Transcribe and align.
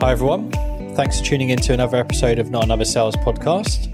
Hi, 0.00 0.12
everyone. 0.12 0.50
Thanks 0.94 1.18
for 1.18 1.24
tuning 1.24 1.48
in 1.48 1.58
to 1.60 1.72
another 1.72 1.96
episode 1.96 2.38
of 2.38 2.50
Not 2.50 2.64
Another 2.64 2.84
Sales 2.84 3.16
Podcast. 3.16 3.90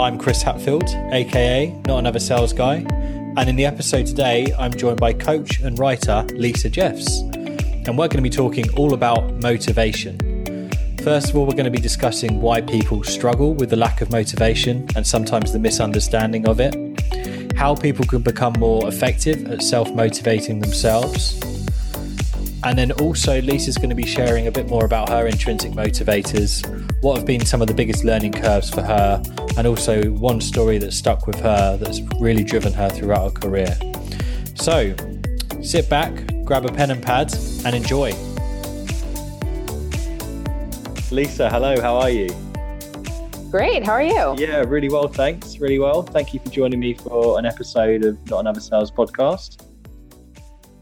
I'm 0.00 0.18
Chris 0.18 0.42
Hatfield, 0.42 0.82
aka 1.12 1.68
Not 1.86 2.00
Another 2.00 2.18
Sales 2.18 2.52
Guy. 2.52 2.84
And 3.36 3.48
in 3.48 3.54
the 3.54 3.64
episode 3.64 4.06
today, 4.06 4.52
I'm 4.58 4.74
joined 4.74 4.98
by 4.98 5.12
coach 5.12 5.60
and 5.60 5.78
writer 5.78 6.26
Lisa 6.34 6.68
Jeffs. 6.68 7.20
And 7.20 7.96
we're 7.96 8.08
going 8.08 8.16
to 8.16 8.22
be 8.22 8.30
talking 8.30 8.68
all 8.76 8.94
about 8.94 9.32
motivation. 9.34 10.18
First 11.04 11.30
of 11.30 11.36
all, 11.36 11.46
we're 11.46 11.52
going 11.52 11.66
to 11.66 11.70
be 11.70 11.78
discussing 11.78 12.40
why 12.40 12.60
people 12.60 13.04
struggle 13.04 13.54
with 13.54 13.70
the 13.70 13.76
lack 13.76 14.00
of 14.00 14.10
motivation 14.10 14.88
and 14.96 15.06
sometimes 15.06 15.52
the 15.52 15.60
misunderstanding 15.60 16.48
of 16.48 16.58
it, 16.58 16.74
how 17.56 17.76
people 17.76 18.04
can 18.06 18.22
become 18.22 18.54
more 18.58 18.88
effective 18.88 19.46
at 19.46 19.62
self 19.62 19.88
motivating 19.92 20.58
themselves 20.58 21.40
and 22.64 22.78
then 22.78 22.92
also, 22.92 23.42
Lisa's 23.42 23.76
going 23.76 23.90
to 23.90 23.94
be 23.94 24.06
sharing 24.06 24.46
a 24.46 24.50
bit 24.50 24.68
more 24.68 24.86
about 24.86 25.10
her 25.10 25.26
intrinsic 25.26 25.72
motivators, 25.72 26.64
what 27.02 27.18
have 27.18 27.26
been 27.26 27.44
some 27.44 27.60
of 27.60 27.68
the 27.68 27.74
biggest 27.74 28.04
learning 28.04 28.32
curves 28.32 28.70
for 28.70 28.80
her, 28.80 29.22
and 29.58 29.66
also 29.66 30.10
one 30.12 30.40
story 30.40 30.78
that 30.78 30.92
stuck 30.92 31.26
with 31.26 31.38
her 31.40 31.76
that's 31.76 32.00
really 32.18 32.42
driven 32.42 32.72
her 32.72 32.88
throughout 32.88 33.24
her 33.24 33.40
career. 33.40 33.78
So, 34.54 34.94
sit 35.62 35.90
back, 35.90 36.12
grab 36.44 36.64
a 36.64 36.72
pen 36.72 36.90
and 36.90 37.02
pad, 37.02 37.34
and 37.66 37.76
enjoy. 37.76 38.12
Lisa, 41.10 41.50
hello, 41.50 41.78
how 41.80 41.96
are 41.96 42.10
you? 42.10 42.28
Great, 43.50 43.84
how 43.84 43.92
are 43.92 44.02
you? 44.02 44.34
Yeah, 44.38 44.64
really 44.66 44.88
well, 44.88 45.06
thanks. 45.06 45.58
Really 45.58 45.78
well. 45.78 46.02
Thank 46.02 46.32
you 46.32 46.40
for 46.40 46.48
joining 46.48 46.80
me 46.80 46.94
for 46.94 47.38
an 47.38 47.44
episode 47.44 48.04
of 48.04 48.30
Not 48.30 48.40
Another 48.40 48.60
Sales 48.60 48.90
podcast. 48.90 49.64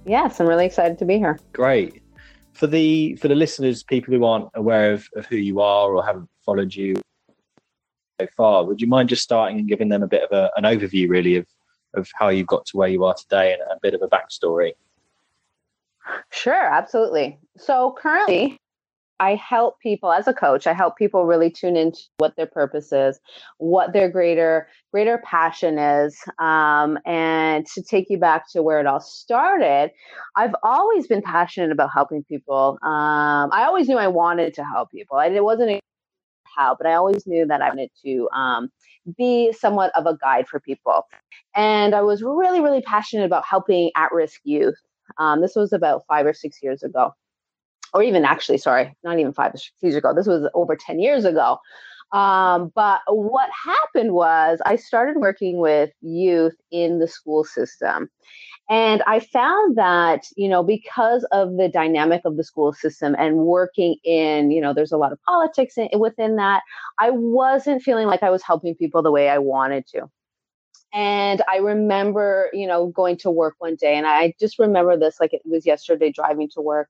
Yes, 0.04 0.40
I'm 0.40 0.46
really 0.46 0.66
excited 0.66 0.98
to 0.98 1.04
be 1.04 1.18
here. 1.18 1.38
Great. 1.52 2.02
For 2.52 2.66
the 2.66 3.16
for 3.16 3.28
the 3.28 3.34
listeners, 3.34 3.82
people 3.82 4.14
who 4.14 4.24
aren't 4.24 4.48
aware 4.54 4.92
of, 4.92 5.06
of 5.16 5.26
who 5.26 5.36
you 5.36 5.60
are 5.60 5.94
or 5.94 6.04
haven't 6.04 6.28
followed 6.44 6.74
you 6.74 6.94
so 8.20 8.26
far, 8.36 8.64
would 8.64 8.80
you 8.80 8.86
mind 8.86 9.08
just 9.08 9.22
starting 9.22 9.58
and 9.58 9.68
giving 9.68 9.88
them 9.88 10.02
a 10.02 10.08
bit 10.08 10.22
of 10.22 10.32
a, 10.32 10.50
an 10.56 10.64
overview, 10.64 11.08
really, 11.08 11.36
of 11.36 11.46
of 11.94 12.08
how 12.14 12.28
you 12.28 12.44
got 12.44 12.64
to 12.66 12.76
where 12.76 12.88
you 12.88 13.04
are 13.04 13.14
today 13.14 13.52
and 13.52 13.62
a 13.62 13.78
bit 13.82 13.94
of 13.94 14.02
a 14.02 14.08
backstory? 14.08 14.72
Sure, 16.30 16.54
absolutely. 16.54 17.38
So 17.56 17.94
currently, 17.98 18.58
I 19.20 19.36
help 19.36 19.80
people 19.80 20.12
as 20.12 20.28
a 20.28 20.34
coach, 20.34 20.66
I 20.66 20.72
help 20.74 20.96
people 20.96 21.26
really 21.26 21.50
tune 21.50 21.76
into 21.76 22.00
what 22.18 22.36
their 22.36 22.46
purpose 22.46 22.92
is, 22.92 23.20
what 23.58 23.92
their 23.92 24.10
greater 24.10 24.68
greater 24.92 25.22
passion 25.24 25.78
is. 25.78 26.16
Um, 26.38 26.98
and 27.06 27.66
to 27.74 27.82
take 27.82 28.10
you 28.10 28.18
back 28.18 28.50
to 28.52 28.62
where 28.62 28.80
it 28.80 28.86
all 28.86 29.00
started, 29.00 29.90
I've 30.36 30.54
always 30.62 31.06
been 31.06 31.22
passionate 31.22 31.72
about 31.72 31.90
helping 31.94 32.24
people. 32.24 32.78
Um, 32.82 33.50
I 33.52 33.64
always 33.66 33.88
knew 33.88 33.98
I 33.98 34.08
wanted 34.08 34.54
to 34.54 34.64
help 34.64 34.90
people. 34.90 35.18
I, 35.18 35.28
it 35.28 35.44
wasn't 35.44 35.80
how, 36.56 36.76
but 36.76 36.86
I 36.86 36.94
always 36.94 37.26
knew 37.26 37.46
that 37.46 37.62
I 37.62 37.68
wanted 37.68 37.90
to 38.04 38.28
um, 38.34 38.70
be 39.18 39.52
somewhat 39.52 39.92
of 39.96 40.06
a 40.06 40.16
guide 40.18 40.48
for 40.48 40.60
people. 40.60 41.06
And 41.56 41.94
I 41.94 42.02
was 42.02 42.22
really, 42.22 42.60
really 42.60 42.82
passionate 42.82 43.24
about 43.26 43.44
helping 43.48 43.90
at 43.96 44.12
risk 44.12 44.40
youth. 44.44 44.76
Um, 45.18 45.40
this 45.42 45.54
was 45.56 45.72
about 45.72 46.04
five 46.08 46.26
or 46.26 46.34
six 46.34 46.58
years 46.62 46.82
ago 46.82 47.12
or 47.94 48.02
even 48.02 48.24
actually, 48.24 48.58
sorry, 48.58 48.94
not 49.04 49.18
even 49.18 49.32
five 49.32 49.54
years 49.80 49.94
ago. 49.94 50.14
This 50.14 50.26
was 50.26 50.48
over 50.54 50.76
10 50.76 50.98
years 50.98 51.24
ago. 51.24 51.58
Um, 52.12 52.70
but 52.74 53.00
what 53.08 53.48
happened 53.64 54.12
was 54.12 54.60
I 54.66 54.76
started 54.76 55.16
working 55.16 55.58
with 55.58 55.90
youth 56.02 56.54
in 56.70 56.98
the 56.98 57.08
school 57.08 57.44
system. 57.44 58.10
And 58.68 59.02
I 59.06 59.20
found 59.20 59.76
that, 59.76 60.26
you 60.36 60.48
know, 60.48 60.62
because 60.62 61.24
of 61.32 61.56
the 61.56 61.68
dynamic 61.68 62.22
of 62.24 62.36
the 62.36 62.44
school 62.44 62.72
system 62.72 63.16
and 63.18 63.38
working 63.38 63.96
in, 64.04 64.50
you 64.50 64.60
know, 64.60 64.72
there's 64.72 64.92
a 64.92 64.96
lot 64.96 65.12
of 65.12 65.20
politics 65.22 65.76
in, 65.76 65.88
within 65.98 66.36
that, 66.36 66.62
I 66.98 67.10
wasn't 67.10 67.82
feeling 67.82 68.06
like 68.06 68.22
I 68.22 68.30
was 68.30 68.42
helping 68.42 68.74
people 68.74 69.02
the 69.02 69.10
way 69.10 69.28
I 69.28 69.38
wanted 69.38 69.86
to. 69.88 70.08
And 70.94 71.42
I 71.50 71.56
remember, 71.56 72.50
you 72.52 72.66
know, 72.66 72.88
going 72.88 73.16
to 73.18 73.30
work 73.30 73.54
one 73.58 73.76
day, 73.76 73.96
and 73.96 74.06
I 74.06 74.34
just 74.38 74.58
remember 74.58 74.96
this 74.98 75.16
like 75.20 75.32
it 75.32 75.40
was 75.44 75.64
yesterday 75.64 76.12
driving 76.12 76.50
to 76.54 76.60
work, 76.60 76.88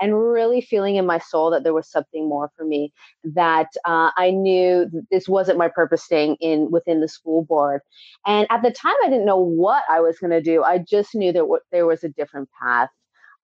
and 0.00 0.18
really 0.18 0.62
feeling 0.62 0.96
in 0.96 1.04
my 1.06 1.18
soul 1.18 1.50
that 1.50 1.62
there 1.62 1.74
was 1.74 1.90
something 1.90 2.28
more 2.28 2.50
for 2.56 2.64
me. 2.64 2.92
That 3.24 3.68
uh, 3.86 4.10
I 4.16 4.30
knew 4.30 4.90
this 5.10 5.28
wasn't 5.28 5.58
my 5.58 5.68
purpose 5.68 6.02
staying 6.02 6.36
in 6.40 6.70
within 6.70 7.00
the 7.00 7.08
school 7.08 7.44
board. 7.44 7.82
And 8.26 8.46
at 8.50 8.62
the 8.62 8.70
time, 8.70 8.94
I 9.04 9.08
didn't 9.10 9.26
know 9.26 9.38
what 9.38 9.82
I 9.90 10.00
was 10.00 10.18
going 10.18 10.30
to 10.30 10.42
do. 10.42 10.62
I 10.62 10.78
just 10.78 11.14
knew 11.14 11.32
that 11.32 11.40
w- 11.40 11.60
there 11.70 11.86
was 11.86 12.04
a 12.04 12.08
different 12.08 12.48
path. 12.62 12.88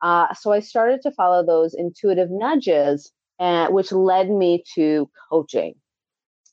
Uh, 0.02 0.32
so 0.34 0.52
I 0.52 0.60
started 0.60 1.02
to 1.02 1.12
follow 1.12 1.44
those 1.44 1.74
intuitive 1.74 2.30
nudges, 2.30 3.12
uh, 3.40 3.68
which 3.68 3.92
led 3.92 4.30
me 4.30 4.64
to 4.76 5.10
coaching. 5.30 5.74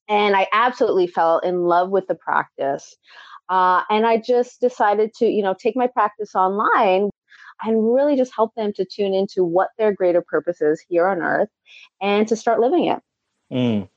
And 0.08 0.36
I 0.36 0.48
absolutely 0.54 1.08
fell 1.08 1.40
in 1.40 1.64
love 1.64 1.90
with 1.90 2.08
the 2.08 2.16
practice. 2.16 2.96
Uh, 3.50 3.84
and 3.90 4.06
I 4.06 4.18
just 4.18 4.62
decided 4.62 5.14
to, 5.16 5.26
you 5.26 5.44
know, 5.44 5.54
take 5.54 5.76
my 5.76 5.88
practice 5.88 6.36
online 6.36 7.10
and 7.64 7.94
really 7.94 8.16
just 8.16 8.34
help 8.36 8.54
them 8.56 8.74
to 8.74 8.86
tune 8.86 9.14
into 9.14 9.44
what 9.44 9.70
their 9.78 9.94
greater 9.94 10.22
purpose 10.22 10.62
is 10.62 10.84
here 10.88 11.08
on 11.08 11.22
earth 11.22 11.50
and 12.02 12.28
to 12.28 12.36
start 12.36 12.60
living 12.60 12.86
it. 12.86 13.02
Mm. 13.52 13.88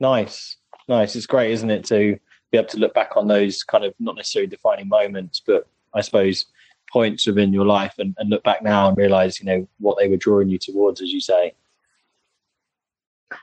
Nice. 0.00 0.56
Nice. 0.86 1.16
It's 1.16 1.26
great, 1.26 1.50
isn't 1.52 1.70
it, 1.70 1.84
to 1.86 2.18
be 2.50 2.58
able 2.58 2.68
to 2.68 2.78
look 2.78 2.94
back 2.94 3.16
on 3.16 3.28
those 3.28 3.62
kind 3.62 3.84
of 3.84 3.94
not 3.98 4.16
necessarily 4.16 4.46
defining 4.46 4.88
moments, 4.88 5.42
but 5.44 5.66
I 5.94 6.00
suppose 6.00 6.46
points 6.90 7.26
within 7.26 7.52
your 7.52 7.66
life 7.66 7.94
and, 7.98 8.14
and 8.18 8.30
look 8.30 8.42
back 8.44 8.62
now 8.62 8.88
and 8.88 8.96
realize, 8.96 9.40
you 9.40 9.46
know, 9.46 9.68
what 9.78 9.98
they 9.98 10.08
were 10.08 10.16
drawing 10.16 10.48
you 10.48 10.58
towards, 10.58 11.02
as 11.02 11.10
you 11.10 11.20
say. 11.20 11.54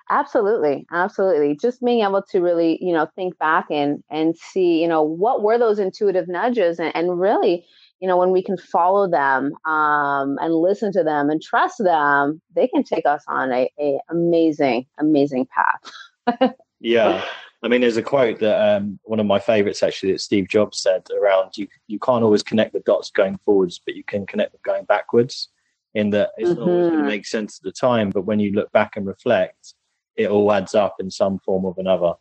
Absolutely, 0.09 0.85
absolutely. 0.91 1.55
Just 1.55 1.83
being 1.83 2.03
able 2.03 2.23
to 2.31 2.39
really, 2.39 2.77
you 2.81 2.93
know, 2.93 3.07
think 3.15 3.37
back 3.37 3.65
and 3.69 4.03
and 4.09 4.35
see, 4.35 4.81
you 4.81 4.87
know, 4.87 5.03
what 5.03 5.43
were 5.43 5.57
those 5.57 5.79
intuitive 5.79 6.27
nudges, 6.27 6.79
and, 6.79 6.95
and 6.95 7.19
really, 7.19 7.65
you 7.99 8.07
know, 8.07 8.17
when 8.17 8.31
we 8.31 8.41
can 8.41 8.57
follow 8.57 9.09
them 9.09 9.53
um, 9.65 10.37
and 10.41 10.55
listen 10.55 10.91
to 10.93 11.03
them 11.03 11.29
and 11.29 11.41
trust 11.41 11.83
them, 11.83 12.41
they 12.55 12.67
can 12.67 12.83
take 12.83 13.05
us 13.05 13.23
on 13.27 13.51
a, 13.51 13.69
a 13.79 13.99
amazing, 14.09 14.85
amazing 14.99 15.47
path. 15.47 16.53
yeah, 16.79 17.23
I 17.63 17.67
mean, 17.67 17.81
there's 17.81 17.97
a 17.97 18.03
quote 18.03 18.39
that 18.39 18.77
um, 18.77 18.99
one 19.03 19.19
of 19.19 19.25
my 19.25 19.39
favorites 19.39 19.83
actually 19.83 20.11
that 20.11 20.21
Steve 20.21 20.47
Jobs 20.47 20.79
said 20.79 21.07
around 21.19 21.57
you. 21.57 21.67
You 21.87 21.99
can't 21.99 22.23
always 22.23 22.43
connect 22.43 22.73
the 22.73 22.79
dots 22.81 23.11
going 23.11 23.39
forwards, 23.45 23.79
but 23.83 23.95
you 23.95 24.03
can 24.03 24.25
connect 24.25 24.51
them 24.51 24.61
going 24.63 24.85
backwards 24.85 25.49
in 25.95 26.11
that 26.11 26.31
it's 26.37 26.49
mm-hmm. 26.49 26.59
not 26.59 26.69
always 26.69 26.89
going 26.89 27.03
to 27.03 27.09
make 27.09 27.25
sense 27.25 27.57
at 27.57 27.63
the 27.63 27.71
time, 27.71 28.11
but 28.11 28.23
when 28.23 28.39
you 28.39 28.51
look 28.51 28.71
back 28.71 28.95
and 28.95 29.07
reflect, 29.07 29.73
it 30.15 30.29
all 30.29 30.51
adds 30.51 30.75
up 30.75 30.97
in 30.99 31.09
some 31.09 31.39
form 31.39 31.65
or 31.65 31.73
another. 31.77 32.13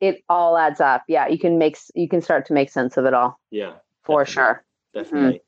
It 0.00 0.22
all 0.28 0.56
adds 0.56 0.80
up. 0.80 1.02
Yeah, 1.08 1.26
you 1.26 1.38
can 1.38 1.58
make 1.58 1.76
you 1.94 2.08
can 2.08 2.22
start 2.22 2.46
to 2.46 2.52
make 2.52 2.70
sense 2.70 2.96
of 2.96 3.04
it 3.04 3.14
all. 3.14 3.40
Yeah, 3.50 3.72
for 4.04 4.24
definitely, 4.24 4.32
sure, 4.32 4.64
definitely. 4.94 5.32
Mm-hmm. 5.38 5.42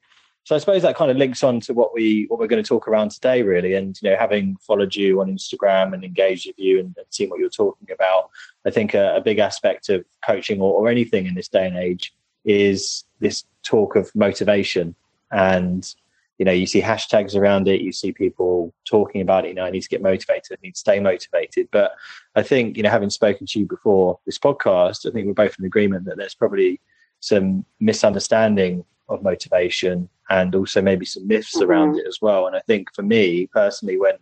So 0.45 0.57
I 0.57 0.59
suppose 0.59 0.81
that 0.83 0.97
kind 0.97 1.11
of 1.11 1.19
links 1.19 1.45
on 1.45 1.61
to 1.61 1.75
what 1.75 1.93
we 1.95 2.25
what 2.29 2.41
we're 2.41 2.47
going 2.47 2.63
to 2.63 2.69
talk 2.69 2.89
around 2.89 3.11
today, 3.11 3.43
really. 3.43 3.75
And 3.75 3.97
you 4.03 4.11
know, 4.11 4.17
having 4.19 4.57
followed 4.57 4.97
you 4.97 5.21
on 5.21 5.29
Instagram 5.29 5.93
and 5.93 6.03
engaged 6.03 6.47
with 6.47 6.59
you 6.59 6.81
and, 6.81 6.95
and 6.97 7.07
seen 7.11 7.29
what 7.29 7.39
you're 7.39 7.51
talking 7.51 7.89
about, 7.93 8.31
I 8.67 8.71
think 8.71 8.95
a, 8.95 9.17
a 9.17 9.21
big 9.21 9.39
aspect 9.39 9.89
of 9.91 10.05
coaching 10.27 10.61
or, 10.61 10.73
or 10.73 10.89
anything 10.89 11.27
in 11.27 11.35
this 11.35 11.49
day 11.49 11.67
and 11.67 11.77
age 11.77 12.15
is 12.45 13.05
this 13.21 13.45
talk 13.63 13.95
of 13.95 14.11
motivation 14.15 14.95
and 15.31 15.95
you 16.39 16.45
know, 16.45 16.53
you 16.53 16.67
see 16.67 16.81
hashtags 16.81 17.35
around 17.35 17.67
it, 17.69 17.81
you 17.81 17.93
see 17.93 18.13
people 18.13 18.73
talking 18.85 19.21
about 19.21 19.45
it, 19.45 19.49
you 19.49 19.55
know, 19.55 19.65
I 19.65 19.71
need 19.71 19.83
to 19.83 19.89
get 19.89 20.03
motivated, 20.03 20.57
I 20.57 20.59
need 20.63 20.75
to 20.75 20.79
stay 20.79 21.01
motivated. 21.01 21.69
But 21.73 21.93
I 22.37 22.43
think, 22.43 22.77
you 22.77 22.83
know, 22.85 22.91
having 22.91 23.11
spoken 23.11 23.47
to 23.49 23.59
you 23.59 23.67
before 23.67 24.21
this 24.25 24.39
podcast, 24.39 25.07
I 25.07 25.11
think 25.11 25.27
we're 25.27 25.35
both 25.35 25.57
in 25.59 25.65
agreement 25.65 26.05
that 26.05 26.17
there's 26.17 26.37
probably 26.37 26.81
some 27.21 27.65
misunderstanding 27.81 28.85
of 29.09 29.23
motivation 29.23 30.09
and 30.31 30.55
also 30.55 30.81
maybe 30.81 31.05
some 31.05 31.27
myths 31.27 31.57
mm-hmm. 31.57 31.69
around 31.69 31.97
it 31.97 32.07
as 32.07 32.19
well. 32.23 32.47
And 32.47 32.55
I 32.55 32.61
think 32.61 32.95
for 32.95 33.03
me 33.03 33.49
personally, 33.49 33.99
when 33.99 34.15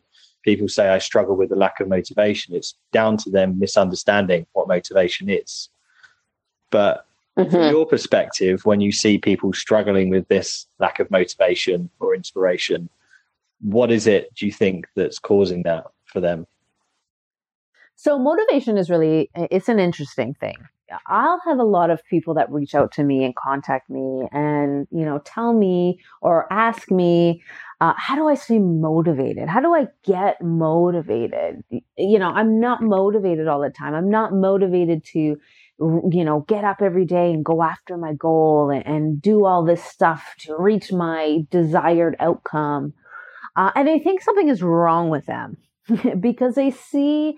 people 0.43 0.69
say 0.69 0.89
I 0.89 0.99
struggle 0.99 1.37
with 1.37 1.51
the 1.51 1.57
lack 1.57 1.81
of 1.81 1.89
motivation, 1.89 2.55
it's 2.55 2.77
down 2.93 3.19
to 3.19 3.31
them 3.31 3.59
misunderstanding 3.59 4.47
what 4.53 4.69
motivation 4.69 5.29
is. 5.29 5.69
But 6.71 7.07
Mm-hmm. 7.39 7.51
From 7.51 7.71
your 7.71 7.87
perspective, 7.87 8.65
when 8.65 8.81
you 8.81 8.93
see 8.93 9.19
people 9.19 9.53
struggling 9.53 10.09
with 10.09 10.27
this 10.29 10.67
lack 10.79 11.01
of 11.01 11.11
motivation 11.11 11.91
or 12.01 12.15
inspiration, 12.15 12.89
what 13.61 13.91
is 13.91 14.07
it 14.07 14.35
do 14.35 14.47
you 14.47 14.53
think 14.53 14.87
that's 14.97 15.19
causing 15.19 15.63
that 15.65 15.85
for 16.07 16.21
them? 16.21 16.47
So 17.97 18.19
motivation 18.19 18.79
is 18.79 18.91
really 18.91 19.31
it's 19.35 19.69
an 19.69 19.79
interesting 19.79 20.35
thing. 20.35 20.57
I'll 21.09 21.41
have 21.47 21.59
a 21.59 21.65
lot 21.65 21.91
of 21.91 22.05
people 22.05 22.35
that 22.35 22.51
reach 22.51 22.75
out 22.75 22.93
to 22.93 23.03
me 23.03 23.25
and 23.25 23.35
contact 23.35 23.91
me 23.91 24.29
and 24.33 24.87
you 24.91 25.05
know 25.05 25.19
tell 25.25 25.53
me 25.53 25.99
or 26.21 26.51
ask 26.53 26.91
me 26.91 27.43
uh, 27.81 27.93
how 27.97 28.15
do 28.15 28.29
I 28.29 28.35
stay 28.35 28.59
motivated? 28.59 29.49
How 29.49 29.61
do 29.61 29.75
I 29.75 29.89
get 30.05 30.41
motivated? 30.41 31.63
You 31.71 32.19
know, 32.19 32.31
I'm 32.31 32.59
not 32.61 32.83
motivated 32.83 33.49
all 33.49 33.61
the 33.61 33.71
time. 33.71 33.95
I'm 33.95 34.11
not 34.11 34.33
motivated 34.33 35.05
to 35.13 35.39
you 35.79 36.25
know, 36.25 36.41
get 36.49 36.65
up 36.65 36.79
every 36.81 37.05
day 37.05 37.33
and 37.33 37.45
go 37.45 37.63
after 37.63 37.97
my 37.97 38.15
goal 38.15 38.71
and, 38.71 38.87
and 38.87 39.23
do 39.23 39.45
all 39.45 39.65
this 39.65 39.83
stuff 39.85 40.35
to 40.39 40.57
reach 40.57 40.93
my 40.93 41.41
desired 41.51 42.17
outcome. 42.19 42.95
Uh, 43.55 43.71
and 43.75 43.89
they 43.89 43.99
think 43.99 44.23
something 44.23 44.49
is 44.49 44.63
wrong 44.63 45.11
with 45.11 45.27
them. 45.27 45.57
because 46.21 46.55
they 46.55 46.71
see 46.71 47.37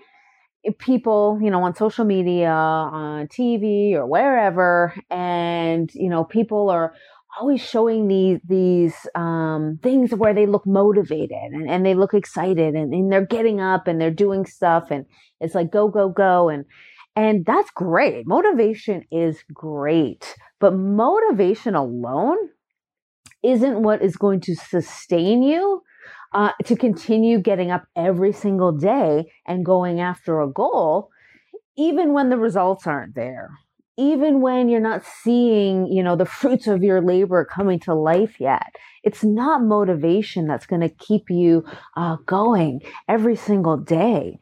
people, 0.79 1.39
you 1.41 1.49
know, 1.49 1.63
on 1.63 1.75
social 1.75 2.05
media, 2.05 2.51
on 2.51 3.27
TV 3.27 3.93
or 3.93 4.05
wherever, 4.05 4.93
and 5.09 5.89
you 5.93 6.09
know, 6.09 6.23
people 6.23 6.69
are 6.69 6.93
always 7.39 7.61
showing 7.61 8.07
these 8.07 8.39
these 8.47 8.95
um, 9.15 9.79
things 9.83 10.11
where 10.11 10.33
they 10.33 10.45
look 10.45 10.65
motivated 10.65 11.31
and, 11.31 11.69
and 11.69 11.85
they 11.85 11.93
look 11.93 12.13
excited 12.13 12.75
and, 12.75 12.93
and 12.93 13.11
they're 13.11 13.25
getting 13.25 13.61
up 13.61 13.87
and 13.87 14.01
they're 14.01 14.11
doing 14.11 14.45
stuff 14.45 14.87
and 14.89 15.05
it's 15.39 15.55
like 15.55 15.71
go 15.71 15.87
go 15.87 16.09
go 16.09 16.49
and 16.49 16.65
and 17.19 17.45
that's 17.45 17.69
great. 17.71 18.25
Motivation 18.25 19.03
is 19.11 19.43
great, 19.53 20.37
but 20.61 20.73
motivation 20.73 21.75
alone 21.75 22.37
isn't 23.43 23.83
what 23.83 24.01
is 24.01 24.15
going 24.15 24.39
to 24.39 24.55
sustain 24.55 25.43
you 25.43 25.81
uh, 26.33 26.51
to 26.63 26.77
continue 26.77 27.37
getting 27.37 27.71
up 27.71 27.83
every 27.93 28.31
single 28.31 28.71
day 28.71 29.29
and 29.45 29.65
going 29.65 29.99
after 29.99 30.39
a 30.39 30.49
goal, 30.49 31.09
even 31.77 32.13
when 32.13 32.29
the 32.29 32.37
results 32.37 32.87
aren't 32.87 33.15
there, 33.15 33.49
even 33.97 34.39
when 34.39 34.69
you're 34.69 34.79
not 34.79 35.03
seeing, 35.03 35.87
you 35.87 36.01
know, 36.01 36.15
the 36.15 36.25
fruits 36.25 36.67
of 36.67 36.83
your 36.83 37.01
labor 37.01 37.43
coming 37.43 37.81
to 37.81 37.93
life 37.93 38.39
yet. 38.39 38.71
It's 39.03 39.25
not 39.25 39.61
motivation 39.61 40.47
that's 40.47 40.65
going 40.65 40.87
to 40.87 40.95
keep 40.95 41.29
you 41.29 41.65
uh, 41.97 42.15
going 42.25 42.79
every 43.09 43.35
single 43.35 43.75
day. 43.75 44.39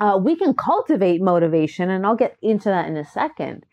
Uh, 0.00 0.18
we 0.20 0.34
can 0.34 0.54
cultivate 0.54 1.20
motivation, 1.20 1.90
and 1.90 2.06
I'll 2.06 2.16
get 2.16 2.36
into 2.40 2.70
that 2.70 2.88
in 2.88 2.96
a 2.96 3.04
second. 3.04 3.66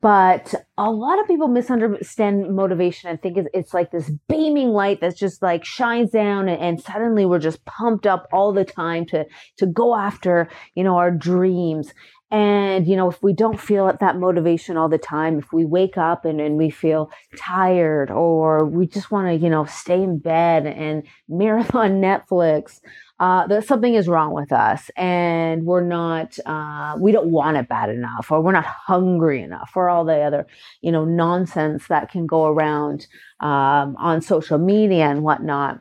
But 0.00 0.54
a 0.78 0.90
lot 0.90 1.20
of 1.20 1.26
people 1.26 1.48
misunderstand 1.48 2.54
motivation 2.54 3.10
and 3.10 3.20
think 3.20 3.38
it's 3.52 3.74
like 3.74 3.90
this 3.90 4.10
beaming 4.28 4.70
light 4.70 5.00
that's 5.00 5.18
just 5.18 5.42
like 5.42 5.64
shines 5.64 6.10
down 6.10 6.48
and, 6.48 6.80
suddenly 6.80 7.26
we're 7.26 7.38
just 7.38 7.64
pumped 7.64 8.06
up 8.06 8.26
all 8.32 8.52
the 8.52 8.64
time 8.64 9.04
to, 9.06 9.26
to 9.58 9.66
go 9.66 9.94
after, 9.94 10.48
you 10.74 10.84
know, 10.84 10.96
our 10.96 11.10
dreams. 11.10 11.92
And, 12.30 12.86
you 12.88 12.96
know, 12.96 13.10
if 13.10 13.22
we 13.22 13.32
don't 13.32 13.60
feel 13.60 13.92
that 14.00 14.18
motivation 14.18 14.76
all 14.76 14.88
the 14.88 14.98
time, 14.98 15.38
if 15.38 15.52
we 15.52 15.64
wake 15.64 15.96
up 15.96 16.24
and, 16.24 16.40
and 16.40 16.56
we 16.56 16.70
feel 16.70 17.10
tired 17.36 18.10
or 18.10 18.64
we 18.64 18.86
just 18.86 19.10
want 19.10 19.28
to, 19.28 19.34
you 19.34 19.50
know, 19.50 19.66
stay 19.66 20.02
in 20.02 20.18
bed 20.18 20.66
and 20.66 21.04
marathon 21.28 22.00
Netflix, 22.00 22.80
uh, 23.24 23.46
that 23.46 23.64
something 23.64 23.94
is 23.94 24.06
wrong 24.06 24.34
with 24.34 24.52
us 24.52 24.90
and 24.96 25.64
we're 25.64 25.80
not, 25.80 26.38
uh, 26.44 26.94
we 27.00 27.10
don't 27.10 27.30
want 27.30 27.56
it 27.56 27.66
bad 27.66 27.88
enough 27.88 28.30
or 28.30 28.42
we're 28.42 28.52
not 28.52 28.66
hungry 28.66 29.40
enough 29.40 29.72
or 29.74 29.88
all 29.88 30.04
the 30.04 30.20
other, 30.20 30.46
you 30.82 30.92
know, 30.92 31.06
nonsense 31.06 31.86
that 31.86 32.10
can 32.10 32.26
go 32.26 32.44
around 32.44 33.06
um, 33.40 33.96
on 33.96 34.20
social 34.20 34.58
media 34.58 35.06
and 35.06 35.22
whatnot 35.22 35.80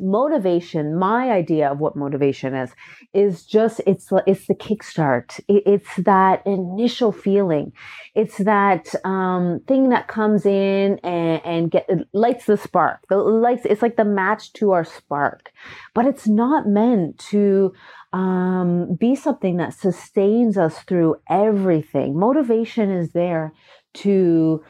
motivation 0.00 0.98
my 0.98 1.30
idea 1.30 1.70
of 1.70 1.78
what 1.78 1.96
motivation 1.96 2.54
is 2.54 2.70
is 3.14 3.44
just 3.44 3.80
it's 3.86 4.08
it's 4.26 4.46
the 4.46 4.54
kickstart. 4.54 5.40
It's 5.48 5.96
that 5.96 6.46
initial 6.46 7.12
feeling. 7.12 7.72
It's 8.14 8.38
that 8.38 8.94
um, 9.04 9.60
thing 9.66 9.88
that 9.90 10.08
comes 10.08 10.44
in 10.46 10.98
and, 11.02 11.44
and 11.44 11.70
get 11.70 11.88
lights 12.12 12.46
the 12.46 12.56
spark. 12.56 13.00
The 13.08 13.16
lights 13.16 13.64
it's 13.64 13.82
like 13.82 13.96
the 13.96 14.04
match 14.04 14.52
to 14.54 14.72
our 14.72 14.84
spark. 14.84 15.52
But 15.94 16.06
it's 16.06 16.26
not 16.26 16.66
meant 16.66 17.18
to 17.30 17.72
um, 18.12 18.96
be 18.96 19.14
something 19.14 19.56
that 19.58 19.74
sustains 19.74 20.56
us 20.56 20.78
through 20.80 21.16
everything. 21.28 22.18
Motivation 22.18 22.90
is 22.90 23.12
there 23.12 23.52
to 23.94 24.62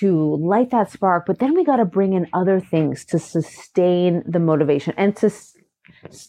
to 0.00 0.36
light 0.36 0.70
that 0.70 0.90
spark, 0.90 1.26
but 1.26 1.38
then 1.38 1.54
we 1.54 1.64
got 1.64 1.76
to 1.76 1.84
bring 1.84 2.12
in 2.12 2.28
other 2.32 2.60
things 2.60 3.04
to 3.06 3.18
sustain 3.18 4.22
the 4.26 4.38
motivation 4.38 4.94
and 4.96 5.16
to 5.16 5.30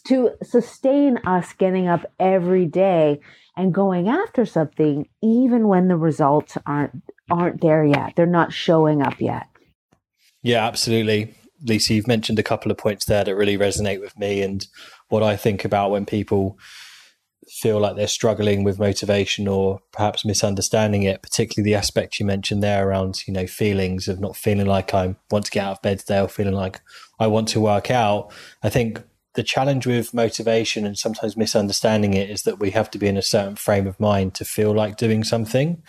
to 0.04 0.30
sustain 0.42 1.18
us 1.26 1.52
getting 1.54 1.88
up 1.88 2.04
every 2.20 2.66
day 2.66 3.20
and 3.56 3.74
going 3.74 4.08
after 4.08 4.44
something 4.44 5.08
even 5.22 5.68
when 5.68 5.88
the 5.88 5.96
results 5.96 6.56
aren't 6.66 7.02
aren't 7.30 7.60
there 7.60 7.84
yet. 7.84 8.14
They're 8.16 8.26
not 8.26 8.52
showing 8.52 9.02
up 9.02 9.20
yet. 9.20 9.46
Yeah, 10.42 10.66
absolutely. 10.66 11.34
Lisa, 11.62 11.94
you've 11.94 12.06
mentioned 12.06 12.38
a 12.38 12.42
couple 12.42 12.70
of 12.70 12.76
points 12.76 13.06
there 13.06 13.24
that 13.24 13.34
really 13.34 13.56
resonate 13.56 14.00
with 14.00 14.18
me 14.18 14.42
and 14.42 14.66
what 15.08 15.22
I 15.22 15.36
think 15.36 15.64
about 15.64 15.90
when 15.90 16.04
people 16.04 16.58
feel 17.48 17.80
like 17.80 17.96
they're 17.96 18.06
struggling 18.06 18.64
with 18.64 18.78
motivation 18.78 19.48
or 19.48 19.80
perhaps 19.92 20.24
misunderstanding 20.24 21.02
it, 21.02 21.22
particularly 21.22 21.70
the 21.70 21.76
aspect 21.76 22.18
you 22.18 22.26
mentioned 22.26 22.62
there 22.62 22.88
around, 22.88 23.26
you 23.26 23.32
know, 23.32 23.46
feelings 23.46 24.08
of 24.08 24.20
not 24.20 24.36
feeling 24.36 24.66
like 24.66 24.94
I 24.94 25.16
want 25.30 25.46
to 25.46 25.50
get 25.50 25.64
out 25.64 25.72
of 25.72 25.82
bed 25.82 26.00
today 26.00 26.20
or 26.20 26.28
feeling 26.28 26.54
like 26.54 26.80
I 27.18 27.26
want 27.26 27.48
to 27.48 27.60
work 27.60 27.90
out. 27.90 28.32
I 28.62 28.68
think 28.68 29.02
the 29.34 29.42
challenge 29.42 29.86
with 29.86 30.14
motivation 30.14 30.86
and 30.86 30.96
sometimes 30.96 31.36
misunderstanding 31.36 32.14
it 32.14 32.30
is 32.30 32.42
that 32.42 32.60
we 32.60 32.70
have 32.70 32.90
to 32.92 32.98
be 32.98 33.08
in 33.08 33.16
a 33.16 33.22
certain 33.22 33.56
frame 33.56 33.86
of 33.86 33.98
mind 33.98 34.34
to 34.34 34.44
feel 34.44 34.72
like 34.72 34.96
doing 34.96 35.24
something. 35.24 35.82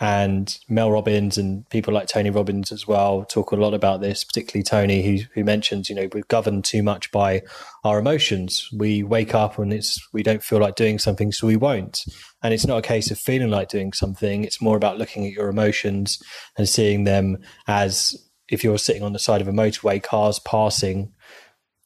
And 0.00 0.58
Mel 0.68 0.90
Robbins 0.90 1.38
and 1.38 1.68
people 1.70 1.94
like 1.94 2.08
Tony 2.08 2.30
Robbins 2.30 2.72
as 2.72 2.86
well 2.86 3.24
talk 3.24 3.52
a 3.52 3.56
lot 3.56 3.74
about 3.74 4.00
this, 4.00 4.24
particularly 4.24 4.64
Tony, 4.64 5.02
who, 5.02 5.24
who 5.34 5.44
mentions, 5.44 5.88
you 5.88 5.94
know, 5.94 6.08
we're 6.12 6.24
governed 6.24 6.64
too 6.64 6.82
much 6.82 7.12
by 7.12 7.42
our 7.84 8.00
emotions. 8.00 8.68
We 8.72 9.04
wake 9.04 9.34
up 9.34 9.58
and 9.58 9.72
it's 9.72 10.04
we 10.12 10.24
don't 10.24 10.42
feel 10.42 10.58
like 10.58 10.74
doing 10.74 10.98
something, 10.98 11.30
so 11.30 11.46
we 11.46 11.56
won't. 11.56 12.04
And 12.42 12.52
it's 12.52 12.66
not 12.66 12.78
a 12.78 12.82
case 12.82 13.12
of 13.12 13.18
feeling 13.18 13.50
like 13.50 13.68
doing 13.68 13.92
something. 13.92 14.42
It's 14.42 14.60
more 14.60 14.76
about 14.76 14.98
looking 14.98 15.26
at 15.26 15.32
your 15.32 15.48
emotions 15.48 16.20
and 16.58 16.68
seeing 16.68 17.04
them 17.04 17.38
as 17.68 18.16
if 18.48 18.64
you're 18.64 18.78
sitting 18.78 19.04
on 19.04 19.12
the 19.12 19.18
side 19.20 19.40
of 19.40 19.48
a 19.48 19.52
motorway, 19.52 20.02
cars 20.02 20.40
passing, 20.40 21.12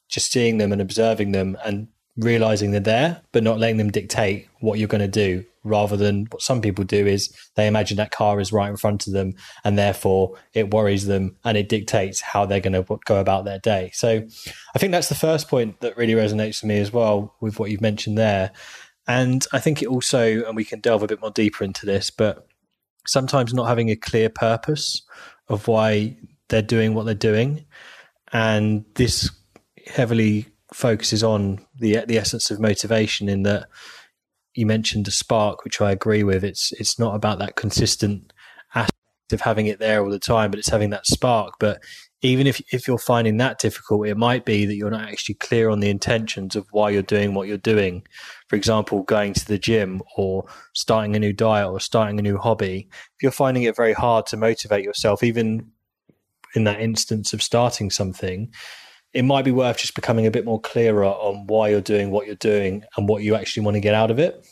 just 0.09 0.31
seeing 0.31 0.57
them 0.57 0.71
and 0.71 0.81
observing 0.81 1.31
them 1.31 1.57
and 1.63 1.87
realizing 2.19 2.71
they're 2.71 2.79
there, 2.79 3.21
but 3.31 3.43
not 3.43 3.59
letting 3.59 3.77
them 3.77 3.91
dictate 3.91 4.47
what 4.59 4.77
you're 4.77 4.87
going 4.87 5.01
to 5.01 5.07
do 5.07 5.45
rather 5.63 5.97
than 5.97 6.25
what 6.31 6.41
some 6.41 6.61
people 6.61 6.83
do 6.83 7.05
is 7.05 7.33
they 7.55 7.67
imagine 7.67 7.97
that 7.97 8.11
car 8.11 8.39
is 8.39 8.53
right 8.53 8.69
in 8.69 8.77
front 8.77 9.07
of 9.07 9.13
them 9.13 9.35
and 9.63 9.77
therefore 9.77 10.35
it 10.53 10.71
worries 10.71 11.05
them 11.05 11.35
and 11.43 11.57
it 11.57 11.67
dictates 11.67 12.21
how 12.21 12.45
they're 12.45 12.61
going 12.61 12.73
to 12.73 12.99
go 13.05 13.19
about 13.19 13.45
their 13.45 13.59
day. 13.59 13.91
So 13.93 14.25
I 14.75 14.79
think 14.79 14.91
that's 14.91 15.09
the 15.09 15.15
first 15.15 15.47
point 15.47 15.79
that 15.81 15.97
really 15.97 16.13
resonates 16.13 16.61
with 16.61 16.69
me 16.69 16.79
as 16.79 16.93
well 16.93 17.35
with 17.41 17.59
what 17.59 17.71
you've 17.71 17.81
mentioned 17.81 18.17
there. 18.17 18.51
And 19.07 19.45
I 19.51 19.59
think 19.59 19.81
it 19.81 19.87
also, 19.87 20.43
and 20.45 20.55
we 20.55 20.65
can 20.65 20.79
delve 20.79 21.03
a 21.03 21.07
bit 21.07 21.21
more 21.21 21.31
deeper 21.31 21.63
into 21.63 21.85
this, 21.85 22.09
but 22.09 22.47
sometimes 23.05 23.53
not 23.53 23.67
having 23.67 23.89
a 23.89 23.95
clear 23.95 24.29
purpose 24.29 25.01
of 25.47 25.67
why 25.67 26.15
they're 26.49 26.61
doing 26.61 26.93
what 26.93 27.05
they're 27.05 27.15
doing. 27.15 27.65
And 28.31 28.85
this 28.95 29.31
heavily 29.87 30.45
focuses 30.73 31.23
on 31.23 31.65
the 31.77 32.03
the 32.05 32.17
essence 32.17 32.51
of 32.51 32.59
motivation 32.59 33.29
in 33.29 33.43
that 33.43 33.67
you 34.55 34.65
mentioned 34.65 35.07
a 35.07 35.11
spark, 35.11 35.63
which 35.63 35.81
I 35.81 35.91
agree 35.91 36.23
with. 36.23 36.43
It's 36.43 36.71
it's 36.73 36.99
not 36.99 37.15
about 37.15 37.39
that 37.39 37.55
consistent 37.55 38.33
aspect 38.75 38.93
of 39.31 39.41
having 39.41 39.67
it 39.67 39.79
there 39.79 40.03
all 40.03 40.09
the 40.09 40.19
time, 40.19 40.51
but 40.51 40.59
it's 40.59 40.69
having 40.69 40.89
that 40.89 41.05
spark. 41.05 41.53
But 41.59 41.81
even 42.21 42.47
if 42.47 42.61
if 42.73 42.87
you're 42.87 42.97
finding 42.97 43.37
that 43.37 43.59
difficult, 43.59 44.07
it 44.07 44.17
might 44.17 44.45
be 44.45 44.65
that 44.65 44.75
you're 44.75 44.91
not 44.91 45.07
actually 45.07 45.35
clear 45.35 45.69
on 45.69 45.79
the 45.79 45.89
intentions 45.89 46.55
of 46.55 46.67
why 46.71 46.89
you're 46.89 47.01
doing 47.01 47.33
what 47.33 47.47
you're 47.47 47.57
doing. 47.57 48.03
For 48.47 48.55
example, 48.55 49.03
going 49.03 49.33
to 49.35 49.45
the 49.45 49.59
gym 49.59 50.01
or 50.17 50.45
starting 50.73 51.15
a 51.15 51.19
new 51.19 51.33
diet 51.33 51.69
or 51.69 51.79
starting 51.79 52.19
a 52.19 52.23
new 52.23 52.37
hobby. 52.37 52.89
If 52.91 53.23
you're 53.23 53.31
finding 53.31 53.63
it 53.63 53.75
very 53.75 53.93
hard 53.93 54.25
to 54.27 54.37
motivate 54.37 54.83
yourself, 54.83 55.23
even 55.23 55.71
in 56.55 56.63
that 56.65 56.81
instance 56.81 57.31
of 57.31 57.43
starting 57.43 57.89
something, 57.89 58.51
it 59.13 59.23
might 59.23 59.45
be 59.45 59.51
worth 59.51 59.77
just 59.77 59.95
becoming 59.95 60.27
a 60.27 60.31
bit 60.31 60.45
more 60.45 60.61
clearer 60.61 61.05
on 61.05 61.47
why 61.47 61.69
you're 61.69 61.81
doing 61.81 62.11
what 62.11 62.27
you're 62.27 62.35
doing 62.35 62.83
and 62.95 63.07
what 63.07 63.23
you 63.23 63.35
actually 63.35 63.63
want 63.63 63.75
to 63.75 63.81
get 63.81 63.95
out 63.95 64.11
of 64.11 64.19
it. 64.19 64.45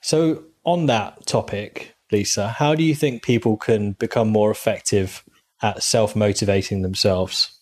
So, 0.00 0.44
on 0.64 0.86
that 0.86 1.26
topic, 1.26 1.94
Lisa, 2.10 2.48
how 2.48 2.74
do 2.74 2.82
you 2.82 2.94
think 2.94 3.22
people 3.22 3.56
can 3.56 3.92
become 3.92 4.28
more 4.28 4.50
effective 4.50 5.22
at 5.62 5.82
self 5.82 6.16
motivating 6.16 6.82
themselves? 6.82 7.58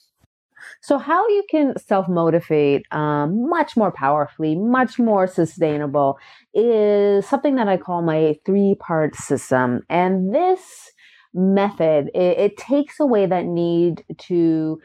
So, 0.80 0.98
how 0.98 1.26
you 1.28 1.44
can 1.48 1.74
self 1.78 2.08
motivate 2.08 2.84
um, 2.92 3.48
much 3.48 3.76
more 3.76 3.92
powerfully, 3.92 4.56
much 4.56 4.98
more 4.98 5.26
sustainable, 5.26 6.18
is 6.54 7.26
something 7.26 7.54
that 7.56 7.68
I 7.68 7.76
call 7.76 8.02
my 8.02 8.36
three 8.44 8.76
part 8.78 9.14
system. 9.14 9.82
And 9.88 10.34
this 10.34 10.90
method, 11.34 12.10
it, 12.14 12.38
it 12.38 12.56
takes 12.56 12.98
away 13.00 13.26
that 13.26 13.46
need 13.46 14.04
to 14.18 14.80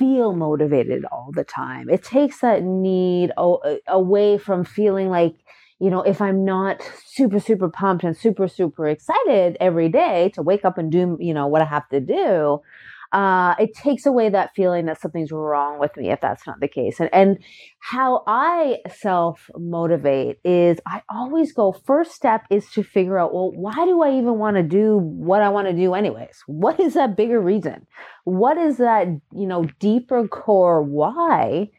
feel 0.00 0.32
motivated 0.32 1.04
all 1.12 1.30
the 1.30 1.44
time. 1.44 1.90
It 1.90 2.02
takes 2.02 2.40
that 2.40 2.62
need 2.62 3.32
away 3.36 4.38
from 4.38 4.64
feeling 4.64 5.10
like, 5.10 5.34
you 5.78 5.90
know, 5.90 6.00
if 6.00 6.22
I'm 6.22 6.42
not 6.46 6.80
super, 7.04 7.38
super 7.38 7.68
pumped 7.68 8.02
and 8.02 8.16
super, 8.16 8.48
super 8.48 8.88
excited 8.88 9.58
every 9.60 9.90
day 9.90 10.30
to 10.34 10.42
wake 10.42 10.64
up 10.64 10.78
and 10.78 10.90
do, 10.90 11.18
you 11.20 11.34
know, 11.34 11.46
what 11.48 11.60
I 11.60 11.66
have 11.66 11.86
to 11.90 12.00
do, 12.00 12.62
uh, 13.12 13.54
it 13.58 13.74
takes 13.74 14.06
away 14.06 14.28
that 14.28 14.54
feeling 14.54 14.86
that 14.86 15.00
something's 15.00 15.32
wrong 15.32 15.78
with 15.78 15.96
me 15.96 16.10
if 16.10 16.20
that's 16.20 16.46
not 16.46 16.60
the 16.60 16.68
case. 16.68 17.00
And, 17.00 17.10
and 17.12 17.38
how 17.80 18.22
I 18.26 18.78
self 18.94 19.50
motivate 19.56 20.38
is 20.44 20.78
I 20.86 21.02
always 21.10 21.52
go, 21.52 21.72
first 21.72 22.12
step 22.12 22.44
is 22.50 22.70
to 22.72 22.82
figure 22.82 23.18
out, 23.18 23.34
well, 23.34 23.50
why 23.52 23.74
do 23.74 24.02
I 24.02 24.12
even 24.12 24.38
want 24.38 24.56
to 24.56 24.62
do 24.62 24.98
what 24.98 25.42
I 25.42 25.48
want 25.48 25.66
to 25.68 25.74
do, 25.74 25.94
anyways? 25.94 26.42
What 26.46 26.78
is 26.78 26.94
that 26.94 27.16
bigger 27.16 27.40
reason? 27.40 27.86
What 28.24 28.58
is 28.58 28.76
that, 28.76 29.08
you 29.32 29.46
know, 29.46 29.66
deeper 29.80 30.28
core 30.28 30.82
why? 30.82 31.70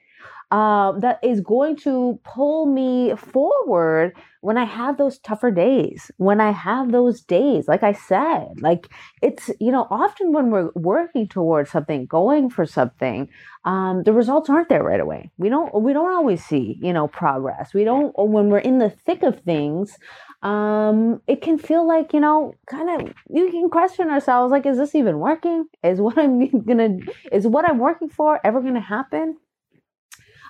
Uh, 0.51 0.91
that 0.99 1.19
is 1.23 1.39
going 1.41 1.77
to 1.77 2.19
pull 2.23 2.65
me 2.65 3.15
forward 3.15 4.13
when 4.41 4.57
I 4.57 4.65
have 4.65 4.97
those 4.97 5.19
tougher 5.19 5.51
days, 5.51 6.11
when 6.17 6.41
I 6.41 6.51
have 6.51 6.91
those 6.91 7.21
days, 7.21 7.67
like 7.67 7.83
I 7.83 7.93
said, 7.93 8.59
like 8.59 8.89
it's, 9.21 9.49
you 9.59 9.71
know, 9.71 9.87
often 9.89 10.33
when 10.33 10.49
we're 10.49 10.71
working 10.75 11.27
towards 11.27 11.69
something, 11.69 12.05
going 12.07 12.49
for 12.49 12.65
something, 12.65 13.29
um, 13.65 14.01
the 14.03 14.11
results 14.11 14.49
aren't 14.49 14.67
there 14.67 14.83
right 14.83 14.99
away. 14.99 15.31
We 15.37 15.49
don't, 15.49 15.73
we 15.81 15.93
don't 15.93 16.11
always 16.11 16.43
see, 16.43 16.79
you 16.81 16.91
know, 16.91 17.07
progress. 17.07 17.73
We 17.73 17.83
don't, 17.83 18.13
when 18.17 18.49
we're 18.49 18.57
in 18.57 18.79
the 18.79 18.89
thick 18.89 19.21
of 19.21 19.39
things, 19.41 19.95
um, 20.41 21.21
it 21.27 21.41
can 21.43 21.59
feel 21.59 21.87
like, 21.87 22.11
you 22.11 22.19
know, 22.19 22.55
kind 22.65 22.89
of, 23.01 23.13
you 23.29 23.51
can 23.51 23.69
question 23.69 24.09
ourselves, 24.09 24.51
like, 24.51 24.65
is 24.65 24.77
this 24.77 24.95
even 24.95 25.19
working? 25.19 25.65
Is 25.83 26.01
what 26.01 26.17
I'm 26.17 26.61
gonna, 26.65 26.97
is 27.31 27.47
what 27.47 27.69
I'm 27.69 27.77
working 27.77 28.09
for 28.09 28.39
ever 28.43 28.59
gonna 28.59 28.81
happen? 28.81 29.37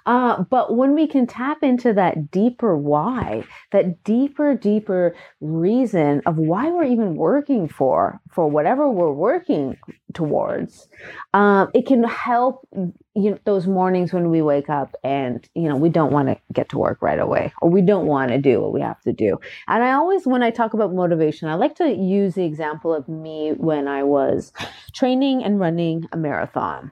Uh, 0.05 0.43
but 0.43 0.75
when 0.75 0.93
we 0.93 1.07
can 1.07 1.27
tap 1.27 1.63
into 1.63 1.93
that 1.93 2.31
deeper 2.31 2.75
why, 2.75 3.43
that 3.71 4.03
deeper, 4.03 4.55
deeper 4.55 5.15
reason 5.39 6.21
of 6.25 6.37
why 6.37 6.69
we're 6.69 6.83
even 6.83 7.15
working 7.15 7.67
for, 7.67 8.19
for 8.31 8.47
whatever 8.49 8.89
we're 8.89 9.11
working 9.11 9.77
towards, 10.13 10.87
um, 11.33 11.69
it 11.73 11.85
can 11.85 12.03
help 12.03 12.67
you 13.13 13.31
know, 13.31 13.39
those 13.43 13.67
mornings 13.67 14.13
when 14.13 14.29
we 14.29 14.41
wake 14.41 14.69
up 14.69 14.95
and 15.03 15.47
you 15.53 15.67
know 15.67 15.75
we 15.75 15.89
don't 15.89 16.13
want 16.13 16.29
to 16.29 16.37
get 16.53 16.69
to 16.69 16.77
work 16.77 17.01
right 17.01 17.19
away 17.19 17.51
or 17.61 17.69
we 17.69 17.81
don't 17.81 18.05
want 18.05 18.31
to 18.31 18.37
do 18.37 18.61
what 18.61 18.71
we 18.71 18.79
have 18.79 19.01
to 19.01 19.11
do. 19.11 19.37
And 19.67 19.83
i 19.83 19.91
always 19.91 20.25
when 20.25 20.43
i 20.43 20.49
talk 20.49 20.73
about 20.73 20.93
motivation 20.93 21.49
i 21.49 21.55
like 21.55 21.75
to 21.75 21.91
use 21.91 22.35
the 22.35 22.45
example 22.45 22.93
of 22.93 23.09
me 23.09 23.51
when 23.57 23.87
i 23.87 24.03
was 24.03 24.53
training 24.93 25.43
and 25.43 25.59
running 25.59 26.05
a 26.11 26.17
marathon 26.17 26.91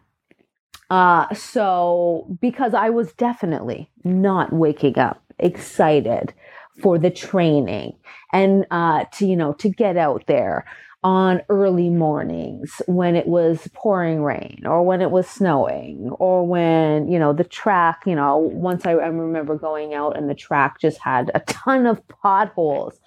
uh, 0.89 1.33
so 1.33 2.25
because 2.41 2.73
I 2.73 2.89
was 2.89 3.13
definitely 3.13 3.89
not 4.03 4.51
waking 4.51 4.97
up 4.97 5.21
excited 5.37 6.33
for 6.81 6.97
the 6.97 7.09
training 7.09 7.95
and 8.33 8.65
uh, 8.71 9.05
to 9.13 9.25
you 9.25 9.35
know 9.35 9.53
to 9.53 9.69
get 9.69 9.97
out 9.97 10.23
there 10.27 10.65
on 11.01 11.41
early 11.47 11.89
mornings 11.89 12.81
when 12.85 13.15
it 13.15 13.25
was 13.25 13.69
pouring 13.73 14.21
rain 14.21 14.61
or 14.65 14.83
when 14.83 15.01
it 15.01 15.11
was 15.11 15.29
snowing 15.29 16.09
or 16.19 16.45
when 16.45 17.09
you 17.09 17.17
know 17.17 17.31
the 17.31 17.45
track 17.45 18.01
you 18.05 18.13
know 18.13 18.37
once 18.37 18.85
I, 18.85 18.91
I 18.91 19.07
remember 19.07 19.55
going 19.55 19.93
out 19.93 20.17
and 20.17 20.29
the 20.29 20.35
track 20.35 20.81
just 20.81 20.97
had 20.97 21.31
a 21.33 21.39
ton 21.41 21.85
of 21.85 22.05
potholes 22.09 22.99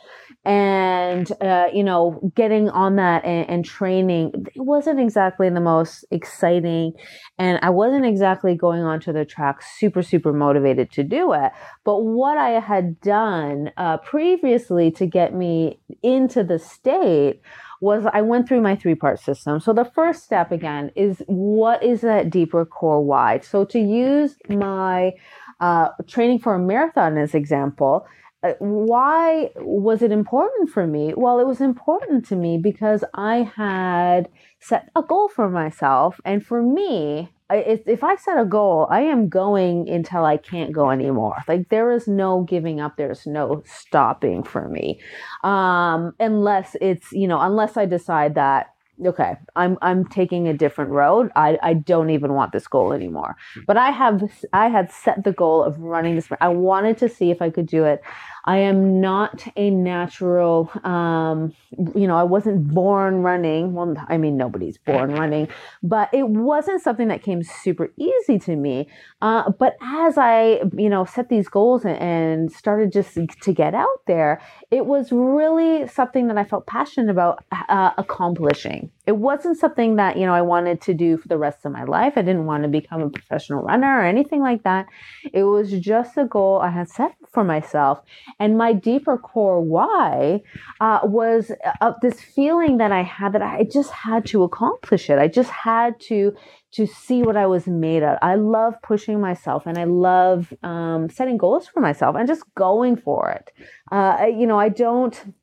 and 0.43 1.31
uh, 1.43 1.67
you 1.71 1.85
know 1.85 2.33
getting 2.35 2.71
on 2.71 2.97
that 2.97 3.27
and, 3.27 3.49
and, 3.51 3.63
training 3.63 4.33
it 4.55 4.63
wasn't 4.63 4.99
exactly 4.99 5.49
the 5.51 5.61
most 5.61 6.05
exciting 6.11 6.93
and 7.39 7.59
i 7.63 7.71
wasn't 7.71 8.05
exactly 8.05 8.55
going 8.57 8.83
onto 8.83 9.13
the 9.13 9.25
track 9.25 9.63
super 9.63 10.03
super 10.03 10.33
motivated 10.33 10.91
to 10.91 11.05
do 11.05 11.33
it. 11.35 11.53
But 11.85 12.01
what 12.01 12.39
i 12.39 12.59
had 12.59 13.01
done 13.03 13.71
uh, 13.77 13.99
previously 13.99 14.91
to 14.93 15.07
get 15.07 15.35
me 15.35 15.79
into 16.03 16.43
the 16.43 16.59
state 16.59 17.43
was 17.83 18.07
I 18.13 18.23
went 18.23 18.49
through 18.49 18.61
my 18.61 18.77
three 18.77 18.95
part 18.95 19.19
system. 19.19 19.59
So 19.59 19.73
the 19.73 19.85
first 19.85 20.23
step 20.23 20.53
again 20.53 20.93
is 20.95 21.21
what 21.27 21.83
is 21.83 22.01
that 22.03 22.31
deeper 22.31 22.65
core 22.65 23.03
why? 23.03 23.41
So 23.41 23.65
to 23.65 23.79
use 23.79 24.37
my 24.49 25.13
uh, 25.61 25.89
training 26.07 26.39
for 26.39 26.55
a 26.55 26.61
marathon 26.61 27.19
as 27.19 27.35
example, 27.35 28.07
uh, 28.45 28.53
why 28.61 29.51
was 29.57 30.01
it 30.01 30.13
important 30.13 30.71
for 30.71 30.87
me? 30.87 31.13
Well, 31.17 31.41
it 31.41 31.47
was 31.47 31.61
important 31.61 32.25
to 32.27 32.37
me 32.37 32.57
because 32.57 33.03
I 33.15 33.51
had 33.57 34.29
set 34.63 34.89
a 34.97 35.03
goal 35.03 35.29
for 35.29 35.51
myself. 35.51 36.21
And 36.25 36.45
for 36.45 36.63
me, 36.63 37.29
if 37.51 38.03
I 38.03 38.17
set 38.17 38.41
a 38.41 38.45
goal, 38.45 38.87
I 38.91 39.01
am 39.01 39.29
going 39.29 39.89
until 39.89 40.25
I 40.25 40.37
can't 40.37 40.73
go 40.73 40.91
anymore. 40.91 41.37
Like 41.47 41.69
there 41.69 41.93
is 41.93 42.09
no 42.09 42.43
giving 42.45 42.81
up. 42.81 42.97
There's 42.97 43.27
no 43.27 43.63
stopping 43.67 44.43
for 44.43 44.69
me. 44.69 45.01
Um, 45.45 46.15
unless 46.19 46.77
it's, 46.81 47.13
you 47.13 47.29
know, 47.29 47.41
unless 47.41 47.77
I 47.77 47.85
decide 47.85 48.37
that 48.37 48.69
okay 49.07 49.37
i'm 49.57 49.79
i'm 49.83 50.05
taking 50.05 50.47
a 50.47 50.53
different 50.53 50.91
road 50.91 51.31
i 51.35 51.59
i 51.63 51.73
don't 51.73 52.11
even 52.11 52.35
want 52.35 52.53
this 52.53 52.69
goal 52.69 52.93
anymore 52.93 53.37
but 53.67 53.77
i 53.77 53.91
have 53.91 54.23
i 54.53 54.69
had 54.69 54.93
set 54.93 55.25
the 55.25 55.33
goal 55.33 55.63
of 55.63 55.79
running 55.81 56.15
this 56.15 56.29
i 56.41 56.47
wanted 56.49 56.97
to 56.99 57.09
see 57.09 57.31
if 57.31 57.41
i 57.41 57.49
could 57.49 57.67
do 57.67 57.85
it 57.85 58.03
I 58.45 58.59
am 58.59 59.01
not 59.01 59.47
a 59.57 59.71
natural, 59.71 60.71
um, 60.85 61.53
you 61.95 62.09
know, 62.09 62.17
I 62.17 62.25
wasn't 62.25 62.69
born 62.69 63.23
running. 63.23 63.73
Well, 63.73 63.95
I 64.09 64.19
mean, 64.19 64.37
nobody's 64.37 64.79
born 64.79 65.13
running, 65.23 65.49
but 65.83 66.13
it 66.13 66.29
wasn't 66.29 66.83
something 66.83 67.09
that 67.09 67.23
came 67.23 67.43
super 67.43 67.93
easy 67.97 68.39
to 68.41 68.57
me. 68.57 68.89
Uh, 69.21 69.51
but 69.51 69.77
as 69.81 70.19
I, 70.19 70.63
you 70.77 70.89
know, 70.89 71.05
set 71.05 71.29
these 71.29 71.49
goals 71.49 71.85
and 71.85 72.51
started 72.51 72.93
just 72.93 73.17
to 73.43 73.53
get 73.53 73.75
out 73.75 74.07
there, 74.07 74.41
it 74.71 74.87
was 74.87 75.13
really 75.13 75.87
something 75.87 76.27
that 76.29 76.37
I 76.37 76.45
felt 76.45 76.67
passionate 76.67 77.11
about 77.11 77.45
uh, 77.69 77.93
accomplishing. 77.97 78.91
It 79.07 79.17
wasn't 79.17 79.59
something 79.59 79.97
that, 79.97 80.17
you 80.17 80.27
know, 80.27 80.35
I 80.35 80.43
wanted 80.43 80.81
to 80.83 80.95
do 80.95 81.17
for 81.17 81.27
the 81.27 81.39
rest 81.39 81.65
of 81.65 81.73
my 81.73 81.85
life. 81.85 82.13
I 82.17 82.23
didn't 82.23 82.47
want 82.47 82.63
to 82.63 82.69
become 82.69 83.03
a 83.03 83.11
professional 83.11 83.63
runner 83.63 83.99
or 83.99 84.05
anything 84.05 84.41
like 84.41 84.63
that. 84.63 84.87
It 85.33 85.43
was 85.45 85.73
just 85.73 86.17
a 86.17 86.25
goal 86.25 86.61
I 86.61 86.71
had 86.71 86.89
set 86.89 87.17
for 87.33 87.43
myself. 87.43 88.01
And 88.39 88.57
my 88.57 88.73
deeper 88.73 89.19
core 89.19 89.61
why 89.61 90.43
uh, 90.81 91.01
was 91.03 91.51
uh, 91.81 91.93
this 92.01 92.21
feeling 92.21 92.79
that 92.79 92.93
I 92.93 93.03
had 93.03 93.33
that 93.33 93.43
I 93.43 93.65
just 93.65 93.91
had 93.91 94.25
to 94.27 94.45
accomplish 94.45 95.11
it. 95.11 95.19
I 95.19 95.29
just 95.29 95.51
had 95.51 95.99
to 96.09 96.35
to 96.73 96.87
see 96.87 97.23
what 97.23 97.37
I 97.37 97.47
was 97.47 97.67
made 97.67 98.03
of. 98.03 98.17
I 98.23 98.37
love 98.37 98.75
pushing 98.83 99.21
myself 99.21 99.67
and 99.67 99.77
I 99.77 99.85
love 99.85 100.55
um, 100.63 101.11
setting 101.11 101.37
goals 101.37 101.69
for 101.69 101.81
myself 101.81 102.17
and 102.17 102.27
just 102.27 102.45
going 102.55 102.97
for 102.97 103.31
it. 103.31 103.53
Uh, 103.91 104.27
you 104.27 104.47
know, 104.47 104.59
I 104.59 104.71
don't 104.71 105.35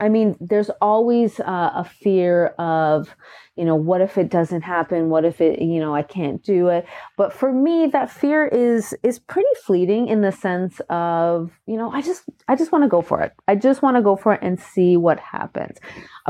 I 0.00 0.08
mean, 0.08 0.36
there's 0.40 0.70
always 0.80 1.38
uh, 1.40 1.72
a 1.74 1.84
fear 1.84 2.46
of, 2.58 3.14
you 3.54 3.66
know, 3.66 3.76
what 3.76 4.00
if 4.00 4.16
it 4.16 4.30
doesn't 4.30 4.62
happen? 4.62 5.10
What 5.10 5.26
if 5.26 5.42
it, 5.42 5.60
you 5.60 5.78
know, 5.78 5.94
I 5.94 6.02
can't 6.02 6.42
do 6.42 6.68
it? 6.68 6.86
But 7.18 7.34
for 7.34 7.52
me, 7.52 7.86
that 7.88 8.10
fear 8.10 8.46
is 8.46 8.94
is 9.02 9.18
pretty 9.18 9.48
fleeting 9.64 10.08
in 10.08 10.22
the 10.22 10.32
sense 10.32 10.80
of, 10.88 11.52
you 11.66 11.76
know, 11.76 11.90
I 11.92 12.00
just 12.00 12.24
I 12.48 12.56
just 12.56 12.72
want 12.72 12.84
to 12.84 12.88
go 12.88 13.02
for 13.02 13.20
it. 13.20 13.34
I 13.46 13.54
just 13.54 13.82
want 13.82 13.98
to 13.98 14.02
go 14.02 14.16
for 14.16 14.32
it 14.32 14.40
and 14.42 14.58
see 14.58 14.96
what 14.96 15.20
happens. 15.20 15.78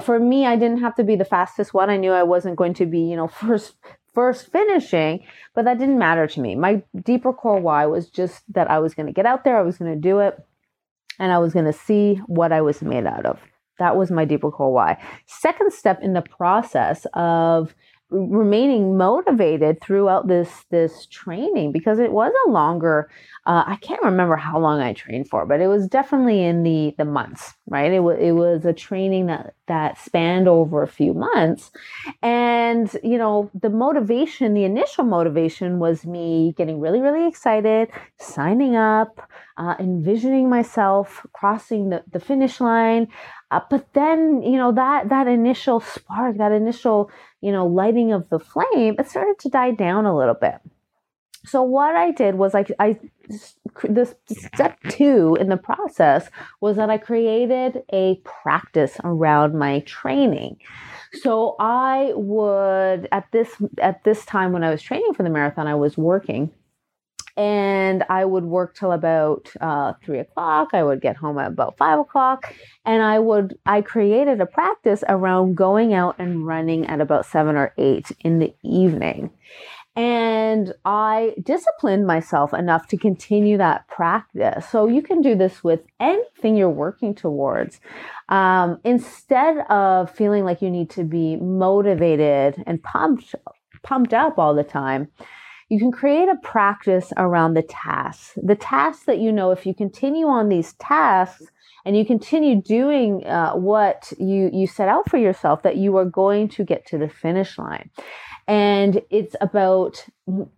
For 0.03 0.19
me, 0.19 0.47
I 0.47 0.57
didn't 0.57 0.81
have 0.81 0.97
to 0.97 1.05
be 1.05 1.15
the 1.15 1.25
fastest 1.25 1.73
one. 1.73 1.91
I 1.91 1.97
knew 1.97 2.13
I 2.13 2.25
wasn't 2.25 2.57
going 2.57 2.75
to 2.75 2.87
be, 2.87 3.01
you 3.01 3.17
know, 3.17 3.29
first 3.47 3.77
first 4.13 4.51
finishing, 4.51 5.25
but 5.55 5.65
that 5.65 5.79
didn't 5.79 5.99
matter 5.99 6.27
to 6.27 6.41
me. 6.41 6.57
My 6.57 6.83
deeper 7.05 7.33
core 7.33 7.61
why 7.61 7.87
was 7.87 8.11
just 8.11 8.43
that 8.53 8.69
I 8.69 8.81
was 8.81 8.95
going 8.95 9.07
to 9.07 9.13
get 9.13 9.27
out 9.27 9.45
there, 9.45 9.57
I 9.57 9.63
was 9.63 9.79
going 9.79 9.95
to 9.95 10.01
do 10.01 10.19
it, 10.19 10.37
and 11.21 11.31
I 11.31 11.39
was 11.39 11.53
going 11.53 11.67
to 11.67 11.73
see 11.73 12.17
what 12.27 12.51
I 12.51 12.61
was 12.63 12.83
made 12.83 13.07
out 13.07 13.25
of. 13.27 13.41
That 13.81 13.97
was 13.97 14.13
my 14.13 14.25
deeper 14.25 14.53
core 14.53 14.73
why. 14.73 15.03
Second 15.27 15.73
step 15.73 16.01
in 16.01 16.13
the 16.13 16.23
process 16.23 17.07
of 17.15 17.75
remaining 18.11 18.97
motivated 18.97 19.81
throughout 19.81 20.27
this 20.27 20.65
this 20.71 21.07
training 21.07 21.71
because 21.71 22.01
it 22.01 22.13
was 22.13 22.33
a 22.47 22.51
longer 22.51 23.09
uh, 23.47 23.63
i 23.67 23.77
can't 23.77 24.03
remember 24.03 24.35
how 24.35 24.59
long 24.59 24.81
i 24.81 24.93
trained 24.93 25.29
for 25.29 25.47
but 25.47 25.61
it 25.61 25.69
was 25.69 25.87
definitely 25.87 26.43
in 26.45 26.65
the 26.65 26.93
the 26.99 27.05
months 27.05 27.55
right 27.69 27.93
it 27.93 28.01
was 28.01 28.19
it 28.21 28.33
was 28.33 28.65
a 28.65 28.73
training 28.73 29.27
that 29.27 29.55
that 29.69 29.97
spanned 29.97 30.49
over 30.49 30.83
a 30.83 30.89
few 30.89 31.15
months 31.15 31.71
and 32.21 32.97
you 33.05 33.17
know 33.17 33.49
the 33.55 33.71
motivation 33.71 34.55
the 34.55 34.65
initial 34.65 35.05
motivation 35.05 35.79
was 35.79 36.05
me 36.05 36.53
getting 36.57 36.81
really 36.81 37.01
really 37.01 37.29
excited 37.29 37.89
signing 38.19 38.75
up 38.75 39.31
uh, 39.61 39.77
envisioning 39.79 40.49
myself 40.49 41.25
crossing 41.33 41.91
the, 41.91 42.03
the 42.11 42.19
finish 42.19 42.61
line 42.61 43.07
uh, 43.51 43.61
but 43.69 43.93
then, 43.95 44.43
you 44.43 44.57
know, 44.57 44.73
that 44.73 45.09
that 45.09 45.27
initial 45.27 45.81
spark, 45.81 46.37
that 46.39 46.53
initial, 46.53 47.11
you 47.41 47.51
know, 47.51 47.67
lighting 47.67 48.13
of 48.13 48.29
the 48.29 48.39
flame, 48.39 48.95
it 48.99 49.09
started 49.09 49.39
to 49.41 49.49
die 49.49 49.73
down 49.73 50.07
a 50.07 50.17
little 50.17 50.35
bit. 50.35 50.61
So 51.47 51.63
what 51.63 51.97
I 51.97 52.13
did 52.13 52.37
was 52.37 52.55
I, 52.55 52.65
I 52.79 52.99
this 53.85 54.15
step 54.29 54.79
two 54.89 55.37
in 55.41 55.49
the 55.49 55.57
process 55.57 56.29
was 56.61 56.77
that 56.77 56.91
I 56.91 56.99
created 56.99 57.83
a 57.93 58.21
practice 58.25 58.99
around 59.03 59.55
my 59.59 59.81
training. 59.81 60.59
So 61.23 61.57
I 61.59 62.13
would 62.15 63.09
at 63.11 63.33
this 63.33 63.51
at 63.79 64.05
this 64.05 64.25
time 64.27 64.53
when 64.53 64.63
I 64.63 64.71
was 64.71 64.83
training 64.83 65.15
for 65.15 65.25
the 65.25 65.31
marathon, 65.31 65.67
I 65.67 65.75
was 65.75 65.99
working 65.99 66.53
and 67.37 68.05
I 68.09 68.25
would 68.25 68.45
work 68.45 68.75
till 68.75 68.93
about 68.93 69.51
uh, 69.61 69.95
three 70.05 70.19
o'clock. 70.19 70.71
I 70.73 70.83
would 70.83 71.01
get 71.01 71.17
home 71.17 71.39
at 71.39 71.49
about 71.49 71.77
five 71.77 71.99
o'clock, 71.99 72.55
and 72.85 73.03
I 73.03 73.19
would 73.19 73.59
I 73.67 73.83
created 73.83 74.41
a 74.41 74.47
practice 74.47 75.05
around 75.09 75.57
going 75.57 75.95
out 75.95 76.17
and 76.19 76.47
running 76.47 76.87
at 76.87 77.01
about 77.01 77.27
seven 77.27 77.57
or 77.57 77.73
eight 77.79 78.13
in 78.21 78.39
the 78.39 78.55
evening. 78.63 79.31
And 79.97 80.73
I 80.85 81.35
disciplined 81.43 82.07
myself 82.07 82.55
enough 82.55 82.87
to 82.89 82.97
continue 82.97 83.59
that 83.59 83.89
practice. 83.89 84.69
So 84.71 84.87
you 84.87 85.03
can 85.03 85.21
do 85.21 85.35
this 85.35 85.65
with 85.65 85.81
anything 85.99 86.57
you're 86.57 86.71
working 86.71 87.15
towards. 87.15 87.81
Um, 88.29 88.81
instead 88.85 89.59
of 89.69 90.11
feeling 90.11 90.45
like 90.45 90.63
you 90.63 90.71
need 90.71 90.91
to 90.91 91.03
be 91.03 91.37
motivated 91.37 92.63
and 92.67 92.81
pumped, 92.83 93.35
pumped 93.83 94.15
up 94.15 94.39
all 94.39 94.55
the 94.55 94.63
time, 94.63 95.09
you 95.71 95.79
can 95.79 95.93
create 95.93 96.29
a 96.29 96.35
practice 96.43 97.13
around 97.17 97.55
the 97.55 97.63
tasks. 97.63 98.33
The 98.43 98.57
tasks 98.57 99.05
that 99.05 99.21
you 99.21 99.31
know, 99.31 99.53
if 99.53 99.65
you 99.65 99.73
continue 99.73 100.27
on 100.27 100.49
these 100.49 100.73
tasks 100.75 101.47
and 101.87 101.97
you 101.97 102.05
continue 102.05 102.61
doing 102.61 103.25
uh, 103.25 103.53
what 103.53 104.13
you, 104.19 104.51
you 104.53 104.67
set 104.67 104.89
out 104.89 105.09
for 105.09 105.17
yourself, 105.17 105.63
that 105.63 105.77
you 105.77 105.97
are 105.97 106.05
going 106.05 106.49
to 106.49 106.65
get 106.65 106.87
to 106.87 106.99
the 106.99 107.09
finish 107.09 107.57
line. 107.57 107.89
And 108.49 109.01
it's 109.11 109.37
about 109.41 110.05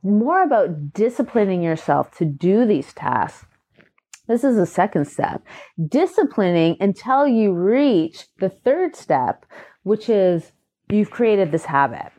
more 0.02 0.42
about 0.42 0.95
disciplining 0.95 1.62
yourself 1.62 2.16
to 2.16 2.25
do 2.25 2.64
these 2.64 2.95
tasks. 2.95 3.45
This 4.28 4.45
is 4.45 4.57
the 4.57 4.66
second 4.66 5.04
step. 5.04 5.42
Disciplining 5.88 6.78
until 6.81 7.28
you 7.28 7.52
reach 7.52 8.28
the 8.38 8.49
third 8.49 8.97
step, 8.97 9.45
which 9.83 10.09
is 10.09 10.52
you've 10.88 11.11
created 11.11 11.52
this 11.52 11.66
habit. 11.66 12.12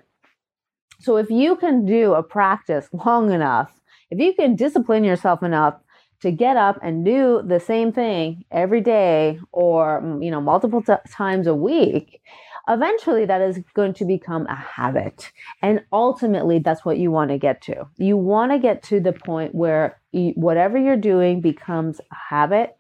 So 1.04 1.18
if 1.18 1.30
you 1.30 1.58
can 1.58 1.86
do 1.86 2.14
a 2.14 2.24
practice 2.24 2.88
long 2.94 3.32
enough, 3.34 3.72
if 4.10 4.20
you 4.20 4.34
can 4.34 4.56
discipline 4.56 5.04
yourself 5.04 5.44
enough 5.44 5.76
to 6.22 6.32
get 6.32 6.56
up 6.56 6.80
and 6.82 7.04
do 7.04 7.44
the 7.46 7.60
same 7.60 7.92
thing 7.92 8.46
every 8.52 8.80
day 8.80 9.38
or 9.52 10.02
mm, 10.02 10.24
you 10.24 10.32
know 10.32 10.40
multiple 10.40 10.82
t- 10.82 10.94
times 11.12 11.46
a 11.46 11.54
week, 11.54 12.22
eventually 12.70 13.26
that 13.26 13.42
is 13.42 13.60
going 13.74 13.94
to 13.96 14.06
become 14.06 14.48
a 14.48 14.56
habit. 14.56 15.34
And 15.62 15.84
ultimately 15.92 16.60
that's 16.60 16.86
what 16.86 16.98
you 16.98 17.12
want 17.12 17.32
to 17.32 17.38
get 17.38 17.62
to. 17.64 17.86
You 17.98 18.16
want 18.16 18.54
to 18.54 18.58
get 18.58 18.82
to 18.84 19.02
the 19.02 19.12
point 19.12 19.54
where 19.54 20.00
whatever 20.14 20.78
you're 20.78 20.96
doing 20.96 21.42
becomes 21.42 22.00
a 22.00 22.16
habit 22.30 22.78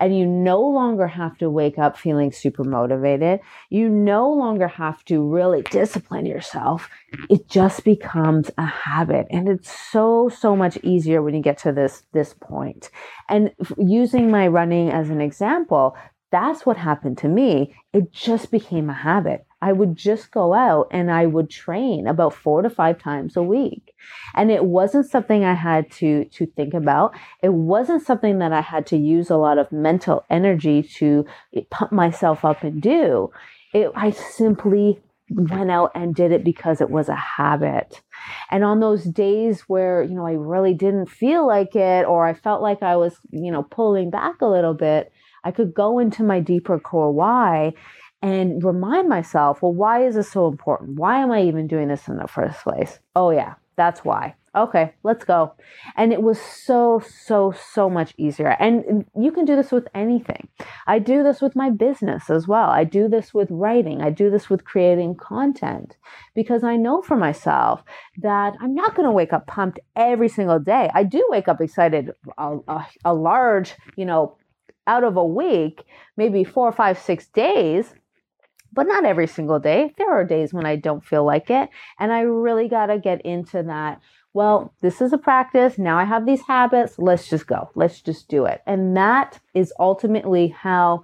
and 0.00 0.16
you 0.16 0.26
no 0.26 0.60
longer 0.60 1.06
have 1.06 1.36
to 1.38 1.50
wake 1.50 1.78
up 1.78 1.96
feeling 1.96 2.32
super 2.32 2.64
motivated. 2.64 3.40
You 3.68 3.88
no 3.90 4.32
longer 4.32 4.66
have 4.66 5.04
to 5.04 5.22
really 5.22 5.62
discipline 5.62 6.24
yourself. 6.24 6.88
It 7.28 7.48
just 7.48 7.84
becomes 7.84 8.50
a 8.56 8.64
habit. 8.64 9.26
And 9.30 9.48
it's 9.48 9.70
so, 9.70 10.30
so 10.30 10.56
much 10.56 10.78
easier 10.78 11.22
when 11.22 11.34
you 11.34 11.42
get 11.42 11.58
to 11.58 11.72
this, 11.72 12.02
this 12.12 12.34
point. 12.34 12.90
And 13.28 13.52
using 13.76 14.30
my 14.30 14.48
running 14.48 14.90
as 14.90 15.10
an 15.10 15.20
example, 15.20 15.96
that's 16.32 16.64
what 16.64 16.78
happened 16.78 17.18
to 17.18 17.28
me. 17.28 17.74
It 17.92 18.10
just 18.10 18.50
became 18.50 18.88
a 18.88 18.94
habit. 18.94 19.46
I 19.62 19.72
would 19.72 19.96
just 19.96 20.30
go 20.30 20.54
out 20.54 20.88
and 20.90 21.10
I 21.10 21.26
would 21.26 21.50
train 21.50 22.06
about 22.06 22.34
four 22.34 22.62
to 22.62 22.70
five 22.70 22.98
times 22.98 23.36
a 23.36 23.42
week. 23.42 23.94
And 24.34 24.50
it 24.50 24.64
wasn't 24.64 25.10
something 25.10 25.44
I 25.44 25.54
had 25.54 25.90
to, 25.92 26.24
to 26.24 26.46
think 26.46 26.72
about. 26.72 27.14
It 27.42 27.52
wasn't 27.52 28.04
something 28.04 28.38
that 28.38 28.52
I 28.52 28.62
had 28.62 28.86
to 28.86 28.96
use 28.96 29.28
a 29.28 29.36
lot 29.36 29.58
of 29.58 29.70
mental 29.70 30.24
energy 30.30 30.82
to 30.94 31.26
eh, 31.54 31.62
pump 31.70 31.92
myself 31.92 32.44
up 32.44 32.62
and 32.62 32.80
do. 32.80 33.30
It, 33.74 33.90
I 33.94 34.10
simply 34.10 35.00
went 35.30 35.70
out 35.70 35.92
and 35.94 36.14
did 36.14 36.32
it 36.32 36.42
because 36.42 36.80
it 36.80 36.90
was 36.90 37.08
a 37.08 37.14
habit. 37.14 38.02
And 38.50 38.64
on 38.64 38.80
those 38.80 39.04
days 39.04 39.62
where, 39.62 40.02
you 40.02 40.14
know, 40.14 40.26
I 40.26 40.32
really 40.32 40.74
didn't 40.74 41.06
feel 41.06 41.46
like 41.46 41.76
it 41.76 42.06
or 42.06 42.26
I 42.26 42.34
felt 42.34 42.62
like 42.62 42.82
I 42.82 42.96
was, 42.96 43.16
you 43.30 43.52
know, 43.52 43.62
pulling 43.62 44.10
back 44.10 44.40
a 44.40 44.46
little 44.46 44.74
bit, 44.74 45.12
I 45.44 45.52
could 45.52 45.72
go 45.72 45.98
into 45.98 46.22
my 46.22 46.40
deeper 46.40 46.78
core 46.78 47.12
why 47.12 47.74
and 48.22 48.62
remind 48.62 49.08
myself, 49.08 49.62
well, 49.62 49.72
why 49.72 50.04
is 50.04 50.14
this 50.14 50.30
so 50.30 50.46
important? 50.46 50.98
Why 50.98 51.20
am 51.20 51.30
I 51.30 51.42
even 51.42 51.66
doing 51.66 51.88
this 51.88 52.08
in 52.08 52.16
the 52.16 52.28
first 52.28 52.62
place? 52.62 52.98
Oh, 53.16 53.30
yeah, 53.30 53.54
that's 53.76 54.04
why. 54.04 54.34
Okay, 54.54 54.92
let's 55.04 55.24
go. 55.24 55.52
And 55.96 56.12
it 56.12 56.22
was 56.22 56.40
so, 56.40 57.00
so, 57.08 57.54
so 57.72 57.88
much 57.88 58.12
easier. 58.18 58.56
And 58.58 59.04
you 59.16 59.30
can 59.30 59.44
do 59.44 59.54
this 59.54 59.70
with 59.70 59.86
anything. 59.94 60.48
I 60.88 60.98
do 60.98 61.22
this 61.22 61.40
with 61.40 61.54
my 61.54 61.70
business 61.70 62.28
as 62.30 62.48
well. 62.48 62.68
I 62.68 62.82
do 62.82 63.06
this 63.06 63.32
with 63.32 63.48
writing. 63.48 64.02
I 64.02 64.10
do 64.10 64.28
this 64.28 64.50
with 64.50 64.64
creating 64.64 65.14
content 65.14 65.96
because 66.34 66.64
I 66.64 66.74
know 66.74 67.00
for 67.00 67.16
myself 67.16 67.84
that 68.22 68.54
I'm 68.60 68.74
not 68.74 68.96
going 68.96 69.06
to 69.06 69.12
wake 69.12 69.32
up 69.32 69.46
pumped 69.46 69.78
every 69.94 70.28
single 70.28 70.58
day. 70.58 70.90
I 70.92 71.04
do 71.04 71.24
wake 71.30 71.46
up 71.46 71.60
excited 71.60 72.10
a, 72.36 72.56
a, 72.66 72.86
a 73.04 73.14
large, 73.14 73.76
you 73.96 74.04
know, 74.04 74.36
out 74.88 75.04
of 75.04 75.16
a 75.16 75.24
week, 75.24 75.84
maybe 76.16 76.42
four, 76.42 76.72
five, 76.72 76.98
six 76.98 77.28
days, 77.28 77.94
but 78.72 78.86
not 78.86 79.04
every 79.04 79.26
single 79.26 79.58
day. 79.58 79.94
There 79.98 80.10
are 80.10 80.24
days 80.24 80.52
when 80.52 80.66
I 80.66 80.76
don't 80.76 81.04
feel 81.04 81.24
like 81.24 81.50
it. 81.50 81.68
And 81.98 82.12
I 82.12 82.20
really 82.20 82.68
got 82.68 82.86
to 82.86 82.98
get 82.98 83.20
into 83.22 83.62
that. 83.64 84.00
Well, 84.32 84.72
this 84.80 85.00
is 85.00 85.12
a 85.12 85.18
practice. 85.18 85.76
Now 85.78 85.98
I 85.98 86.04
have 86.04 86.24
these 86.24 86.42
habits. 86.42 86.98
Let's 86.98 87.28
just 87.28 87.46
go. 87.46 87.70
Let's 87.74 88.00
just 88.00 88.28
do 88.28 88.44
it. 88.44 88.62
And 88.66 88.96
that 88.96 89.40
is 89.54 89.72
ultimately 89.78 90.48
how 90.48 91.02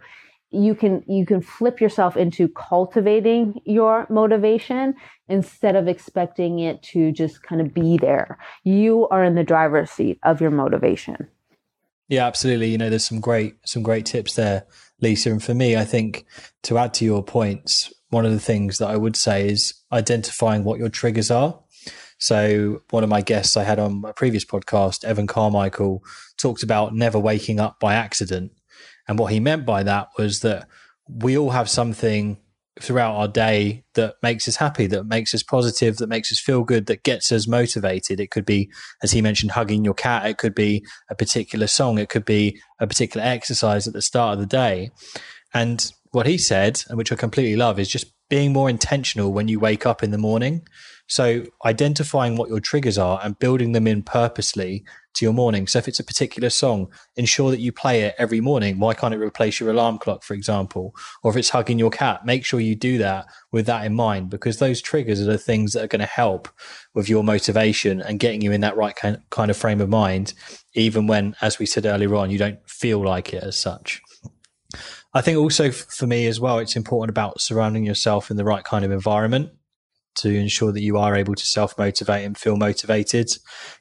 you 0.51 0.75
can 0.77 1.03
you 1.09 1.27
can 1.27 1.41
flip 1.41 1.81
yourself 1.81 2.17
into 2.17 2.49
cultivating 2.49 3.61
your 3.65 4.07
motivation 4.09 4.95
instead 5.29 5.75
of 5.75 5.89
expecting 5.89 6.61
it 6.61 6.83
to 6.83 7.11
just 7.11 7.43
kind 7.43 7.61
of 7.61 7.75
be 7.75 7.99
there. 7.99 8.39
You 8.63 9.09
are 9.09 9.25
in 9.25 9.35
the 9.35 9.43
driver's 9.43 9.91
seat 9.91 10.21
of 10.23 10.41
your 10.41 10.53
motivation. 10.53 11.29
Yeah, 12.09 12.27
absolutely. 12.27 12.71
You 12.71 12.79
know, 12.79 12.89
there's 12.89 13.05
some 13.05 13.21
great 13.21 13.57
some 13.65 13.83
great 13.83 14.07
tips 14.07 14.35
there, 14.35 14.67
Lisa. 15.01 15.31
And 15.31 15.43
for 15.43 15.55
me, 15.55 15.77
I 15.77 15.85
think 15.85 16.25
to 16.65 16.79
add 16.79 16.95
to 16.95 17.05
your 17.05 17.23
points, 17.23 17.93
one 18.11 18.25
of 18.25 18.33
the 18.33 18.41
things 18.41 18.79
that 18.79 18.89
I 18.89 18.97
would 18.97 19.17
say 19.17 19.49
is 19.49 19.75
identifying 19.93 20.65
what 20.65 20.79
your 20.79 20.89
triggers 20.89 21.31
are. 21.31 21.59
So 22.19 22.83
one 22.91 23.05
of 23.05 23.11
my 23.11 23.21
guests 23.21 23.57
I 23.57 23.65
had 23.65 23.79
on 23.79 24.03
a 24.07 24.13
previous 24.13 24.45
podcast, 24.45 25.05
Evan 25.05 25.27
Carmichael, 25.27 26.03
talked 26.39 26.63
about 26.63 26.95
never 26.95 27.19
waking 27.19 27.61
up 27.61 27.79
by 27.79 27.95
accident. 27.95 28.53
And 29.07 29.19
what 29.19 29.33
he 29.33 29.41
meant 29.41 29.67
by 29.67 29.83
that 29.83 30.09
was 30.17 30.41
that 30.41 30.69
we 31.09 31.37
all 31.37 31.51
have 31.51 31.69
something 31.69 32.39
throughout 32.81 33.15
our 33.15 33.29
day 33.29 33.85
that 33.95 34.17
makes 34.23 34.47
us 34.47 34.57
happy, 34.57 34.87
that 34.87 35.05
makes 35.05 35.35
us 35.35 35.43
positive, 35.43 35.97
that 35.97 36.09
makes 36.09 36.31
us 36.31 36.39
feel 36.39 36.63
good, 36.63 36.87
that 36.87 37.03
gets 37.05 37.33
us 37.33 37.49
motivated. 37.49 38.21
It 38.21 38.31
could 38.31 38.45
be, 38.45 38.71
as 39.03 39.13
he 39.13 39.23
mentioned, 39.23 39.53
hugging 39.53 39.85
your 39.85 39.95
cat. 39.95 40.27
It 40.27 40.39
could 40.39 40.55
be 40.55 40.85
a 41.09 41.15
particular 41.15 41.67
song. 41.67 41.99
It 41.99 42.09
could 42.09 42.25
be 42.25 42.61
a 42.79 42.87
particular 42.87 43.27
exercise 43.27 43.87
at 43.87 43.95
the 43.95 44.03
start 44.03 44.35
of 44.35 44.41
the 44.41 44.47
day. 44.47 44.91
And 45.55 45.91
what 46.11 46.27
he 46.27 46.37
said, 46.37 46.83
and 46.89 46.99
which 46.99 47.13
I 47.13 47.17
completely 47.17 47.57
love, 47.57 47.79
is 47.79 47.89
just 47.89 48.13
being 48.29 48.53
more 48.53 48.69
intentional 48.69 49.33
when 49.33 49.49
you 49.49 49.59
wake 49.59 49.87
up 49.87 50.03
in 50.03 50.11
the 50.11 50.19
morning. 50.19 50.67
So 51.09 51.45
identifying 51.65 52.37
what 52.37 52.49
your 52.49 52.61
triggers 52.61 52.99
are 52.99 53.21
and 53.23 53.39
building 53.39 53.73
them 53.73 53.87
in 53.87 54.03
purposely 54.03 54.85
to 55.15 55.25
your 55.25 55.33
morning. 55.33 55.67
So 55.67 55.79
if 55.79 55.89
it's 55.89 56.01
a 56.01 56.05
particular 56.05 56.51
song, 56.51 56.89
ensure 57.17 57.51
that 57.51 57.61
you 57.61 57.73
play 57.73 58.03
it 58.03 58.15
every 58.19 58.41
morning. 58.41 58.79
Why 58.79 58.93
can't 58.93 59.15
it 59.15 59.19
replace 59.19 59.59
your 59.59 59.71
alarm 59.71 59.99
clock, 59.99 60.23
for 60.23 60.35
example? 60.35 60.95
Or 61.23 61.31
if 61.31 61.37
it's 61.37 61.51
hugging 61.51 61.79
your 61.79 61.91
cat, 61.91 62.27
make 62.27 62.45
sure 62.45 62.61
you 62.61 62.75
do 62.75 62.99
that 62.99 63.27
with 63.51 63.67
that 63.67 63.85
in 63.87 63.95
mind 63.95 64.31
because 64.31 64.59
those 64.59 64.83
triggers 64.83 65.21
are 65.21 65.25
the 65.25 65.39
things 65.39 65.73
that 65.73 65.85
are 65.85 65.89
going 65.89 66.01
to 66.01 66.07
help 66.07 66.49
with 66.93 67.09
your 67.09 67.25
motivation 67.25 68.01
and 68.03 68.21
getting 68.21 68.43
you 68.43 68.53
in 68.53 68.61
that 68.61 68.77
right 68.77 68.95
kind 68.97 69.51
of 69.51 69.57
frame 69.57 69.81
of 69.81 69.89
mind, 69.89 70.35
even 70.75 71.07
when, 71.07 71.35
as 71.41 71.59
we 71.59 71.67
said 71.67 71.87
earlier 71.87 72.15
on, 72.15 72.31
you 72.31 72.39
don't 72.39 72.59
feel 72.69 73.03
like 73.03 73.33
it 73.33 73.43
as 73.43 73.59
such. 73.59 74.03
I 75.15 75.23
think 75.23 75.39
also 75.39 75.71
for 75.71 76.07
me 76.07 76.27
as 76.27 76.39
well, 76.41 76.59
it's 76.59 76.77
important 76.77 77.09
about 77.11 77.41
surrounding 77.41 77.85
yourself 77.85 78.31
in 78.31 78.37
the 78.37 78.45
right 78.45 78.65
kind 78.65 78.85
of 78.85 78.91
environment 78.91 79.51
to 80.17 80.35
ensure 80.35 80.73
that 80.73 80.83
you 80.83 80.99
are 80.99 81.17
able 81.17 81.35
to 81.35 81.47
self 81.47 81.77
motivate 81.79 82.25
and 82.25 82.37
feel 82.37 82.57
motivated. 82.57 83.31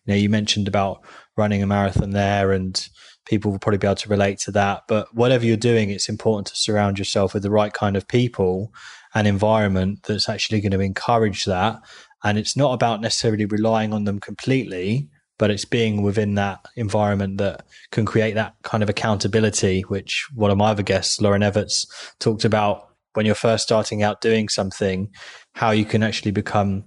You 0.06 0.14
know, 0.14 0.16
you 0.16 0.30
mentioned 0.30 0.68
about 0.68 1.04
running 1.38 1.62
a 1.62 1.68
marathon 1.68 2.12
there 2.12 2.52
and 2.52 2.88
people 3.26 3.52
will 3.52 3.60
probably 3.60 3.80
be 3.80 3.88
able 3.88 3.96
to 3.96 4.10
relate 4.10 4.40
to 4.40 4.52
that. 4.52 4.84
But 4.88 5.14
whatever 5.14 5.46
you're 5.46 5.58
doing, 5.58 5.90
it's 5.90 6.10
important 6.10 6.48
to 6.48 6.56
surround 6.56 7.00
yourself 7.00 7.34
with 7.34 7.44
the 7.44 7.52
right 7.52 7.74
kind 7.74 7.98
of 7.98 8.08
people 8.08 8.72
and 9.14 9.28
environment 9.28 10.04
that's 10.04 10.30
actually 10.30 10.62
going 10.62 10.72
to 10.72 10.80
encourage 10.80 11.46
that. 11.46 11.80
And 12.24 12.38
it's 12.38 12.56
not 12.56 12.74
about 12.74 13.02
necessarily 13.02 13.46
relying 13.46 13.94
on 13.94 14.04
them 14.04 14.20
completely, 14.20 15.10
but 15.38 15.52
it's 15.52 15.66
being 15.66 16.02
within 16.02 16.36
that 16.36 16.66
environment 16.76 17.38
that 17.38 17.66
can 17.92 18.06
create 18.06 18.36
that 18.36 18.56
kind 18.64 18.84
of 18.84 18.90
accountability, 18.90 19.82
which 19.82 20.28
one 20.34 20.52
of 20.52 20.58
my 20.58 20.72
other 20.72 20.84
guests, 20.84 21.20
Lauren 21.22 21.44
Everts, 21.44 21.88
talked 22.20 22.46
about 22.46 22.85
when 23.16 23.26
you're 23.26 23.36
first 23.36 23.64
starting 23.64 24.04
out 24.04 24.22
doing 24.22 24.50
something, 24.50 25.10
how 25.54 25.72
you 25.72 25.86
can 25.86 26.04
actually 26.04 26.32
become 26.32 26.86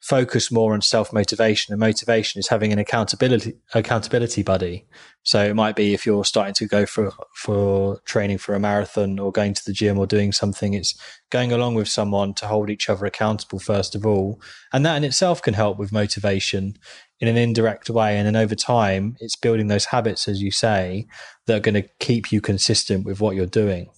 focus 0.00 0.50
more 0.50 0.72
on 0.72 0.80
self 0.80 1.12
motivation 1.12 1.72
and 1.72 1.80
motivation 1.80 2.38
is 2.38 2.48
having 2.48 2.72
an 2.72 2.78
accountability 2.78 3.54
accountability 3.74 4.42
buddy. 4.42 4.86
So 5.22 5.44
it 5.44 5.54
might 5.54 5.76
be 5.76 5.92
if 5.92 6.06
you're 6.06 6.24
starting 6.24 6.54
to 6.54 6.66
go 6.66 6.86
for 6.86 7.12
for 7.34 8.00
training 8.06 8.38
for 8.38 8.54
a 8.54 8.60
marathon 8.60 9.18
or 9.18 9.30
going 9.30 9.54
to 9.54 9.64
the 9.64 9.72
gym 9.72 9.98
or 9.98 10.06
doing 10.06 10.32
something 10.32 10.72
it's 10.72 10.98
going 11.30 11.52
along 11.52 11.74
with 11.74 11.88
someone 11.88 12.34
to 12.34 12.46
hold 12.46 12.70
each 12.70 12.88
other 12.88 13.04
accountable 13.04 13.58
first 13.58 13.94
of 13.94 14.06
all. 14.06 14.40
And 14.72 14.84
that 14.86 14.96
in 14.96 15.04
itself 15.04 15.42
can 15.42 15.54
help 15.54 15.78
with 15.78 15.92
motivation 15.92 16.74
in 17.20 17.28
an 17.28 17.36
indirect 17.36 17.90
way. 17.90 18.16
And 18.16 18.26
then 18.26 18.36
over 18.36 18.54
time 18.54 19.16
it's 19.20 19.36
building 19.36 19.66
those 19.66 19.86
habits 19.86 20.26
as 20.26 20.40
you 20.40 20.50
say 20.50 21.06
that 21.46 21.56
are 21.56 21.60
going 21.60 21.82
to 21.82 21.88
keep 21.98 22.32
you 22.32 22.40
consistent 22.40 23.04
with 23.04 23.20
what 23.20 23.36
you're 23.36 23.46
doing 23.46 23.90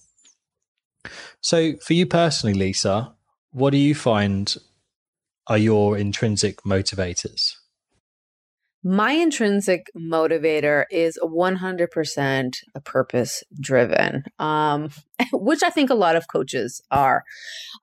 so 1.41 1.73
for 1.77 1.93
you 1.93 2.05
personally 2.05 2.53
lisa 2.53 3.13
what 3.51 3.69
do 3.69 3.77
you 3.77 3.93
find 3.93 4.55
are 5.47 5.57
your 5.57 5.97
intrinsic 5.97 6.61
motivators? 6.63 7.55
My 8.83 9.11
intrinsic 9.13 9.89
motivator 9.95 10.85
is 10.91 11.17
100% 11.23 12.55
a 12.75 12.81
purpose 12.81 13.43
driven. 13.59 14.23
Um, 14.39 14.89
which 15.33 15.63
I 15.63 15.69
think 15.69 15.89
a 15.89 15.95
lot 15.95 16.15
of 16.15 16.27
coaches 16.31 16.81
are. 16.91 17.23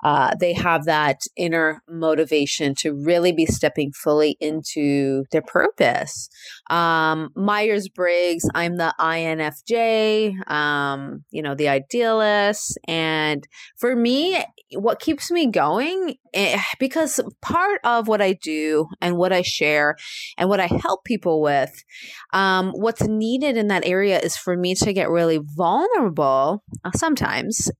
Uh, 0.02 0.34
they 0.38 0.52
have 0.52 0.84
that 0.84 1.22
inner 1.36 1.82
motivation 1.88 2.74
to 2.76 2.94
really 2.94 3.32
be 3.32 3.46
stepping 3.46 3.92
fully 3.92 4.36
into 4.40 5.24
their 5.30 5.42
purpose. 5.42 6.28
Um, 6.68 7.30
Myers 7.34 7.88
Briggs, 7.88 8.44
I'm 8.54 8.76
the 8.76 8.94
INFJ, 8.98 10.50
um, 10.50 11.24
you 11.30 11.42
know, 11.42 11.54
the 11.54 11.68
idealist. 11.68 12.78
And 12.86 13.46
for 13.76 13.94
me, 13.94 14.42
what 14.72 15.00
keeps 15.00 15.30
me 15.30 15.48
going, 15.48 16.14
eh, 16.32 16.60
because 16.78 17.20
part 17.42 17.80
of 17.84 18.06
what 18.06 18.22
I 18.22 18.34
do 18.34 18.86
and 19.00 19.16
what 19.16 19.32
I 19.32 19.42
share 19.42 19.96
and 20.38 20.48
what 20.48 20.60
I 20.60 20.66
help 20.66 21.04
people 21.04 21.42
with, 21.42 21.84
um, 22.32 22.70
what's 22.70 23.02
needed 23.02 23.56
in 23.56 23.68
that 23.68 23.86
area 23.86 24.18
is 24.20 24.36
for 24.36 24.56
me 24.56 24.74
to 24.76 24.92
get 24.92 25.10
really 25.10 25.40
vulnerable 25.42 26.62
uh, 26.84 26.90
sometimes 26.94 27.29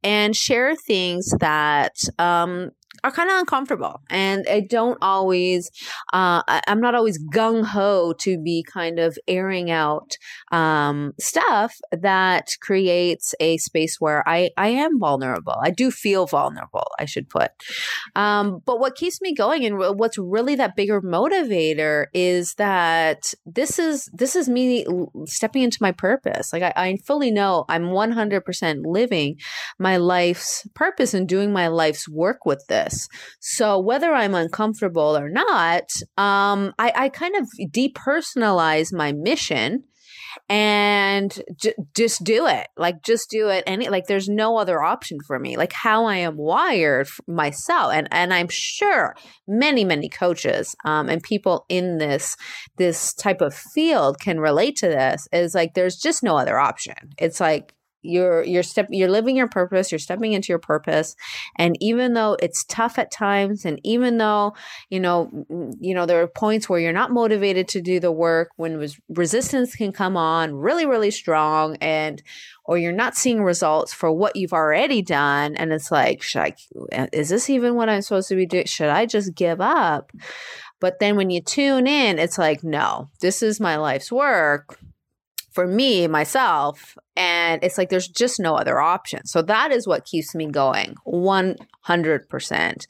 and 0.03 0.35
share 0.35 0.75
things 0.75 1.31
that 1.41 1.95
um, 2.19 2.71
are 3.05 3.11
kind 3.11 3.31
of 3.31 3.39
uncomfortable 3.39 4.01
and 4.11 4.47
i 4.51 4.61
don't 4.61 4.99
always 5.03 5.71
uh, 6.13 6.43
I, 6.47 6.63
am 6.67 6.81
not 6.81 6.95
always 6.95 7.23
gung-ho 7.33 8.15
to 8.21 8.39
be 8.39 8.65
kind 8.65 8.99
of 8.99 9.19
airing 9.29 9.71
out 9.71 10.17
um, 10.51 11.13
stuff 11.21 11.77
that 11.93 12.49
creates 12.61 13.35
a 13.41 13.59
space 13.59 13.97
where 14.01 14.29
I, 14.29 14.51
I 14.57 14.69
am 14.69 14.99
vulnerable. 14.99 15.57
I 15.63 15.71
do 15.71 15.91
feel 15.91 16.27
vulnerable 16.27 16.87
i 16.99 17.05
should 17.05 17.29
put. 17.29 17.51
Um, 18.15 18.61
but 18.65 18.81
what 18.81 18.97
keeps 18.97 19.21
me 19.21 19.35
going 19.35 19.65
and 19.65 19.79
what's 19.79 20.19
really 20.19 20.55
that 20.57 20.77
bigger 20.77 21.01
motivator 21.01 22.07
is 22.13 22.55
that 22.55 23.33
this 23.47 23.79
is 23.79 24.11
this 24.13 24.35
is 24.35 24.49
me 24.49 24.87
stepping 25.27 25.63
into 25.63 25.79
my 25.81 25.93
purpose. 25.93 26.53
Like 26.53 26.63
i, 26.63 26.73
I 26.77 26.97
fully 27.07 27.31
know 27.31 27.65
i'm 27.69 27.85
100% 27.85 28.83
living 28.85 29.37
my 29.79 29.97
life's 29.97 30.67
purpose 30.75 31.15
and 31.15 31.29
doing 31.29 31.53
my 31.53 31.69
life's 31.69 32.09
work 32.09 32.45
with 32.45 32.65
this 32.69 32.90
this. 32.91 33.09
So 33.41 33.79
whether 33.79 34.13
I'm 34.13 34.35
uncomfortable 34.35 35.17
or 35.17 35.29
not, 35.29 35.91
um, 36.17 36.73
I, 36.79 36.93
I 36.95 37.09
kind 37.09 37.37
of 37.37 37.49
depersonalize 37.73 38.93
my 38.93 39.13
mission 39.13 39.85
and 40.49 41.43
j- 41.57 41.75
just 41.95 42.23
do 42.23 42.47
it. 42.47 42.69
Like 42.77 43.03
just 43.03 43.31
do 43.31 43.49
it 43.49 43.65
any 43.67 43.89
like 43.89 44.07
there's 44.07 44.29
no 44.29 44.59
other 44.59 44.81
option 44.81 45.19
for 45.27 45.39
me. 45.39 45.57
Like 45.57 45.73
how 45.73 46.05
i 46.05 46.17
am 46.17 46.37
wired 46.37 47.09
myself 47.27 47.93
and 47.93 48.07
and 48.13 48.33
i'm 48.33 48.49
sure 48.49 49.17
many 49.49 49.85
many 49.85 50.09
coaches 50.09 50.75
um, 50.85 51.09
and 51.09 51.23
people 51.23 51.65
in 51.69 51.99
this 51.99 52.37
this 52.77 53.13
type 53.15 53.41
of 53.41 53.55
field 53.55 54.21
can 54.21 54.39
relate 54.39 54.77
to 54.77 54.89
this 54.89 55.27
is 55.33 55.55
like 55.55 55.75
there's 55.75 55.97
just 55.97 56.23
no 56.23 56.37
other 56.37 56.59
option. 56.59 56.95
It's 57.19 57.41
like 57.41 57.75
you're 58.03 58.43
you're 58.45 58.63
step 58.63 58.87
you're 58.91 59.11
living 59.11 59.37
your 59.37 59.49
purpose 59.49 59.93
you're 59.93 59.99
stepping 59.99 60.33
into 60.33 60.49
your 60.49 60.59
purpose. 60.59 61.17
And 61.57 61.77
even 61.81 62.15
though 62.15 62.37
it's 62.43 62.65
tough 62.65 62.99
at 62.99 63.11
times 63.11 63.65
and 63.65 63.81
even 63.85 64.19
though 64.19 64.55
you 64.89 65.01
know 65.01 65.31
mm, 65.33 65.47
mm, 65.47 65.75
you 65.81 65.95
know 65.95 66.07
there 66.07 66.23
are 66.23 66.29
points 66.29 66.69
where 66.69 66.81
you're 66.81 66.93
not 66.93 67.13
motivated 67.13 67.69
to 67.69 67.81
do 67.81 68.01
the 68.01 68.13
work 68.13 68.51
when 68.57 68.77
res- 68.79 69.01
resistance 69.09 69.75
can 69.75 69.93
come 69.93 70.17
on 70.17 70.55
really 70.55 70.87
really 70.87 71.11
strong 71.11 71.77
and 71.81 72.23
or 72.65 72.79
you're 72.79 72.93
not 72.93 73.17
seeing 73.17 73.43
results 73.43 73.93
for 73.93 74.13
what 74.13 74.37
you've 74.37 74.53
already 74.53 75.03
done 75.03 75.57
and 75.57 75.73
it's 75.73 75.91
like 75.91 76.23
should 76.23 76.41
i 76.41 76.55
uh, 76.93 77.07
is 77.13 77.29
this 77.29 77.51
even 77.51 77.75
what 77.75 77.89
i'm 77.89 78.03
supposed 78.03 78.29
to 78.29 78.37
be 78.37 78.47
doing? 78.47 78.65
Should 78.67 78.89
i 78.89 79.07
just 79.07 79.35
give 79.35 79.61
up? 79.61 80.13
But 80.81 80.99
then 80.99 81.17
when 81.17 81.31
you 81.31 81.41
tune 81.41 81.87
in 81.87 82.19
it's 82.19 82.39
like 82.39 82.63
no 82.63 83.09
this 83.21 83.43
is 83.43 83.61
my 83.61 83.77
life's 83.77 84.13
work. 84.13 84.79
For 85.51 85.67
me 85.67 86.07
myself 86.07 86.97
and 87.21 87.63
it's 87.63 87.77
like 87.77 87.91
there's 87.91 88.09
just 88.09 88.41
no 88.41 88.55
other 88.55 88.81
option. 88.81 89.27
So 89.27 89.43
that 89.43 89.73
is 89.73 89.87
what 89.87 90.07
keeps 90.07 90.35
me 90.35 90.47
going 90.47 90.95
100% 91.07 92.87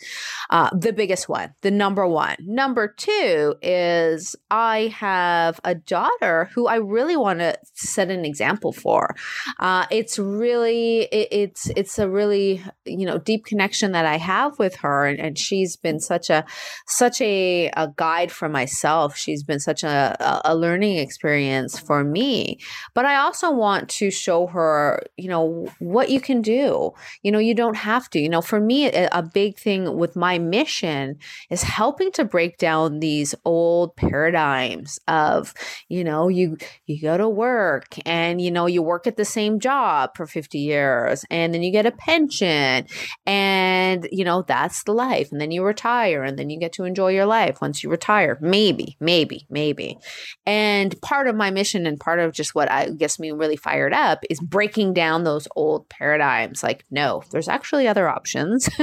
uh, 0.50 0.70
the 0.72 0.92
biggest 0.92 1.28
one 1.28 1.52
the 1.62 1.70
number 1.70 2.06
one. 2.06 2.36
Number 2.40 2.94
two 2.96 3.56
is 3.60 4.36
i 4.50 4.94
have 4.96 5.60
a 5.64 5.74
daughter 5.74 6.50
who 6.54 6.66
i 6.68 6.76
really 6.76 7.16
want 7.16 7.40
to 7.40 7.56
set 7.74 8.10
an 8.10 8.24
example 8.24 8.72
for. 8.72 9.14
Uh, 9.58 9.86
it's 9.90 10.18
really 10.18 11.02
it, 11.12 11.28
it's 11.32 11.70
it's 11.76 11.98
a 11.98 12.08
really 12.08 12.62
you 12.84 13.06
know 13.06 13.18
deep 13.18 13.44
connection 13.44 13.92
that 13.92 14.06
i 14.06 14.16
have 14.16 14.58
with 14.58 14.76
her 14.76 15.06
and, 15.06 15.18
and 15.18 15.38
she's 15.38 15.76
been 15.76 15.98
such 15.98 16.30
a 16.30 16.44
such 16.86 17.20
a, 17.20 17.70
a 17.76 17.88
guide 17.96 18.30
for 18.30 18.48
myself. 18.48 19.16
She's 19.16 19.42
been 19.42 19.60
such 19.60 19.82
a, 19.82 20.40
a 20.44 20.54
learning 20.54 20.98
experience 20.98 21.78
for 21.78 22.04
me. 22.04 22.58
But 22.94 23.06
i 23.06 23.16
also 23.16 23.50
want 23.50 23.88
to 23.88 24.10
show 24.20 24.46
her, 24.48 25.02
you 25.16 25.28
know, 25.28 25.66
what 25.78 26.10
you 26.10 26.20
can 26.20 26.42
do. 26.42 26.92
You 27.22 27.32
know, 27.32 27.38
you 27.38 27.54
don't 27.54 27.76
have 27.76 28.10
to. 28.10 28.20
You 28.20 28.28
know, 28.28 28.42
for 28.42 28.60
me, 28.60 28.86
a, 28.86 29.22
big 29.32 29.58
thing 29.58 29.96
with 29.96 30.16
my 30.16 30.38
mission 30.38 31.16
is 31.50 31.62
helping 31.62 32.10
to 32.12 32.24
break 32.24 32.58
down 32.58 32.98
these 32.98 33.34
old 33.44 33.94
paradigms 33.94 34.98
of, 35.06 35.54
you 35.88 36.02
know, 36.02 36.28
you 36.28 36.56
you 36.86 37.00
go 37.00 37.16
to 37.16 37.28
work 37.28 37.96
and 38.04 38.40
you 38.40 38.50
know 38.50 38.66
you 38.66 38.82
work 38.82 39.06
at 39.06 39.16
the 39.16 39.24
same 39.24 39.60
job 39.60 40.10
for 40.16 40.26
50 40.26 40.58
years 40.58 41.24
and 41.30 41.54
then 41.54 41.62
you 41.62 41.70
get 41.70 41.86
a 41.86 41.92
pension 41.92 42.86
and 43.26 44.08
you 44.10 44.24
know 44.24 44.42
that's 44.42 44.82
the 44.84 44.92
life 44.92 45.30
and 45.32 45.40
then 45.40 45.50
you 45.50 45.62
retire 45.62 46.22
and 46.22 46.38
then 46.38 46.50
you 46.50 46.58
get 46.58 46.72
to 46.72 46.84
enjoy 46.84 47.08
your 47.08 47.26
life 47.26 47.60
once 47.60 47.82
you 47.82 47.90
retire 47.90 48.38
maybe 48.40 48.96
maybe 49.00 49.46
maybe 49.48 49.98
and 50.46 51.00
part 51.00 51.28
of 51.28 51.36
my 51.36 51.50
mission 51.50 51.86
and 51.86 52.00
part 52.00 52.18
of 52.18 52.32
just 52.32 52.54
what 52.54 52.70
I 52.70 52.90
gets 52.90 53.18
me 53.18 53.30
really 53.30 53.56
fired 53.56 53.92
up 54.08 54.24
is 54.30 54.40
breaking 54.40 54.94
down 54.94 55.24
those 55.24 55.46
old 55.56 55.88
paradigms. 55.88 56.62
Like 56.62 56.84
no 56.90 57.22
there's 57.30 57.48
actually 57.48 57.86
other 57.86 58.08
options. 58.08 58.68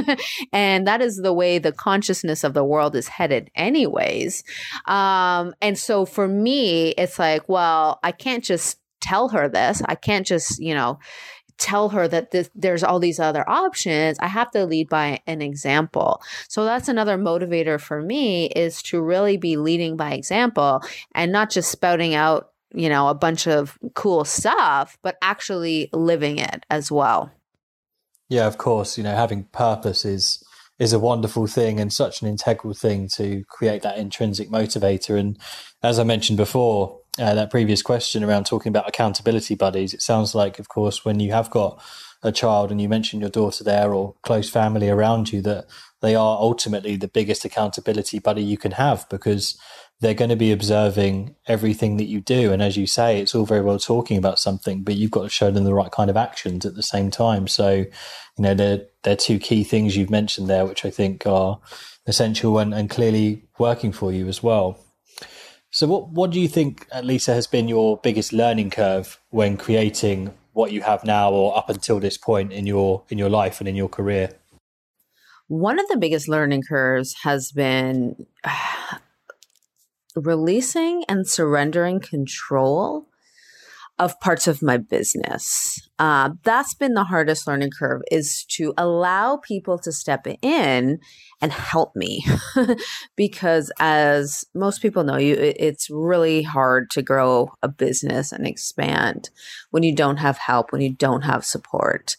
And 0.53 0.87
that 0.87 1.01
is 1.01 1.17
the 1.17 1.33
way 1.33 1.59
the 1.59 1.71
consciousness 1.71 2.43
of 2.43 2.53
the 2.53 2.63
world 2.63 2.95
is 2.95 3.07
headed 3.07 3.51
anyways. 3.55 4.43
Um, 4.85 5.53
and 5.61 5.77
so 5.77 6.05
for 6.05 6.27
me 6.27 6.89
it's 6.89 7.19
like 7.19 7.47
well 7.47 7.99
i 8.03 8.11
can't 8.11 8.43
just 8.43 8.79
tell 8.99 9.29
her 9.29 9.47
this. 9.47 9.81
I 9.85 9.95
can't 9.95 10.25
just 10.25 10.59
you 10.59 10.73
know 10.73 10.99
tell 11.57 11.89
her 11.89 12.07
that 12.07 12.29
this, 12.31 12.49
there's 12.53 12.83
all 12.83 12.99
these 12.99 13.19
other 13.19 13.47
options. 13.49 14.19
I 14.19 14.27
have 14.27 14.51
to 14.51 14.65
lead 14.65 14.89
by 14.89 15.21
an 15.25 15.41
example. 15.41 16.21
So 16.49 16.63
that's 16.65 16.87
another 16.87 17.17
motivator 17.17 17.81
for 17.81 18.01
me 18.01 18.47
is 18.47 18.83
to 18.83 19.01
really 19.01 19.37
be 19.37 19.57
leading 19.57 19.97
by 19.97 20.11
example 20.11 20.83
and 21.15 21.31
not 21.31 21.49
just 21.49 21.71
spouting 21.71 22.13
out 22.13 22.51
you 22.77 22.89
know, 22.89 23.07
a 23.07 23.15
bunch 23.15 23.47
of 23.47 23.77
cool 23.95 24.23
stuff, 24.23 24.97
but 25.01 25.17
actually 25.21 25.89
living 25.93 26.37
it 26.37 26.65
as 26.69 26.91
well. 26.91 27.31
Yeah, 28.29 28.45
of 28.45 28.57
course. 28.57 28.97
You 28.97 29.03
know, 29.03 29.15
having 29.15 29.45
purpose 29.45 30.05
is 30.05 30.43
is 30.79 30.93
a 30.93 30.99
wonderful 30.99 31.47
thing 31.47 31.79
and 31.79 31.91
such 31.91 32.21
an 32.21 32.27
integral 32.27 32.73
thing 32.73 33.07
to 33.07 33.43
create 33.49 33.81
that 33.81 33.97
intrinsic 33.97 34.47
motivator. 34.49 35.17
And 35.17 35.39
as 35.81 35.97
I 35.97 36.03
mentioned 36.03 36.37
before, 36.37 36.99
uh, 37.17 37.33
that 37.33 37.49
previous 37.49 37.81
question 37.81 38.23
around 38.23 38.45
talking 38.45 38.69
about 38.69 38.87
accountability 38.87 39.55
buddies, 39.55 39.95
it 39.95 40.03
sounds 40.03 40.35
like, 40.35 40.59
of 40.59 40.69
course, 40.69 41.03
when 41.03 41.19
you 41.19 41.31
have 41.31 41.49
got 41.49 41.81
a 42.21 42.31
child 42.31 42.69
and 42.71 42.79
you 42.79 42.87
mentioned 42.87 43.21
your 43.21 43.31
daughter 43.31 43.63
there 43.63 43.91
or 43.91 44.15
close 44.21 44.51
family 44.51 44.87
around 44.87 45.31
you, 45.31 45.41
that 45.41 45.65
they 46.01 46.13
are 46.13 46.37
ultimately 46.37 46.95
the 46.95 47.07
biggest 47.07 47.43
accountability 47.43 48.19
buddy 48.19 48.43
you 48.43 48.57
can 48.57 48.73
have 48.73 49.07
because 49.09 49.57
they're 49.99 50.13
going 50.13 50.29
to 50.29 50.35
be 50.35 50.51
observing 50.51 51.35
everything 51.47 51.97
that 51.97 52.05
you 52.05 52.21
do. 52.21 52.51
And 52.51 52.61
as 52.61 52.77
you 52.77 52.85
say, 52.85 53.19
it's 53.19 53.33
all 53.33 53.45
very 53.45 53.61
well 53.61 53.79
talking 53.79 54.17
about 54.17 54.39
something, 54.39 54.83
but 54.83 54.95
you've 54.95 55.11
got 55.11 55.23
to 55.23 55.29
show 55.29 55.49
them 55.49 55.63
the 55.63 55.73
right 55.73 55.91
kind 55.91 56.09
of 56.09 56.17
actions 56.17 56.65
at 56.65 56.75
the 56.75 56.83
same 56.83 57.09
time. 57.09 57.47
So, 57.47 57.71
you 57.71 57.87
know, 58.37 58.53
they're, 58.53 58.85
they're 59.03 59.15
two 59.15 59.39
key 59.39 59.63
things 59.63 59.97
you've 59.97 60.11
mentioned 60.11 60.49
there, 60.49 60.65
which 60.65 60.85
I 60.85 60.91
think 60.91 61.25
are 61.25 61.59
essential 62.05 62.59
and, 62.59 62.73
and 62.73 62.89
clearly 62.89 63.43
working 63.57 63.91
for 63.91 64.13
you 64.13 64.27
as 64.27 64.43
well. 64.43 64.79
So 65.71 65.87
what, 65.87 66.09
what 66.09 66.29
do 66.31 66.39
you 66.39 66.47
think, 66.47 66.87
Lisa, 67.01 67.33
has 67.33 67.47
been 67.47 67.67
your 67.67 67.97
biggest 67.97 68.31
learning 68.31 68.69
curve 68.69 69.19
when 69.31 69.57
creating 69.57 70.33
what 70.53 70.71
you 70.71 70.81
have 70.81 71.03
now 71.03 71.31
or 71.31 71.57
up 71.57 71.69
until 71.69 71.99
this 71.99 72.17
point 72.17 72.53
in 72.53 72.67
your, 72.67 73.03
in 73.09 73.17
your 73.17 73.29
life 73.29 73.59
and 73.59 73.67
in 73.67 73.75
your 73.75 73.89
career? 73.89 74.29
One 75.47 75.79
of 75.79 75.87
the 75.87 75.97
biggest 75.97 76.27
learning 76.27 76.63
curves 76.67 77.15
has 77.23 77.51
been 77.51 78.27
releasing 80.17 81.03
and 81.07 81.27
surrendering 81.27 81.99
control 81.99 83.07
of 83.99 84.19
parts 84.19 84.47
of 84.47 84.61
my 84.61 84.77
business. 84.77 85.89
Uh, 85.99 86.31
that's 86.43 86.73
been 86.75 86.93
the 86.93 87.03
hardest 87.03 87.47
learning 87.47 87.71
curve 87.77 88.01
is 88.11 88.45
to 88.45 88.73
allow 88.77 89.37
people 89.37 89.79
to 89.79 89.91
step 89.91 90.27
in 90.41 90.99
and 91.41 91.51
help 91.51 91.95
me. 91.95 92.25
Because 93.15 93.71
as 93.79 94.45
most 94.53 94.81
people 94.81 95.03
know 95.03 95.17
you 95.17 95.33
it, 95.33 95.57
it's 95.59 95.89
really 95.89 96.43
hard 96.43 96.89
to 96.91 97.01
grow 97.01 97.49
a 97.63 97.67
business 97.67 98.31
and 98.31 98.45
expand 98.45 99.29
when 99.71 99.83
you 99.83 99.95
don't 99.95 100.17
have 100.17 100.37
help 100.37 100.71
when 100.71 100.81
you 100.81 100.93
don't 100.93 101.23
have 101.23 101.43
support. 101.43 102.15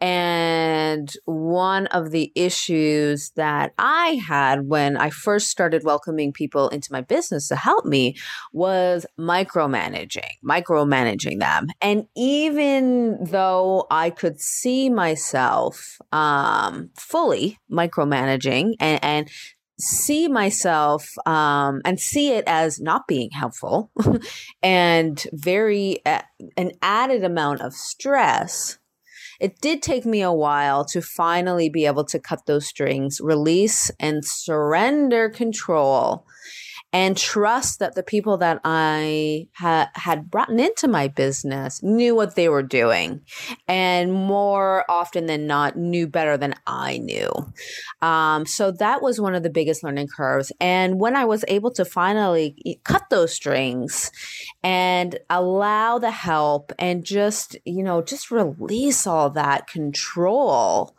And 0.00 1.12
one 1.24 1.86
of 1.88 2.10
the 2.10 2.32
issues 2.34 3.30
that 3.36 3.72
i 3.78 4.20
had 4.26 4.68
when 4.68 4.96
i 4.96 5.10
first 5.10 5.48
started 5.48 5.82
welcoming 5.84 6.32
people 6.32 6.68
into 6.68 6.92
my 6.92 7.00
business 7.00 7.48
to 7.48 7.56
help 7.56 7.84
me 7.84 8.14
was 8.52 9.06
micromanaging 9.18 10.36
micromanaging 10.44 11.38
them. 11.40 11.68
And 11.80 12.06
even 12.16 13.15
though 13.20 13.86
I 13.90 14.10
could 14.10 14.40
see 14.40 14.88
myself 14.88 15.98
um, 16.12 16.90
fully 16.96 17.58
micromanaging 17.70 18.74
and, 18.80 19.04
and 19.04 19.30
see 19.78 20.28
myself 20.28 21.06
um, 21.26 21.82
and 21.84 22.00
see 22.00 22.32
it 22.32 22.44
as 22.46 22.80
not 22.80 23.06
being 23.06 23.30
helpful 23.30 23.90
and 24.62 25.26
very 25.32 26.04
uh, 26.06 26.22
an 26.56 26.72
added 26.82 27.24
amount 27.24 27.60
of 27.60 27.74
stress. 27.74 28.78
It 29.38 29.60
did 29.60 29.82
take 29.82 30.06
me 30.06 30.22
a 30.22 30.32
while 30.32 30.84
to 30.86 31.02
finally 31.02 31.68
be 31.68 31.84
able 31.84 32.04
to 32.06 32.18
cut 32.18 32.46
those 32.46 32.66
strings 32.66 33.20
release 33.20 33.90
and 34.00 34.24
surrender 34.24 35.28
control 35.28 36.26
and 36.92 37.16
trust 37.16 37.78
that 37.80 37.94
the 37.94 38.02
people 38.02 38.38
that 38.38 38.60
I 38.64 39.48
ha- 39.54 39.90
had 39.94 40.30
brought 40.30 40.50
into 40.50 40.88
my 40.88 41.08
business 41.08 41.82
knew 41.82 42.14
what 42.14 42.36
they 42.36 42.48
were 42.48 42.62
doing 42.62 43.22
and 43.68 44.12
more 44.12 44.84
often 44.88 45.26
than 45.26 45.46
not 45.46 45.76
knew 45.76 46.06
better 46.06 46.36
than 46.36 46.54
I 46.66 46.98
knew. 46.98 47.30
Um, 48.02 48.46
so 48.46 48.70
that 48.72 49.02
was 49.02 49.20
one 49.20 49.34
of 49.34 49.42
the 49.42 49.50
biggest 49.50 49.82
learning 49.82 50.08
curves. 50.08 50.52
And 50.60 51.00
when 51.00 51.16
I 51.16 51.24
was 51.24 51.44
able 51.48 51.70
to 51.72 51.84
finally 51.84 52.78
cut 52.84 53.04
those 53.10 53.32
strings 53.32 54.10
and 54.62 55.18
allow 55.28 55.98
the 55.98 56.10
help 56.10 56.72
and 56.78 57.04
just, 57.04 57.56
you 57.64 57.82
know, 57.82 58.00
just 58.00 58.30
release 58.30 59.06
all 59.06 59.30
that 59.30 59.66
control, 59.66 60.96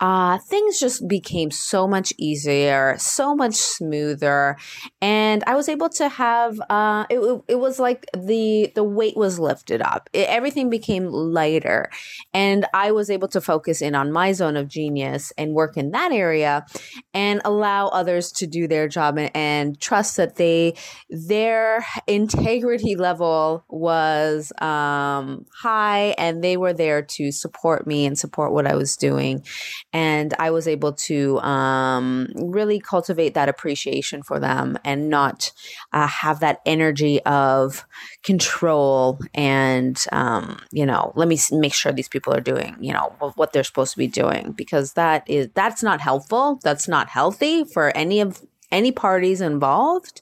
uh, 0.00 0.38
things 0.38 0.78
just 0.78 1.06
became 1.08 1.50
so 1.50 1.86
much 1.86 2.12
easier, 2.18 2.96
so 2.98 3.34
much 3.34 3.54
smoother. 3.54 4.56
And 5.00 5.33
and 5.34 5.42
I 5.48 5.56
was 5.56 5.68
able 5.68 5.88
to 5.88 6.08
have 6.08 6.60
uh, 6.70 7.06
it, 7.10 7.42
it 7.48 7.56
was 7.56 7.80
like 7.80 8.06
the 8.16 8.70
the 8.76 8.84
weight 8.84 9.16
was 9.16 9.40
lifted 9.40 9.82
up. 9.82 10.08
It, 10.12 10.28
everything 10.28 10.70
became 10.70 11.06
lighter, 11.06 11.90
and 12.32 12.66
I 12.72 12.92
was 12.92 13.10
able 13.10 13.26
to 13.28 13.40
focus 13.40 13.82
in 13.82 13.96
on 13.96 14.12
my 14.12 14.30
zone 14.30 14.56
of 14.56 14.68
genius 14.68 15.32
and 15.36 15.52
work 15.52 15.76
in 15.76 15.90
that 15.90 16.12
area, 16.12 16.64
and 17.12 17.40
allow 17.44 17.88
others 17.88 18.30
to 18.32 18.46
do 18.46 18.68
their 18.68 18.86
job 18.86 19.18
and, 19.18 19.32
and 19.34 19.80
trust 19.80 20.16
that 20.18 20.36
they 20.36 20.74
their 21.10 21.84
integrity 22.06 22.94
level 22.94 23.64
was 23.68 24.52
um, 24.62 25.46
high, 25.52 26.14
and 26.16 26.44
they 26.44 26.56
were 26.56 26.72
there 26.72 27.02
to 27.02 27.32
support 27.32 27.88
me 27.88 28.06
and 28.06 28.16
support 28.16 28.52
what 28.52 28.68
I 28.68 28.76
was 28.76 28.96
doing, 28.96 29.44
and 29.92 30.32
I 30.38 30.52
was 30.52 30.68
able 30.68 30.92
to 30.92 31.40
um, 31.40 32.28
really 32.36 32.78
cultivate 32.78 33.34
that 33.34 33.48
appreciation 33.48 34.22
for 34.22 34.38
them 34.38 34.78
and 34.84 35.08
not 35.14 35.52
uh, 35.92 36.06
have 36.06 36.40
that 36.40 36.60
energy 36.66 37.16
of 37.24 37.86
control 38.22 39.18
and 39.34 40.04
um, 40.12 40.58
you 40.70 40.86
know 40.86 41.12
let 41.14 41.28
me 41.28 41.38
make 41.52 41.74
sure 41.74 41.92
these 41.92 42.14
people 42.14 42.32
are 42.34 42.40
doing 42.52 42.76
you 42.80 42.92
know 42.92 43.06
what 43.36 43.52
they're 43.52 43.70
supposed 43.70 43.92
to 43.92 43.98
be 43.98 44.06
doing 44.22 44.52
because 44.52 44.94
that 44.94 45.28
is 45.28 45.48
that's 45.54 45.82
not 45.82 46.00
helpful 46.00 46.58
that's 46.62 46.88
not 46.88 47.08
healthy 47.08 47.64
for 47.64 47.84
any 47.96 48.20
of 48.20 48.42
any 48.74 48.90
parties 48.90 49.40
involved. 49.40 50.20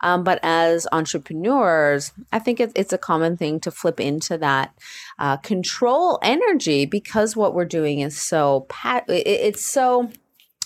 Um, 0.00 0.24
but 0.24 0.40
as 0.42 0.88
entrepreneurs, 0.92 2.12
I 2.32 2.40
think 2.40 2.58
it, 2.58 2.72
it's 2.74 2.92
a 2.92 2.98
common 2.98 3.36
thing 3.36 3.60
to 3.60 3.70
flip 3.70 4.00
into 4.00 4.36
that 4.38 4.74
uh, 5.18 5.36
control 5.38 6.18
energy 6.20 6.84
because 6.84 7.36
what 7.36 7.54
we're 7.54 7.64
doing 7.64 8.00
is 8.00 8.20
so 8.20 8.66
pat. 8.68 9.04
It, 9.08 9.26
it's 9.26 9.64
so 9.64 10.10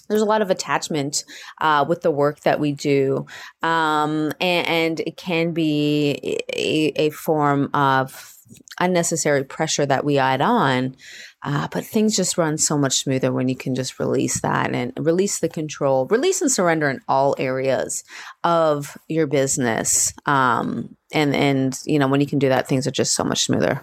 there's 0.09 0.23
a 0.23 0.27
lot 0.27 0.43
of 0.43 0.51
attachment 0.51 1.25
uh, 1.61 1.85
with 1.89 2.03
the 2.03 2.11
work 2.11 2.41
that 2.41 2.61
we 2.61 2.73
do, 2.73 3.27
um, 3.63 4.33
and, 4.41 4.67
and, 4.67 5.01
it 5.01 5.17
can 5.17 5.53
be 5.53 6.41
a, 6.53 6.93
a, 6.97 7.11
form 7.11 7.71
of 7.75 8.35
unnecessary 8.79 9.45
pressure 9.45 9.87
that 9.87 10.05
we 10.05 10.19
add 10.19 10.41
on. 10.41 10.97
Uh, 11.43 11.69
but 11.71 11.85
things 11.85 12.17
just 12.17 12.37
run 12.39 12.59
so 12.59 12.77
much 12.77 12.97
smoother 12.97 13.33
when 13.33 13.49
you 13.49 13.57
can 13.57 13.75
just 13.75 14.01
release 14.01 14.41
that 14.41 14.75
and 14.75 14.93
release 14.99 15.39
the 15.39 15.49
control, 15.49 16.07
release 16.07 16.43
and 16.43 16.51
surrender 16.51 16.91
in 16.91 17.01
all 17.07 17.37
areas 17.39 18.03
of 18.43 18.97
your 19.09 19.27
business. 19.27 20.13
Um, 20.27 20.97
and 21.13 21.37
and 21.37 21.79
you 21.85 21.99
know 21.99 22.09
when 22.09 22.21
you 22.21 22.27
can 22.27 22.39
do 22.39 22.49
that, 22.49 22.67
things 22.67 22.87
are 22.87 22.93
just 22.93 23.15
so 23.15 23.23
much 23.23 23.45
smoother. 23.45 23.81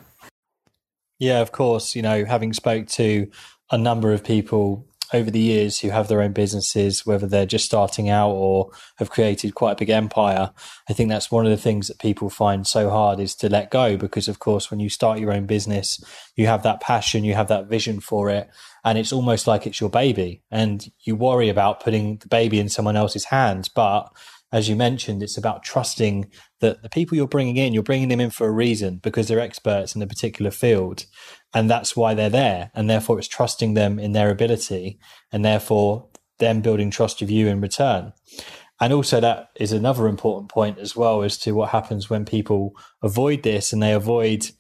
Yeah, 1.20 1.40
of 1.40 1.54
course. 1.54 1.96
You 1.96 2.02
know, 2.02 2.26
having 2.26 2.52
spoke 2.52 2.88
to 2.88 3.30
a 3.72 3.78
number 3.78 4.12
of 4.12 4.24
people 4.24 4.86
over 5.14 5.30
the 5.30 5.40
years 5.40 5.80
who 5.80 5.90
have 5.90 6.08
their 6.08 6.22
own 6.22 6.34
businesses, 6.34 7.06
whether 7.06 7.28
they're 7.28 7.46
just 7.46 7.66
starting 7.66 8.10
out 8.10 8.32
or 8.32 8.72
have 8.98 9.10
created 9.10 9.56
quite 9.56 9.74
a 9.74 9.76
big 9.76 9.90
empire. 9.90 10.52
I 10.90 10.94
think 10.94 11.10
that's 11.10 11.32
one 11.32 11.46
of 11.46 11.52
the 11.52 11.58
things 11.58 11.88
that 11.88 12.00
people 12.00 12.30
find 12.30 12.66
so 12.66 12.90
hard 12.90 13.20
is 13.20 13.36
to 13.36 13.50
let 13.50 13.72
go 13.72 13.96
because, 13.96 14.28
of 14.28 14.40
course, 14.40 14.72
when 14.72 14.80
you 14.80 14.90
start 14.90 15.20
your 15.20 15.32
own 15.32 15.46
business, 15.46 16.04
you 16.36 16.48
have 16.48 16.64
that 16.64 16.82
passion, 16.82 17.24
you 17.24 17.36
have 17.36 17.48
that 17.50 17.68
vision 17.68 18.00
for 18.00 18.30
it, 18.30 18.50
and 18.84 18.98
it's 18.98 19.14
almost 19.14 19.48
like 19.48 19.68
it's 19.68 19.80
your 19.80 19.90
baby. 19.90 20.42
And 20.52 20.92
you 21.04 21.16
worry 21.16 21.50
about 21.50 21.84
putting 21.84 22.18
the 22.18 22.28
baby 22.28 22.60
in 22.60 22.70
someone 22.70 22.96
else's 22.96 23.26
hands. 23.26 23.70
But 23.70 24.10
as 24.54 24.70
you 24.70 24.76
mentioned, 24.76 25.24
it's 25.24 25.36
about 25.36 25.64
trusting 25.64 26.30
that 26.62 26.84
the 26.84 26.90
people 26.90 27.18
you're 27.18 27.28
bringing 27.28 27.58
in, 27.58 27.74
you're 27.74 27.82
bringing 27.82 28.10
them 28.10 28.22
in 28.22 28.30
for 28.30 28.48
a 28.48 28.52
reason 28.52 28.98
because 28.98 29.28
they're 29.28 29.40
experts 29.40 29.96
in 29.96 30.02
a 30.04 30.08
particular 30.08 30.52
field 30.52 31.08
and 31.56 31.70
that's 31.70 31.98
why 31.98 32.14
they're 32.14 32.30
there 32.30 32.70
and 32.76 32.88
therefore 32.88 33.18
it's 33.18 33.28
trusting 33.28 33.74
them 33.74 33.98
in 33.98 34.12
their 34.12 34.30
ability 34.30 35.00
and 35.32 35.44
therefore 35.44 36.08
them 36.38 36.62
building 36.62 36.92
trust 36.92 37.24
of 37.24 37.32
you 37.32 37.48
in 37.48 37.62
return. 37.62 38.14
And 38.80 38.94
also 38.94 39.20
that 39.20 39.50
is 39.56 39.72
another 39.72 40.08
important 40.08 40.52
point 40.52 40.78
as 40.78 40.96
well 40.96 41.24
as 41.24 41.36
to 41.40 41.54
what 41.54 41.70
happens 41.70 42.12
when 42.12 42.24
people 42.24 42.74
avoid 43.02 43.42
this 43.42 43.74
and 43.74 43.82
they 43.82 43.94
avoid 43.94 44.52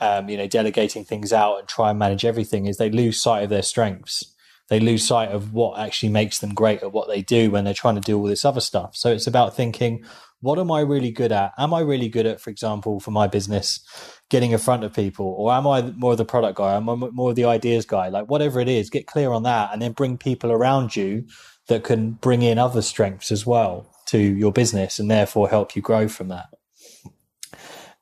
um, 0.00 0.28
you 0.28 0.36
know 0.36 0.46
delegating 0.46 1.04
things 1.04 1.32
out 1.32 1.58
and 1.58 1.68
try 1.68 1.90
and 1.90 1.98
manage 1.98 2.24
everything 2.24 2.66
is 2.66 2.76
they 2.76 2.90
lose 2.90 3.20
sight 3.20 3.44
of 3.44 3.50
their 3.50 3.62
strengths 3.62 4.31
they 4.72 4.80
lose 4.80 5.06
sight 5.06 5.28
of 5.28 5.52
what 5.52 5.78
actually 5.78 6.08
makes 6.08 6.38
them 6.38 6.54
great 6.54 6.82
at 6.82 6.92
what 6.92 7.06
they 7.06 7.22
do 7.22 7.50
when 7.50 7.64
they're 7.64 7.74
trying 7.74 7.94
to 7.94 8.00
do 8.00 8.18
all 8.18 8.24
this 8.24 8.44
other 8.44 8.60
stuff 8.60 8.96
so 8.96 9.12
it's 9.12 9.26
about 9.26 9.54
thinking 9.54 10.04
what 10.42 10.58
am 10.58 10.72
I 10.72 10.80
really 10.80 11.12
good 11.12 11.30
at? 11.30 11.52
Am 11.56 11.72
I 11.72 11.80
really 11.80 12.08
good 12.08 12.26
at, 12.26 12.40
for 12.40 12.50
example, 12.50 12.98
for 12.98 13.12
my 13.12 13.28
business, 13.28 13.80
getting 14.28 14.50
in 14.50 14.58
front 14.58 14.82
of 14.82 14.92
people, 14.92 15.26
or 15.38 15.52
am 15.52 15.68
I 15.68 15.82
more 15.82 16.12
of 16.12 16.18
the 16.18 16.24
product 16.24 16.58
guy? 16.58 16.74
Am 16.74 16.88
I 16.88 16.96
more 16.96 17.30
of 17.30 17.36
the 17.36 17.44
ideas 17.44 17.86
guy? 17.86 18.08
Like 18.08 18.28
whatever 18.28 18.58
it 18.58 18.68
is, 18.68 18.90
get 18.90 19.06
clear 19.06 19.30
on 19.30 19.44
that, 19.44 19.70
and 19.72 19.80
then 19.80 19.92
bring 19.92 20.18
people 20.18 20.50
around 20.50 20.96
you 20.96 21.26
that 21.68 21.84
can 21.84 22.12
bring 22.12 22.42
in 22.42 22.58
other 22.58 22.82
strengths 22.82 23.30
as 23.30 23.46
well 23.46 23.88
to 24.06 24.18
your 24.18 24.52
business, 24.52 24.98
and 24.98 25.08
therefore 25.08 25.48
help 25.48 25.76
you 25.76 25.80
grow 25.80 26.08
from 26.08 26.26
that. 26.28 26.48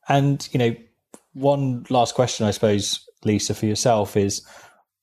And 0.09 0.49
you 0.53 0.59
know, 0.59 0.75
one 1.35 1.85
last 1.91 2.15
question, 2.15 2.47
I 2.47 2.53
suppose, 2.53 3.07
Lisa, 3.23 3.55
for 3.55 3.67
yourself 3.67 4.17
is: 4.17 4.47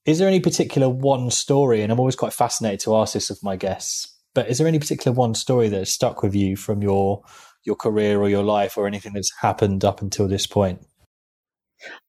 Is 0.08 0.18
there 0.18 0.28
any 0.28 0.40
particular 0.40 0.90
one 0.90 1.30
story? 1.30 1.84
And 1.84 1.92
I'm 1.92 2.00
always 2.00 2.16
quite 2.16 2.34
fascinated 2.34 2.80
to 2.82 2.96
ask 2.96 3.14
this 3.14 3.30
of 3.30 3.44
my 3.44 3.56
guests 3.56 4.18
but 4.38 4.50
is 4.50 4.60
there 4.60 4.68
any 4.68 4.78
particular 4.78 5.16
one 5.16 5.34
story 5.34 5.68
that 5.68 5.80
has 5.80 5.90
stuck 5.90 6.22
with 6.22 6.36
you 6.36 6.56
from 6.56 6.84
your 6.84 7.24
your 7.64 7.76
career 7.76 8.22
or 8.22 8.30
your 8.30 8.44
life 8.44 8.78
or 8.78 8.86
anything 8.86 9.14
that's 9.14 9.34
happened 9.42 9.84
up 9.84 10.00
until 10.00 10.28
this 10.28 10.46
point? 10.46 10.80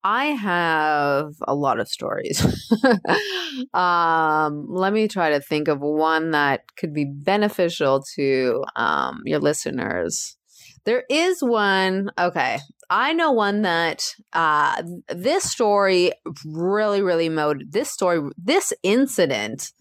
I 0.05 0.27
have 0.27 1.33
a 1.47 1.55
lot 1.55 1.81
of 1.81 1.89
stories. 1.89 2.45
um, 3.73 4.67
let 4.69 4.93
me 4.93 5.09
try 5.09 5.31
to 5.31 5.41
think 5.41 5.69
of 5.69 5.81
one 5.81 6.33
that 6.33 6.65
could 6.77 6.93
be 6.93 7.07
beneficial 7.07 8.05
to 8.17 8.63
um, 8.77 9.23
your 9.25 9.41
listeners. 9.41 10.37
There 10.85 11.05
is 11.09 11.43
one. 11.43 12.11
Okay, 12.19 12.59
I 12.91 13.13
know 13.13 13.33
one 13.33 13.63
that 13.63 14.15
uh, 14.33 14.83
this 15.09 15.45
story 15.45 16.13
really, 16.45 17.03
really 17.03 17.29
mode. 17.29 17.65
This 17.71 17.91
story, 17.91 18.31
this 18.37 18.73
incident, 18.83 19.73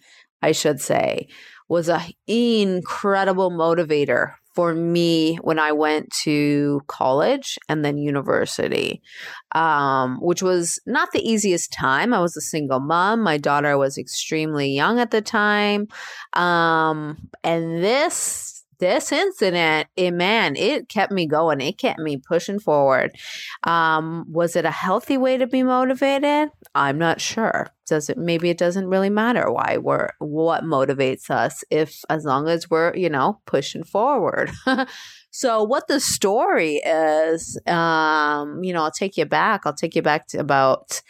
I 0.41 0.51
should 0.51 0.81
say, 0.81 1.27
was 1.69 1.89
an 1.89 2.01
incredible 2.27 3.51
motivator 3.51 4.33
for 4.57 4.73
me 4.73 5.35
when 5.35 5.59
I 5.59 5.71
went 5.71 6.11
to 6.23 6.81
college 6.87 7.59
and 7.69 7.85
then 7.85 7.99
university, 7.99 9.03
um, 9.53 10.17
which 10.19 10.41
was 10.41 10.79
not 10.87 11.11
the 11.11 11.21
easiest 11.21 11.71
time. 11.71 12.11
I 12.11 12.19
was 12.19 12.35
a 12.35 12.41
single 12.41 12.79
mom. 12.79 13.21
My 13.21 13.37
daughter 13.37 13.77
was 13.77 13.99
extremely 13.99 14.69
young 14.69 14.99
at 14.99 15.11
the 15.11 15.21
time. 15.21 15.87
Um, 16.33 17.29
and 17.43 17.83
this 17.83 18.56
this 18.79 19.11
incident, 19.11 19.87
it, 19.95 20.11
man, 20.11 20.55
it 20.55 20.89
kept 20.89 21.11
me 21.11 21.25
going. 21.25 21.61
It 21.61 21.77
kept 21.77 21.99
me 21.99 22.17
pushing 22.17 22.59
forward. 22.59 23.11
Um, 23.63 24.25
was 24.29 24.55
it 24.55 24.65
a 24.65 24.71
healthy 24.71 25.17
way 25.17 25.37
to 25.37 25.47
be 25.47 25.63
motivated? 25.63 26.49
I'm 26.75 26.97
not 26.97 27.21
sure. 27.21 27.69
Does 27.85 28.09
it? 28.09 28.17
Maybe 28.17 28.49
it 28.49 28.57
doesn't 28.57 28.87
really 28.87 29.09
matter 29.09 29.49
why 29.51 29.77
we're 29.77 30.09
what 30.19 30.63
motivates 30.63 31.29
us 31.29 31.63
if 31.71 32.01
as 32.09 32.25
long 32.25 32.49
as 32.49 32.69
we're 32.69 32.93
you 32.95 33.09
know 33.09 33.39
pushing 33.45 33.83
forward. 33.83 34.51
so 35.31 35.63
what 35.63 35.87
the 35.87 36.01
story 36.01 36.81
is, 36.85 37.59
um, 37.65 38.61
you 38.61 38.73
know, 38.73 38.83
I'll 38.83 38.91
take 38.91 39.15
you 39.15 39.25
back. 39.25 39.61
I'll 39.65 39.73
take 39.73 39.95
you 39.95 40.01
back 40.01 40.27
to 40.27 40.37
about 40.37 41.01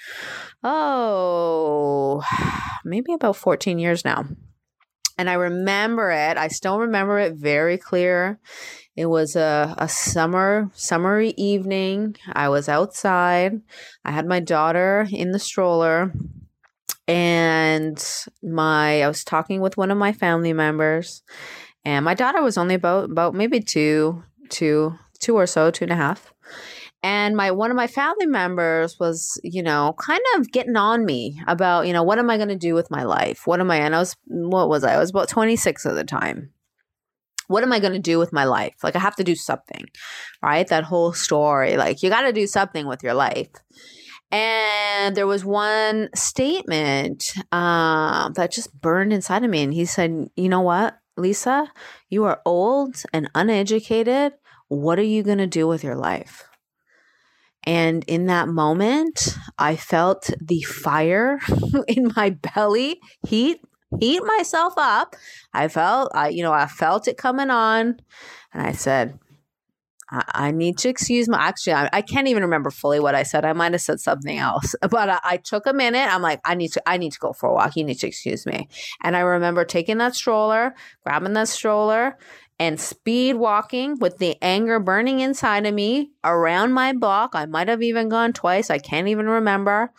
oh, 0.64 2.24
maybe 2.86 3.12
about 3.14 3.38
14 3.38 3.80
years 3.80 4.06
now 4.06 4.26
and 5.18 5.30
I 5.30 5.34
remember 5.34 6.12
it. 6.12 6.38
I 6.38 6.48
still 6.48 6.80
remember 6.80 7.20
it 7.20 7.36
very 7.36 7.78
clear. 7.78 8.40
It 8.96 9.08
was 9.08 9.36
a, 9.36 9.76
a 9.78 9.88
summer 9.88 10.72
summery 10.74 11.34
evening. 11.38 12.16
I 12.34 12.50
was 12.50 12.68
outside. 12.68 13.62
I 14.04 14.12
had 14.12 14.26
my 14.26 14.40
daughter 14.40 15.08
in 15.12 15.32
the 15.32 15.40
stroller 15.40 16.12
and 17.08 18.04
my 18.44 19.04
I 19.04 19.08
was 19.08 19.24
talking 19.24 19.62
with 19.62 19.78
one 19.78 19.92
of 19.92 19.98
my 19.98 20.12
family 20.12 20.52
members 20.52 21.24
and 21.86 22.04
my 22.04 22.14
daughter 22.14 22.42
was 22.42 22.58
only 22.58 22.76
about 22.76 23.10
about 23.10 23.34
maybe 23.34 23.60
two, 23.62 24.24
two, 24.50 24.96
two 25.20 25.36
or 25.36 25.48
so, 25.48 25.72
two 25.72 25.86
and 25.86 25.94
a 25.94 25.96
half. 25.96 26.34
And 27.04 27.38
my 27.38 27.52
one 27.52 27.72
of 27.72 27.78
my 27.78 27.88
family 27.88 28.26
members 28.26 28.98
was, 29.00 29.40
you 29.44 29.62
know, 29.62 29.96
kind 30.00 30.22
of 30.36 30.52
getting 30.52 30.76
on 30.76 31.06
me 31.06 31.40
about, 31.48 31.88
you 31.88 31.94
know, 31.94 32.04
what 32.04 32.20
am 32.20 32.30
I 32.30 32.38
going 32.38 32.50
to 32.50 32.56
do 32.56 32.74
with 32.74 32.90
my 32.90 33.04
life? 33.04 33.46
What 33.46 33.60
am 33.60 33.70
I? 33.70 33.78
And 33.78 33.96
I 33.96 34.00
was, 34.00 34.16
what 34.26 34.68
was 34.68 34.84
I? 34.84 34.96
I 34.96 35.00
was 35.00 35.12
about 35.12 35.30
26 35.30 35.86
at 35.86 35.96
the 35.96 36.04
time 36.04 36.52
what 37.48 37.64
am 37.64 37.72
I 37.72 37.80
going 37.80 37.94
to 37.94 38.00
do 38.00 38.20
with 38.20 38.34
my 38.34 38.44
life? 38.44 38.76
Like, 38.84 38.96
I 38.96 39.00
have 39.00 39.16
to 39.16 39.24
do 39.24 39.36
something, 39.36 39.86
right? 40.44 40.68
That 40.68 40.84
whole 40.84 41.14
story. 41.14 41.78
Like, 41.78 42.04
you 42.04 42.10
got 42.10 42.22
to 42.22 42.34
do 42.34 42.46
something 42.46 42.88
with 42.88 43.04
your 43.04 43.14
life. 43.14 43.50
And 44.32 45.16
there 45.16 45.28
was 45.28 45.46
one 45.46 46.10
statement 46.14 47.34
uh, 47.52 48.30
that 48.32 48.52
just 48.52 48.80
burned 48.80 49.14
inside 49.14 49.44
of 49.44 49.50
me. 49.50 49.64
And 49.64 49.74
he 49.74 49.86
said, 49.86 50.30
You 50.36 50.50
know 50.50 50.62
what, 50.62 51.00
Lisa? 51.16 51.72
You 52.10 52.26
are 52.26 52.42
old 52.46 53.04
and 53.14 53.30
uneducated. 53.34 54.34
What 54.68 55.00
are 55.00 55.04
you 55.04 55.24
going 55.24 55.38
to 55.38 55.48
do 55.48 55.66
with 55.66 55.84
your 55.84 55.96
life? 55.96 56.44
And 57.68 58.06
in 58.08 58.28
that 58.28 58.48
moment, 58.48 59.38
I 59.60 59.76
felt 59.76 60.30
the 60.40 60.62
fire 60.62 61.38
in 61.90 62.14
my 62.16 62.30
belly 62.30 63.02
heat 63.28 63.60
heat 64.00 64.22
myself 64.24 64.74
up. 64.78 65.18
I 65.54 65.68
felt, 65.68 66.12
I, 66.16 66.30
you 66.30 66.44
know, 66.44 66.54
I 66.54 66.68
felt 66.68 67.10
it 67.10 67.18
coming 67.18 67.50
on, 67.50 68.00
and 68.54 68.68
I 68.68 68.72
said, 68.72 69.20
I, 70.10 70.52
need 70.52 70.78
to 70.80 70.90
excuse 70.90 71.28
my. 71.28 71.38
Actually, 71.38 71.74
I, 71.74 71.90
I, 71.92 72.02
can't 72.02 72.30
even 72.30 72.44
remember 72.44 72.70
fully 72.70 73.02
what 73.02 73.16
I 73.16 73.24
said. 73.24 73.44
I 73.44 73.52
might 73.52 73.74
have 73.74 73.82
said 73.82 74.00
something 74.00 74.38
else, 74.38 74.74
but 74.90 75.10
I, 75.10 75.20
I, 75.22 75.38
took 75.38 75.66
a 75.66 75.74
minute. 75.74 76.08
I'm 76.08 76.22
like, 76.22 76.40
I 76.46 76.56
need 76.56 76.72
to, 76.74 76.90
I 76.90 76.98
need 76.98 77.12
to 77.12 77.20
go 77.20 77.34
for 77.34 77.50
a 77.50 77.54
walk. 77.54 77.76
You 77.76 77.84
need 77.84 78.00
to 78.00 78.08
excuse 78.08 78.46
me. 78.46 78.70
And 79.04 79.18
I 79.18 79.20
remember 79.20 79.66
taking 79.66 79.98
that 79.98 80.16
stroller, 80.16 80.74
grabbing 81.04 81.34
that 81.34 81.50
stroller, 81.50 82.18
and 82.60 82.80
speed 82.80 83.36
walking 83.36 84.00
with 84.00 84.18
the 84.18 84.36
anger 84.42 84.80
burning 84.80 85.20
inside 85.20 85.66
of 85.66 85.74
me 85.74 86.12
around 86.24 86.74
my 86.74 86.94
block. 86.94 87.32
I 87.34 87.46
might 87.46 87.68
have 87.68 87.84
even 87.84 88.10
gone 88.10 88.34
twice. 88.34 88.70
I 88.70 88.80
can't 88.80 89.08
even 89.08 89.28
remember. 89.28 89.92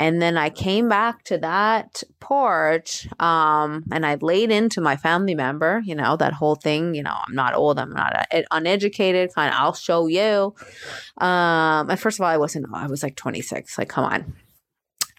And 0.00 0.22
then 0.22 0.38
I 0.38 0.48
came 0.48 0.88
back 0.88 1.24
to 1.24 1.36
that 1.38 2.02
porch 2.20 3.06
um, 3.20 3.84
and 3.92 4.06
I 4.06 4.14
laid 4.14 4.50
into 4.50 4.80
my 4.80 4.96
family 4.96 5.34
member, 5.34 5.82
you 5.84 5.94
know, 5.94 6.16
that 6.16 6.32
whole 6.32 6.54
thing, 6.54 6.94
you 6.94 7.02
know, 7.02 7.14
I'm 7.28 7.34
not 7.34 7.54
old, 7.54 7.78
I'm 7.78 7.92
not 7.92 8.26
uneducated, 8.50 9.34
kind 9.34 9.52
of, 9.52 9.60
I'll 9.60 9.74
show 9.74 10.06
you. 10.06 10.54
Um, 11.18 11.90
and 11.90 12.00
first 12.00 12.18
of 12.18 12.22
all, 12.22 12.30
I 12.30 12.38
wasn't, 12.38 12.66
I 12.72 12.86
was 12.86 13.02
like 13.02 13.14
26, 13.16 13.76
like, 13.76 13.90
come 13.90 14.06
on. 14.06 14.36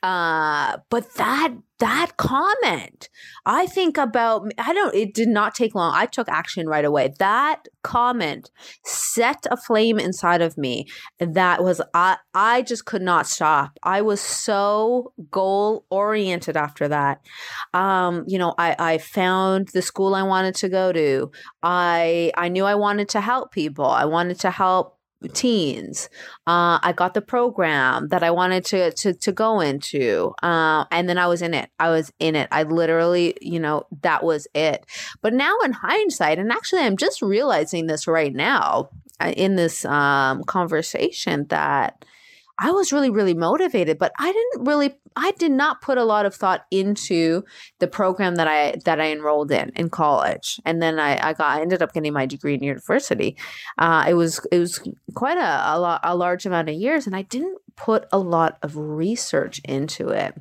Uh, 0.03 0.77
but 0.89 1.13
that 1.15 1.53
that 1.77 2.11
comment, 2.17 3.09
I 3.45 3.65
think 3.67 3.97
about 3.97 4.51
I 4.57 4.73
don't 4.73 4.95
it 4.95 5.13
did 5.13 5.27
not 5.27 5.53
take 5.53 5.75
long. 5.75 5.93
I 5.95 6.07
took 6.07 6.27
action 6.27 6.67
right 6.67 6.85
away. 6.85 7.13
That 7.19 7.67
comment 7.83 8.49
set 8.83 9.45
a 9.51 9.57
flame 9.57 9.99
inside 9.99 10.41
of 10.41 10.57
me 10.57 10.87
that 11.19 11.63
was 11.63 11.81
I 11.93 12.17
I 12.33 12.63
just 12.63 12.85
could 12.85 13.03
not 13.03 13.27
stop. 13.27 13.77
I 13.83 14.01
was 14.01 14.21
so 14.21 15.13
goal 15.29 15.85
oriented 15.91 16.57
after 16.57 16.87
that. 16.87 17.21
Um, 17.73 18.23
you 18.27 18.39
know, 18.39 18.55
I 18.57 18.75
I 18.79 18.97
found 18.97 19.69
the 19.69 19.83
school 19.83 20.15
I 20.15 20.23
wanted 20.23 20.55
to 20.55 20.69
go 20.69 20.91
to. 20.91 21.31
I 21.61 22.31
I 22.35 22.49
knew 22.49 22.65
I 22.65 22.75
wanted 22.75 23.09
to 23.09 23.21
help 23.21 23.51
people. 23.51 23.85
I 23.85 24.05
wanted 24.05 24.39
to 24.39 24.51
help 24.51 24.97
teens. 25.29 26.09
Uh, 26.47 26.79
I 26.81 26.93
got 26.95 27.13
the 27.13 27.21
program 27.21 28.07
that 28.09 28.23
I 28.23 28.31
wanted 28.31 28.65
to 28.65 28.91
to 28.91 29.13
to 29.13 29.31
go 29.31 29.59
into, 29.59 30.33
uh, 30.41 30.85
and 30.91 31.07
then 31.07 31.17
I 31.17 31.27
was 31.27 31.41
in 31.41 31.53
it. 31.53 31.69
I 31.79 31.89
was 31.89 32.11
in 32.19 32.35
it. 32.35 32.47
I 32.51 32.63
literally, 32.63 33.35
you 33.41 33.59
know, 33.59 33.85
that 34.01 34.23
was 34.23 34.47
it. 34.53 34.85
But 35.21 35.33
now, 35.33 35.55
in 35.63 35.73
hindsight, 35.73 36.39
and 36.39 36.51
actually, 36.51 36.81
I'm 36.81 36.97
just 36.97 37.21
realizing 37.21 37.87
this 37.87 38.07
right 38.07 38.33
now 38.33 38.89
uh, 39.19 39.33
in 39.35 39.55
this 39.55 39.85
um, 39.85 40.43
conversation 40.43 41.45
that 41.49 42.05
I 42.61 42.69
was 42.71 42.93
really, 42.93 43.09
really 43.09 43.33
motivated, 43.33 43.97
but 43.97 44.11
I 44.19 44.31
didn't 44.31 44.67
really, 44.67 44.93
I 45.15 45.31
did 45.31 45.51
not 45.51 45.81
put 45.81 45.97
a 45.97 46.03
lot 46.03 46.27
of 46.27 46.35
thought 46.35 46.65
into 46.69 47.43
the 47.79 47.87
program 47.87 48.35
that 48.35 48.47
I 48.47 48.75
that 48.85 49.01
I 49.01 49.11
enrolled 49.11 49.51
in 49.51 49.71
in 49.75 49.89
college, 49.89 50.59
and 50.63 50.81
then 50.81 50.99
I, 50.99 51.29
I 51.29 51.33
got, 51.33 51.57
I 51.57 51.61
ended 51.61 51.81
up 51.81 51.91
getting 51.91 52.13
my 52.13 52.27
degree 52.27 52.53
in 52.53 52.63
university. 52.63 53.35
Uh, 53.79 54.05
it 54.07 54.13
was 54.13 54.45
it 54.51 54.59
was 54.59 54.79
quite 55.15 55.37
a 55.37 55.73
a, 55.73 55.79
lot, 55.79 56.01
a 56.03 56.15
large 56.15 56.45
amount 56.45 56.69
of 56.69 56.75
years, 56.75 57.07
and 57.07 57.15
I 57.15 57.23
didn't 57.23 57.57
put 57.75 58.05
a 58.11 58.19
lot 58.19 58.59
of 58.61 58.77
research 58.77 59.59
into 59.65 60.09
it 60.09 60.39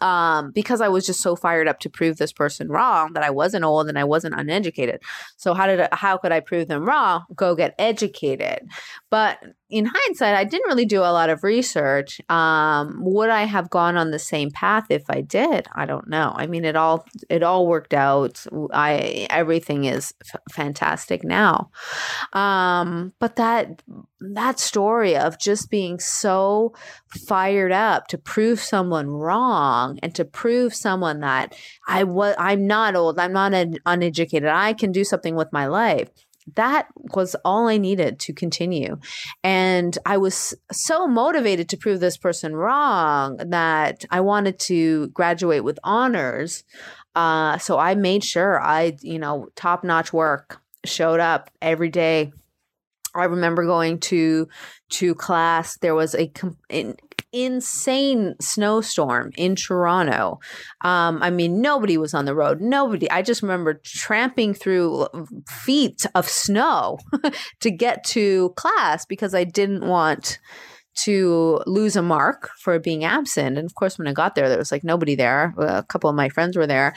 um, 0.00 0.50
because 0.52 0.80
I 0.80 0.88
was 0.88 1.06
just 1.06 1.20
so 1.20 1.34
fired 1.34 1.68
up 1.68 1.80
to 1.80 1.90
prove 1.90 2.18
this 2.18 2.32
person 2.32 2.68
wrong 2.68 3.12
that 3.14 3.22
I 3.22 3.30
wasn't 3.30 3.64
old 3.64 3.88
and 3.88 3.98
I 3.98 4.04
wasn't 4.04 4.34
uneducated. 4.34 5.02
So 5.36 5.54
how 5.54 5.66
did 5.66 5.80
I, 5.80 5.88
how 5.92 6.18
could 6.18 6.32
I 6.32 6.40
prove 6.40 6.68
them 6.68 6.84
wrong? 6.84 7.24
Go 7.34 7.54
get 7.54 7.74
educated. 7.78 8.68
But 9.10 9.38
in 9.70 9.84
hindsight, 9.84 10.34
I 10.34 10.44
didn't 10.44 10.68
really 10.68 10.86
do 10.86 11.00
a 11.00 11.12
lot 11.12 11.28
of 11.28 11.44
research. 11.44 12.20
Um, 12.30 12.98
would 13.00 13.28
I 13.28 13.42
have 13.42 13.68
gone 13.68 13.96
on 13.98 14.10
the 14.10 14.18
same 14.18 14.50
path 14.50 14.86
if 14.88 15.04
I 15.10 15.20
did? 15.20 15.68
I 15.72 15.84
don't 15.84 16.08
know. 16.08 16.32
I 16.34 16.46
mean, 16.46 16.64
it 16.64 16.74
all 16.74 17.04
it 17.28 17.42
all 17.42 17.66
worked 17.66 17.92
out. 17.92 18.44
I 18.72 19.26
everything 19.28 19.84
is 19.84 20.14
f- 20.34 20.40
fantastic 20.50 21.22
now. 21.22 21.70
Um, 22.32 23.12
but 23.18 23.36
that 23.36 23.82
that 24.20 24.58
story 24.58 25.16
of 25.16 25.38
just 25.38 25.70
being 25.70 25.98
so 25.98 26.74
fired 27.26 27.72
up 27.72 28.06
to 28.08 28.18
prove 28.18 28.60
someone 28.60 29.08
wrong 29.08 29.98
and 30.02 30.14
to 30.14 30.24
prove 30.24 30.74
someone 30.74 31.20
that 31.20 31.54
I 31.86 32.04
was 32.04 32.34
I'm 32.38 32.66
not 32.66 32.96
old, 32.96 33.18
I'm 33.18 33.34
not 33.34 33.52
uneducated, 33.84 34.48
I 34.48 34.72
can 34.72 34.92
do 34.92 35.04
something 35.04 35.36
with 35.36 35.52
my 35.52 35.66
life 35.66 36.08
that 36.54 36.88
was 37.14 37.34
all 37.44 37.68
I 37.68 37.78
needed 37.78 38.18
to 38.20 38.32
continue. 38.32 38.98
And 39.42 39.96
I 40.06 40.16
was 40.16 40.54
so 40.72 41.06
motivated 41.06 41.68
to 41.70 41.76
prove 41.76 42.00
this 42.00 42.16
person 42.16 42.54
wrong 42.54 43.36
that 43.38 44.04
I 44.10 44.20
wanted 44.20 44.58
to 44.60 45.08
graduate 45.08 45.64
with 45.64 45.78
honors. 45.84 46.64
Uh, 47.14 47.58
so 47.58 47.78
I 47.78 47.94
made 47.94 48.24
sure 48.24 48.60
I, 48.60 48.96
you 49.00 49.18
know, 49.18 49.48
top 49.56 49.84
notch 49.84 50.12
work 50.12 50.60
showed 50.84 51.20
up 51.20 51.50
every 51.60 51.90
day. 51.90 52.32
I 53.14 53.24
remember 53.24 53.64
going 53.64 54.00
to 54.00 54.48
to 54.90 55.14
class. 55.14 55.76
There 55.78 55.94
was 55.94 56.14
a 56.14 56.30
insane 57.32 58.34
snowstorm 58.40 59.32
in 59.36 59.54
Toronto. 59.54 60.40
Um, 60.82 61.22
I 61.22 61.30
mean, 61.30 61.60
nobody 61.60 61.98
was 61.98 62.14
on 62.14 62.24
the 62.24 62.34
road. 62.34 62.60
Nobody. 62.60 63.10
I 63.10 63.22
just 63.22 63.42
remember 63.42 63.80
tramping 63.84 64.54
through 64.54 65.06
feet 65.46 66.06
of 66.14 66.28
snow 66.28 66.98
to 67.60 67.70
get 67.70 68.04
to 68.04 68.50
class 68.56 69.04
because 69.04 69.34
I 69.34 69.44
didn't 69.44 69.86
want 69.86 70.38
to 71.04 71.60
lose 71.66 71.94
a 71.94 72.02
mark 72.02 72.50
for 72.58 72.78
being 72.78 73.04
absent. 73.04 73.56
And 73.56 73.66
of 73.66 73.74
course, 73.74 73.98
when 73.98 74.08
I 74.08 74.12
got 74.12 74.34
there, 74.34 74.48
there 74.48 74.58
was 74.58 74.72
like 74.72 74.82
nobody 74.82 75.14
there. 75.14 75.54
A 75.56 75.84
couple 75.84 76.10
of 76.10 76.16
my 76.16 76.28
friends 76.28 76.56
were 76.56 76.66
there. 76.66 76.94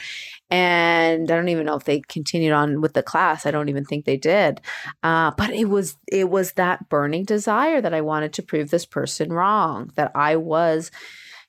And 0.50 1.30
I 1.30 1.36
don't 1.36 1.48
even 1.48 1.66
know 1.66 1.76
if 1.76 1.84
they 1.84 2.00
continued 2.00 2.52
on 2.52 2.80
with 2.80 2.94
the 2.94 3.02
class. 3.02 3.46
I 3.46 3.52
don't 3.52 3.68
even 3.68 3.84
think 3.84 4.04
they 4.04 4.16
did. 4.16 4.60
Uh, 5.02 5.30
but 5.36 5.50
it 5.50 5.66
was 5.66 5.96
it 6.08 6.28
was 6.30 6.52
that 6.54 6.88
burning 6.88 7.24
desire 7.24 7.80
that 7.80 7.94
I 7.94 8.00
wanted 8.00 8.32
to 8.34 8.42
prove 8.42 8.70
this 8.70 8.86
person 8.86 9.32
wrong, 9.32 9.92
that 9.94 10.10
I 10.14 10.36
was 10.36 10.90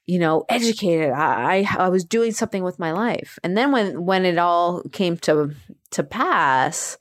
you 0.05 0.19
know 0.19 0.43
educated 0.49 1.11
I, 1.11 1.65
I 1.77 1.87
was 1.87 2.03
doing 2.03 2.33
something 2.33 2.61
with 2.61 2.77
my 2.77 2.91
life 2.91 3.39
and 3.41 3.55
then 3.57 3.71
when 3.71 4.03
when 4.03 4.25
it 4.25 4.37
all 4.37 4.83
came 4.91 5.15
to 5.19 5.55
to 5.91 6.03
pass 6.03 6.97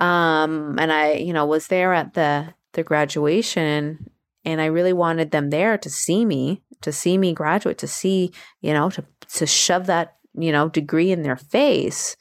um 0.00 0.76
and 0.80 0.92
i 0.92 1.12
you 1.12 1.32
know 1.32 1.46
was 1.46 1.68
there 1.68 1.94
at 1.94 2.14
the 2.14 2.52
the 2.72 2.82
graduation 2.82 4.09
and 4.44 4.60
I 4.60 4.66
really 4.66 4.92
wanted 4.92 5.30
them 5.30 5.50
there 5.50 5.76
to 5.78 5.90
see 5.90 6.24
me, 6.24 6.62
to 6.80 6.92
see 6.92 7.18
me 7.18 7.32
graduate, 7.32 7.78
to 7.78 7.86
see, 7.86 8.32
you 8.60 8.72
know, 8.72 8.90
to 8.90 9.04
to 9.34 9.46
shove 9.46 9.86
that, 9.86 10.16
you 10.34 10.52
know, 10.52 10.68
degree 10.68 11.10
in 11.10 11.22
their 11.22 11.36
face. 11.36 12.16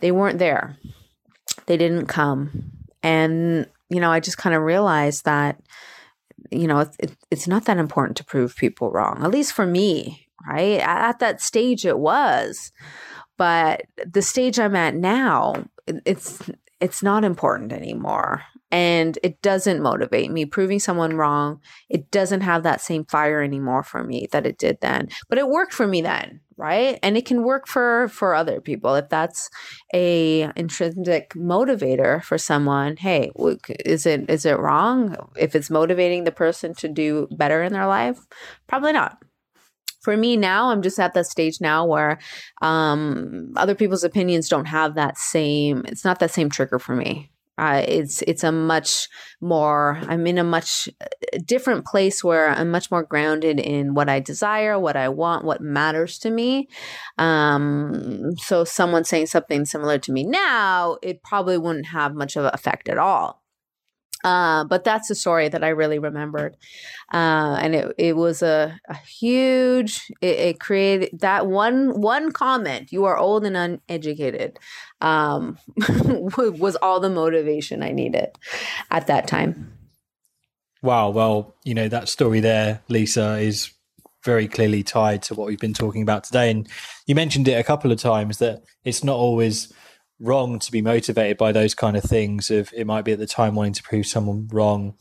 They 0.00 0.10
weren't 0.10 0.38
there. 0.38 0.76
They 1.66 1.76
didn't 1.76 2.06
come. 2.06 2.72
And, 3.02 3.66
you 3.88 4.00
know, 4.00 4.10
I 4.10 4.20
just 4.20 4.38
kind 4.38 4.54
of 4.54 4.62
realized 4.62 5.24
that, 5.24 5.60
you 6.50 6.66
know, 6.66 6.80
it, 6.98 7.16
it's 7.30 7.46
not 7.46 7.66
that 7.66 7.78
important 7.78 8.16
to 8.16 8.24
prove 8.24 8.56
people 8.56 8.90
wrong, 8.90 9.22
at 9.22 9.30
least 9.30 9.52
for 9.52 9.66
me, 9.66 10.26
right? 10.46 10.80
At 10.80 11.18
that 11.20 11.40
stage, 11.40 11.84
it 11.84 11.98
was. 11.98 12.72
But 13.36 13.82
the 14.04 14.22
stage 14.22 14.58
I'm 14.58 14.76
at 14.76 14.94
now, 14.94 15.64
it's 15.86 16.42
it's 16.80 17.02
not 17.02 17.24
important 17.24 17.72
anymore 17.72 18.42
and 18.70 19.18
it 19.22 19.42
doesn't 19.42 19.82
motivate 19.82 20.30
me. 20.30 20.44
Proving 20.44 20.80
someone 20.80 21.16
wrong 21.16 21.60
it 21.88 22.10
doesn't 22.10 22.42
have 22.42 22.62
that 22.62 22.80
same 22.80 23.04
fire 23.04 23.42
anymore 23.42 23.82
for 23.82 24.04
me 24.04 24.28
that 24.32 24.46
it 24.46 24.58
did 24.58 24.78
then. 24.80 25.08
But 25.28 25.38
it 25.38 25.48
worked 25.48 25.72
for 25.72 25.86
me 25.86 26.02
then 26.02 26.40
right? 26.60 26.98
And 27.02 27.16
it 27.16 27.24
can 27.24 27.42
work 27.42 27.66
for 27.66 28.08
for 28.08 28.34
other 28.34 28.60
people. 28.60 28.94
If 28.94 29.08
that's 29.08 29.48
a 29.94 30.50
intrinsic 30.56 31.30
motivator 31.30 32.22
for 32.22 32.36
someone 32.36 32.96
hey 32.98 33.30
is 33.86 34.06
it 34.06 34.28
is 34.28 34.44
it 34.44 34.58
wrong? 34.58 35.16
If 35.36 35.56
it's 35.56 35.70
motivating 35.70 36.24
the 36.24 36.32
person 36.32 36.74
to 36.74 36.88
do 36.88 37.28
better 37.30 37.62
in 37.62 37.72
their 37.72 37.86
life 37.86 38.20
probably 38.68 38.92
not. 38.92 39.18
For 40.02 40.16
me 40.16 40.36
now 40.36 40.70
i'm 40.70 40.80
just 40.80 40.98
at 40.98 41.12
that 41.12 41.26
stage 41.26 41.60
now 41.60 41.84
where 41.84 42.18
um 42.62 43.52
other 43.56 43.74
people's 43.74 44.04
opinions 44.04 44.48
don't 44.48 44.64
have 44.64 44.94
that 44.94 45.18
same 45.18 45.84
it's 45.86 46.04
not 46.06 46.20
that 46.20 46.30
same 46.30 46.48
trigger 46.48 46.78
for 46.78 46.96
me 46.96 47.30
uh, 47.60 47.82
it's 47.86 48.22
it's 48.22 48.42
a 48.42 48.50
much 48.50 49.08
more 49.40 49.98
i'm 50.08 50.26
in 50.26 50.38
a 50.38 50.44
much 50.44 50.88
uh, 51.00 51.38
different 51.44 51.84
place 51.84 52.24
where 52.24 52.48
i'm 52.48 52.70
much 52.70 52.90
more 52.90 53.02
grounded 53.02 53.60
in 53.60 53.92
what 53.92 54.08
i 54.08 54.18
desire 54.18 54.78
what 54.78 54.96
i 54.96 55.08
want 55.08 55.44
what 55.44 55.60
matters 55.60 56.18
to 56.18 56.30
me. 56.30 56.68
Um, 57.18 58.32
so 58.38 58.64
someone 58.64 59.04
saying 59.04 59.26
something 59.26 59.66
similar 59.66 59.98
to 59.98 60.12
me 60.12 60.24
now 60.24 60.96
it 61.02 61.22
probably 61.22 61.58
wouldn't 61.58 61.86
have 61.86 62.14
much 62.14 62.36
of 62.36 62.44
an 62.46 62.50
effect 62.54 62.88
at 62.88 62.96
all 62.96 63.39
uh, 64.24 64.64
but 64.64 64.84
that's 64.84 65.10
a 65.10 65.14
story 65.14 65.48
that 65.48 65.64
I 65.64 65.68
really 65.68 65.98
remembered. 65.98 66.56
Uh, 67.12 67.58
and 67.60 67.74
it, 67.74 67.94
it 67.98 68.16
was 68.16 68.42
a, 68.42 68.78
a 68.88 68.94
huge, 68.94 70.12
it, 70.20 70.38
it, 70.38 70.60
created 70.60 71.20
that 71.20 71.46
one, 71.46 72.00
one 72.00 72.30
comment, 72.30 72.92
you 72.92 73.04
are 73.04 73.16
old 73.16 73.44
and 73.44 73.56
uneducated, 73.56 74.58
um, 75.00 75.58
was 76.36 76.76
all 76.76 77.00
the 77.00 77.10
motivation 77.10 77.82
I 77.82 77.90
needed 77.92 78.28
at 78.90 79.06
that 79.08 79.26
time. 79.26 79.72
Wow. 80.82 81.10
Well, 81.10 81.54
you 81.64 81.74
know, 81.74 81.88
that 81.88 82.08
story 82.08 82.40
there, 82.40 82.82
Lisa, 82.88 83.38
is 83.38 83.72
very 84.24 84.48
clearly 84.48 84.82
tied 84.82 85.22
to 85.22 85.34
what 85.34 85.46
we've 85.46 85.58
been 85.58 85.74
talking 85.74 86.02
about 86.02 86.24
today. 86.24 86.50
And 86.50 86.68
you 87.06 87.14
mentioned 87.14 87.48
it 87.48 87.52
a 87.52 87.64
couple 87.64 87.90
of 87.90 87.98
times 87.98 88.38
that 88.38 88.62
it's 88.84 89.02
not 89.02 89.16
always 89.16 89.72
wrong 90.20 90.58
to 90.58 90.70
be 90.70 90.82
motivated 90.82 91.38
by 91.38 91.50
those 91.50 91.74
kind 91.74 91.96
of 91.96 92.04
things 92.04 92.50
of 92.50 92.70
it 92.74 92.86
might 92.86 93.04
be 93.04 93.12
at 93.12 93.18
the 93.18 93.26
time 93.26 93.54
wanting 93.54 93.72
to 93.72 93.82
prove 93.82 94.06
someone 94.06 94.46
wrong 94.52 94.94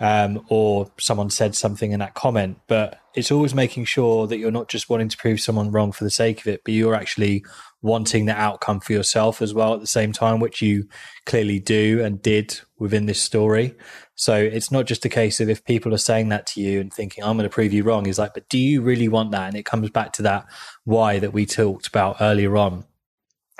um, 0.00 0.44
or 0.48 0.90
someone 0.98 1.30
said 1.30 1.54
something 1.54 1.92
in 1.92 2.00
that 2.00 2.14
comment. 2.14 2.58
But 2.66 2.98
it's 3.14 3.30
always 3.30 3.54
making 3.54 3.84
sure 3.84 4.26
that 4.26 4.38
you're 4.38 4.50
not 4.50 4.68
just 4.68 4.88
wanting 4.88 5.08
to 5.10 5.16
prove 5.16 5.40
someone 5.40 5.70
wrong 5.70 5.92
for 5.92 6.04
the 6.04 6.10
sake 6.10 6.40
of 6.40 6.46
it 6.46 6.62
but 6.64 6.72
you're 6.72 6.94
actually 6.94 7.44
wanting 7.82 8.26
the 8.26 8.34
outcome 8.34 8.80
for 8.80 8.92
yourself 8.92 9.42
as 9.42 9.52
well 9.52 9.74
at 9.74 9.80
the 9.80 9.86
same 9.86 10.12
time 10.12 10.40
which 10.40 10.62
you 10.62 10.88
clearly 11.26 11.58
do 11.58 12.02
and 12.02 12.22
did 12.22 12.60
within 12.78 13.06
this 13.06 13.20
story. 13.20 13.76
So 14.14 14.34
it's 14.36 14.70
not 14.70 14.86
just 14.86 15.04
a 15.04 15.08
case 15.08 15.40
of 15.40 15.50
if 15.50 15.64
people 15.64 15.92
are 15.92 15.98
saying 15.98 16.30
that 16.30 16.46
to 16.48 16.60
you 16.60 16.80
and 16.80 16.92
thinking 16.92 17.22
i'm 17.24 17.36
going 17.36 17.48
to 17.48 17.52
prove 17.52 17.72
you 17.72 17.82
wrong 17.82 18.06
is 18.06 18.18
like 18.18 18.34
but 18.34 18.48
do 18.48 18.58
you 18.58 18.82
really 18.82 19.08
want 19.08 19.32
that? 19.32 19.48
And 19.48 19.56
it 19.56 19.64
comes 19.64 19.90
back 19.90 20.12
to 20.14 20.22
that 20.22 20.46
why 20.84 21.18
that 21.18 21.32
we 21.32 21.44
talked 21.44 21.86
about 21.86 22.16
earlier 22.20 22.56
on 22.56 22.84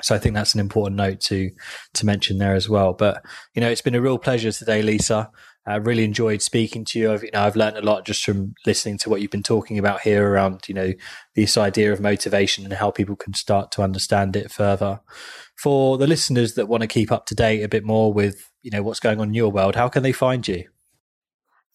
so 0.03 0.13
I 0.13 0.19
think 0.19 0.35
that's 0.35 0.53
an 0.53 0.59
important 0.59 0.97
note 0.97 1.21
to 1.21 1.49
to 1.93 2.05
mention 2.05 2.37
there 2.37 2.55
as 2.55 2.69
well. 2.69 2.93
But 2.93 3.23
you 3.53 3.61
know, 3.61 3.69
it's 3.69 3.81
been 3.81 3.95
a 3.95 4.01
real 4.01 4.17
pleasure 4.17 4.51
today, 4.51 4.81
Lisa. 4.81 5.31
I 5.65 5.75
really 5.75 6.03
enjoyed 6.03 6.41
speaking 6.41 6.83
to 6.85 6.99
you. 6.99 7.13
I've, 7.13 7.23
you 7.23 7.29
know, 7.33 7.41
I've 7.41 7.55
learned 7.55 7.77
a 7.77 7.81
lot 7.81 8.05
just 8.05 8.23
from 8.23 8.53
listening 8.65 8.97
to 8.99 9.09
what 9.09 9.21
you've 9.21 9.31
been 9.31 9.43
talking 9.43 9.79
about 9.79 10.01
here 10.01 10.29
around, 10.29 10.67
you 10.67 10.75
know, 10.75 10.91
this 11.35 11.55
idea 11.55 11.93
of 11.93 12.01
motivation 12.01 12.65
and 12.65 12.73
how 12.73 12.91
people 12.91 13.15
can 13.15 13.33
start 13.33 13.71
to 13.71 13.81
understand 13.81 14.35
it 14.35 14.51
further. 14.51 14.99
For 15.55 15.97
the 15.97 16.07
listeners 16.07 16.55
that 16.55 16.67
want 16.67 16.81
to 16.81 16.87
keep 16.87 17.13
up 17.13 17.25
to 17.27 17.35
date 17.35 17.63
a 17.63 17.69
bit 17.69 17.85
more 17.85 18.11
with, 18.11 18.51
you 18.61 18.71
know, 18.71 18.83
what's 18.83 18.99
going 18.99 19.21
on 19.21 19.29
in 19.29 19.33
your 19.33 19.51
world, 19.51 19.75
how 19.75 19.87
can 19.87 20.03
they 20.03 20.11
find 20.11 20.45
you? 20.45 20.65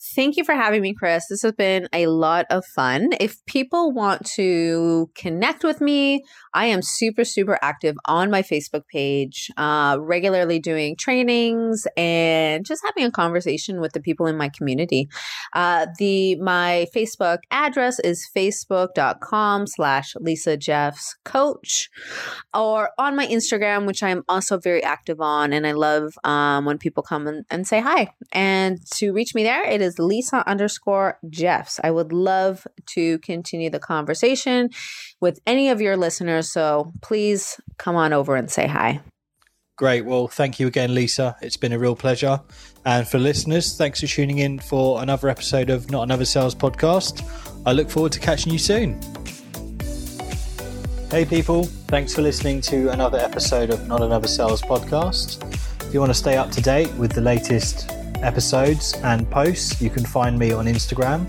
Thank 0.00 0.36
you 0.36 0.44
for 0.44 0.54
having 0.54 0.82
me, 0.82 0.94
Chris. 0.94 1.26
This 1.28 1.42
has 1.42 1.52
been 1.52 1.88
a 1.92 2.06
lot 2.06 2.46
of 2.50 2.64
fun. 2.64 3.10
If 3.18 3.44
people 3.46 3.92
want 3.92 4.24
to 4.36 5.10
connect 5.16 5.64
with 5.64 5.80
me, 5.80 6.22
I 6.54 6.66
am 6.66 6.82
super, 6.82 7.24
super 7.24 7.58
active 7.62 7.96
on 8.04 8.30
my 8.30 8.42
Facebook 8.42 8.82
page, 8.92 9.50
uh, 9.56 9.96
regularly 10.00 10.60
doing 10.60 10.94
trainings 10.96 11.84
and 11.96 12.64
just 12.64 12.82
having 12.86 13.04
a 13.04 13.10
conversation 13.10 13.80
with 13.80 13.92
the 13.92 14.00
people 14.00 14.26
in 14.26 14.36
my 14.36 14.48
community. 14.48 15.08
Uh, 15.52 15.86
the 15.98 16.36
my 16.36 16.86
Facebook 16.94 17.38
address 17.50 17.98
is 17.98 18.24
facebook.com 18.36 19.66
slash 19.66 20.14
Lisa 20.20 20.56
Jeffs 20.56 21.16
coach 21.24 21.90
or 22.54 22.90
on 22.98 23.16
my 23.16 23.26
Instagram, 23.26 23.84
which 23.84 24.04
I'm 24.04 24.22
also 24.28 24.58
very 24.58 24.82
active 24.82 25.20
on. 25.20 25.52
And 25.52 25.66
I 25.66 25.72
love 25.72 26.12
um, 26.22 26.66
when 26.66 26.78
people 26.78 27.02
come 27.02 27.26
and, 27.26 27.44
and 27.50 27.66
say 27.66 27.80
hi. 27.80 28.12
And 28.30 28.78
to 28.94 29.12
reach 29.12 29.34
me 29.34 29.42
there, 29.42 29.64
it 29.64 29.80
is 29.80 29.87
is 29.88 29.98
Lisa 29.98 30.48
underscore 30.48 31.18
Jeffs. 31.28 31.80
I 31.82 31.90
would 31.90 32.12
love 32.12 32.66
to 32.94 33.18
continue 33.18 33.70
the 33.70 33.80
conversation 33.80 34.70
with 35.20 35.40
any 35.46 35.70
of 35.70 35.80
your 35.80 35.96
listeners. 35.96 36.52
So 36.52 36.92
please 37.02 37.60
come 37.78 37.96
on 37.96 38.12
over 38.12 38.36
and 38.36 38.48
say 38.50 38.68
hi. 38.68 39.00
Great. 39.76 40.04
Well, 40.04 40.26
thank 40.28 40.58
you 40.58 40.66
again, 40.66 40.94
Lisa. 40.94 41.36
It's 41.40 41.56
been 41.56 41.72
a 41.72 41.78
real 41.78 41.94
pleasure. 41.94 42.40
And 42.84 43.06
for 43.06 43.18
listeners, 43.18 43.76
thanks 43.76 44.00
for 44.00 44.06
tuning 44.06 44.38
in 44.38 44.58
for 44.58 45.00
another 45.00 45.28
episode 45.28 45.70
of 45.70 45.90
Not 45.90 46.02
Another 46.02 46.24
Sales 46.24 46.54
Podcast. 46.54 47.22
I 47.64 47.72
look 47.72 47.88
forward 47.88 48.12
to 48.12 48.20
catching 48.20 48.52
you 48.52 48.58
soon. 48.58 49.00
Hey, 51.10 51.24
people. 51.24 51.64
Thanks 51.86 52.14
for 52.14 52.22
listening 52.22 52.60
to 52.62 52.90
another 52.90 53.18
episode 53.18 53.70
of 53.70 53.86
Not 53.86 54.02
Another 54.02 54.28
Sales 54.28 54.60
Podcast. 54.60 55.42
If 55.86 55.94
you 55.94 56.00
want 56.00 56.10
to 56.10 56.18
stay 56.18 56.36
up 56.36 56.50
to 56.50 56.60
date 56.60 56.92
with 56.94 57.12
the 57.12 57.22
latest 57.22 57.90
episodes 58.22 58.94
and 59.02 59.28
posts, 59.30 59.80
you 59.80 59.90
can 59.90 60.04
find 60.04 60.38
me 60.38 60.52
on 60.52 60.66
Instagram, 60.66 61.26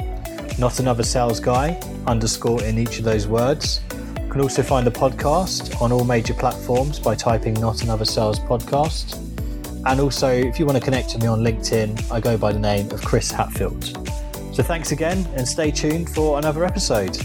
not 0.60 0.80
another 0.80 1.04
sales 1.04 1.40
guy, 1.40 1.80
underscore 2.08 2.64
in 2.64 2.78
each 2.78 3.00
of 3.00 3.06
those 3.06 3.28
words. 3.28 3.82
You 4.22 4.30
can 4.30 4.42
also 4.42 4.62
find 4.62 4.86
the 4.86 4.92
podcast 4.92 5.82
on 5.82 5.92
all 5.92 6.04
major 6.04 6.34
platforms 6.34 7.00
by 7.00 7.16
typing 7.16 7.54
not 7.56 7.84
another 7.84 8.06
sales 8.06 8.40
podcast. 8.40 9.18
And 9.86 10.00
also, 10.00 10.30
if 10.30 10.60
you 10.60 10.66
want 10.66 10.78
to 10.78 10.84
connect 10.84 11.10
to 11.12 11.20
me 11.20 11.28
on 11.28 11.42
LinkedIn, 11.42 12.12
I 12.12 12.20
go 12.20 12.38
by 12.38 12.52
the 12.52 12.60
name 12.60 12.92
of 12.92 13.02
Chris 13.04 13.32
Hatfield. 13.32 13.86
So 14.54 14.64
thanks 14.64 14.92
again 14.92 15.26
and 15.36 15.48
stay 15.48 15.72
tuned 15.72 16.10
for 16.10 16.38
another 16.38 16.66
episode. 16.66 17.18